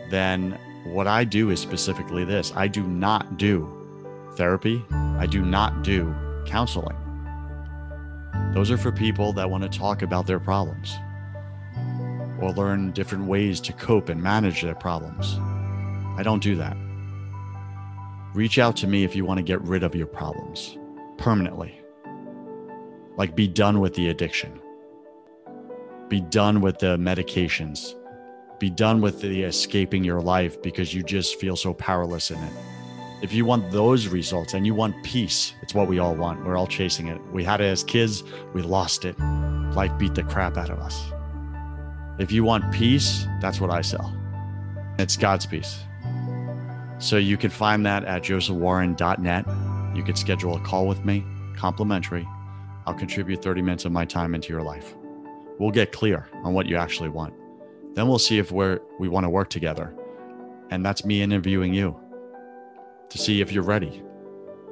then 0.10 0.60
what 0.84 1.08
I 1.08 1.24
do 1.24 1.52
is 1.52 1.62
specifically 1.62 2.26
this 2.26 2.52
I 2.54 2.68
do 2.68 2.84
not 2.84 3.38
do 3.38 3.66
therapy, 4.36 4.84
I 4.91 5.26
do 5.26 5.41
not 5.41 5.84
do 5.84 6.14
counseling. 6.46 6.98
Those 8.54 8.72
are 8.72 8.78
for 8.78 8.91
people 8.91 9.32
that 9.32 9.50
want 9.50 9.64
to 9.64 9.70
talk 9.70 10.02
about 10.02 10.28
their 10.28 10.41
problems 10.41 10.98
or 12.41 12.52
learn 12.52 12.91
different 12.91 13.24
ways 13.24 13.62
to 13.62 13.72
cope 13.72 14.10
and 14.10 14.22
manage 14.22 14.64
their 14.64 14.76
problems. 14.76 15.38
I 16.20 16.24
don't 16.24 16.43
do 16.43 16.58
that. 16.58 16.76
Reach 18.34 18.60
out 18.60 18.78
to 18.78 18.88
me 18.88 19.04
if 19.04 19.16
you 19.16 19.26
want 19.26 19.38
to 19.40 19.44
get 19.44 19.62
rid 19.62 19.84
of 19.84 19.96
your 19.96 20.08
problems 20.08 20.78
permanently. 21.18 21.82
Like, 23.18 23.36
be 23.36 23.48
done 23.48 23.80
with 23.82 23.94
the 23.96 24.10
addiction, 24.10 24.60
be 26.10 26.22
done 26.22 26.62
with 26.62 26.80
the 26.80 26.98
medications, 26.98 27.96
Be 28.62 28.70
done 28.70 29.02
with 29.02 29.22
the 29.22 29.42
escaping 29.42 30.04
your 30.04 30.22
life 30.22 30.62
because 30.62 30.94
you 30.94 31.02
just 31.02 31.40
feel 31.40 31.56
so 31.56 31.74
powerless 31.74 32.30
in 32.30 32.38
it. 32.38 32.54
If 33.24 33.34
you 33.34 33.44
want 33.44 33.72
those 33.72 34.08
results 34.08 34.54
and 34.54 34.68
you 34.68 34.76
want 34.76 35.04
peace, 35.04 35.56
it's 35.64 35.74
what 35.74 35.88
we 35.88 35.98
all 35.98 36.14
want. 36.14 36.46
We're 36.46 36.58
all 36.58 36.68
chasing 36.68 37.08
it. 37.08 37.20
We 37.32 37.44
had 37.44 37.60
it 37.60 37.66
as 37.66 37.84
kids, 37.84 38.24
we 38.54 38.62
lost 38.62 39.04
it. 39.04 39.20
Life 39.20 39.92
beat 39.98 40.14
the 40.14 40.22
crap 40.22 40.58
out 40.58 40.70
of 40.70 40.78
us. 40.78 41.04
If 42.20 42.32
you 42.32 42.44
want 42.44 42.72
peace, 42.72 43.26
that's 43.42 43.60
what 43.60 43.72
I 43.72 43.82
sell. 43.82 44.16
It's 45.00 45.18
God's 45.18 45.48
peace. 45.48 45.80
So 47.02 47.18
you 47.18 47.36
can 47.36 47.49
find 47.49 47.84
that 47.88 48.06
at 48.06 48.22
josephwarren.net. 48.22 49.45
You 49.95 50.04
can 50.04 50.16
schedule 50.16 50.56
a 50.56 50.60
call 50.60 50.88
with 50.88 51.04
me, 51.04 51.26
complimentary. 51.58 52.28
I'll 52.86 52.93
contribute 52.93 53.41
30 53.41 53.64
minutes 53.64 53.86
of 53.86 53.91
my 53.91 54.06
time 54.06 54.36
into 54.36 54.49
your 54.49 54.62
life. 54.62 54.95
We'll 55.58 55.72
get 55.72 55.91
clear 55.91 56.30
on 56.43 56.54
what 56.54 56.68
you 56.68 56.78
actually 56.78 57.10
want. 57.10 57.34
Then 57.95 58.08
we'll 58.08 58.20
see 58.20 58.38
if 58.38 58.52
we're, 58.52 58.80
we 58.99 59.10
want 59.10 59.26
to 59.26 59.30
work 59.30 59.49
together. 59.49 59.95
And 60.70 60.86
that's 60.86 61.04
me 61.04 61.24
interviewing 61.24 61.74
you 61.74 61.99
to 63.10 63.18
see 63.18 63.41
if 63.41 63.52
you're 63.52 63.64
ready. 63.64 64.04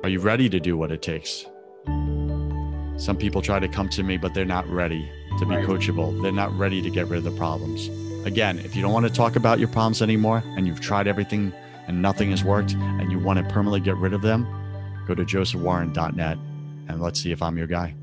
Are 0.03 0.09
you 0.09 0.19
ready 0.19 0.49
to 0.49 0.59
do 0.59 0.77
what 0.77 0.91
it 0.91 1.01
takes? 1.01 1.45
Some 2.97 3.17
people 3.17 3.41
try 3.41 3.59
to 3.59 3.67
come 3.67 3.89
to 3.89 4.03
me, 4.03 4.17
but 4.17 4.35
they're 4.35 4.45
not 4.45 4.67
ready 4.69 5.11
to 5.39 5.45
be 5.45 5.55
Right. 5.55 5.65
coachable. 5.65 6.21
They're 6.21 6.31
not 6.31 6.55
ready 6.57 6.81
to 6.81 6.89
get 6.91 7.07
rid 7.07 7.17
of 7.17 7.23
the 7.23 7.37
problems. 7.37 7.89
Again, 8.25 8.59
if 8.59 8.75
you 8.75 8.83
don't 8.83 8.93
want 8.93 9.07
to 9.07 9.11
talk 9.11 9.35
about 9.35 9.57
your 9.57 9.67
problems 9.69 10.01
anymore 10.01 10.43
and 10.57 10.67
you've 10.67 10.79
tried 10.79 11.07
everything 11.07 11.53
and 11.89 12.01
nothing 12.01 12.29
has 12.29 12.43
worked 12.43 12.73
and 12.73 13.11
you 13.11 13.19
want 13.19 13.39
to 13.39 13.43
permanently 13.53 13.79
get 13.79 13.97
rid 13.97 14.13
of 14.13 14.21
them, 14.21 14.47
go 15.07 15.15
to 15.15 15.25
josephwarren.net 15.25 16.37
and 16.87 17.01
let's 17.01 17.19
see 17.19 17.31
if 17.31 17.41
I'm 17.41 17.57
your 17.57 17.67
guy. 17.67 17.95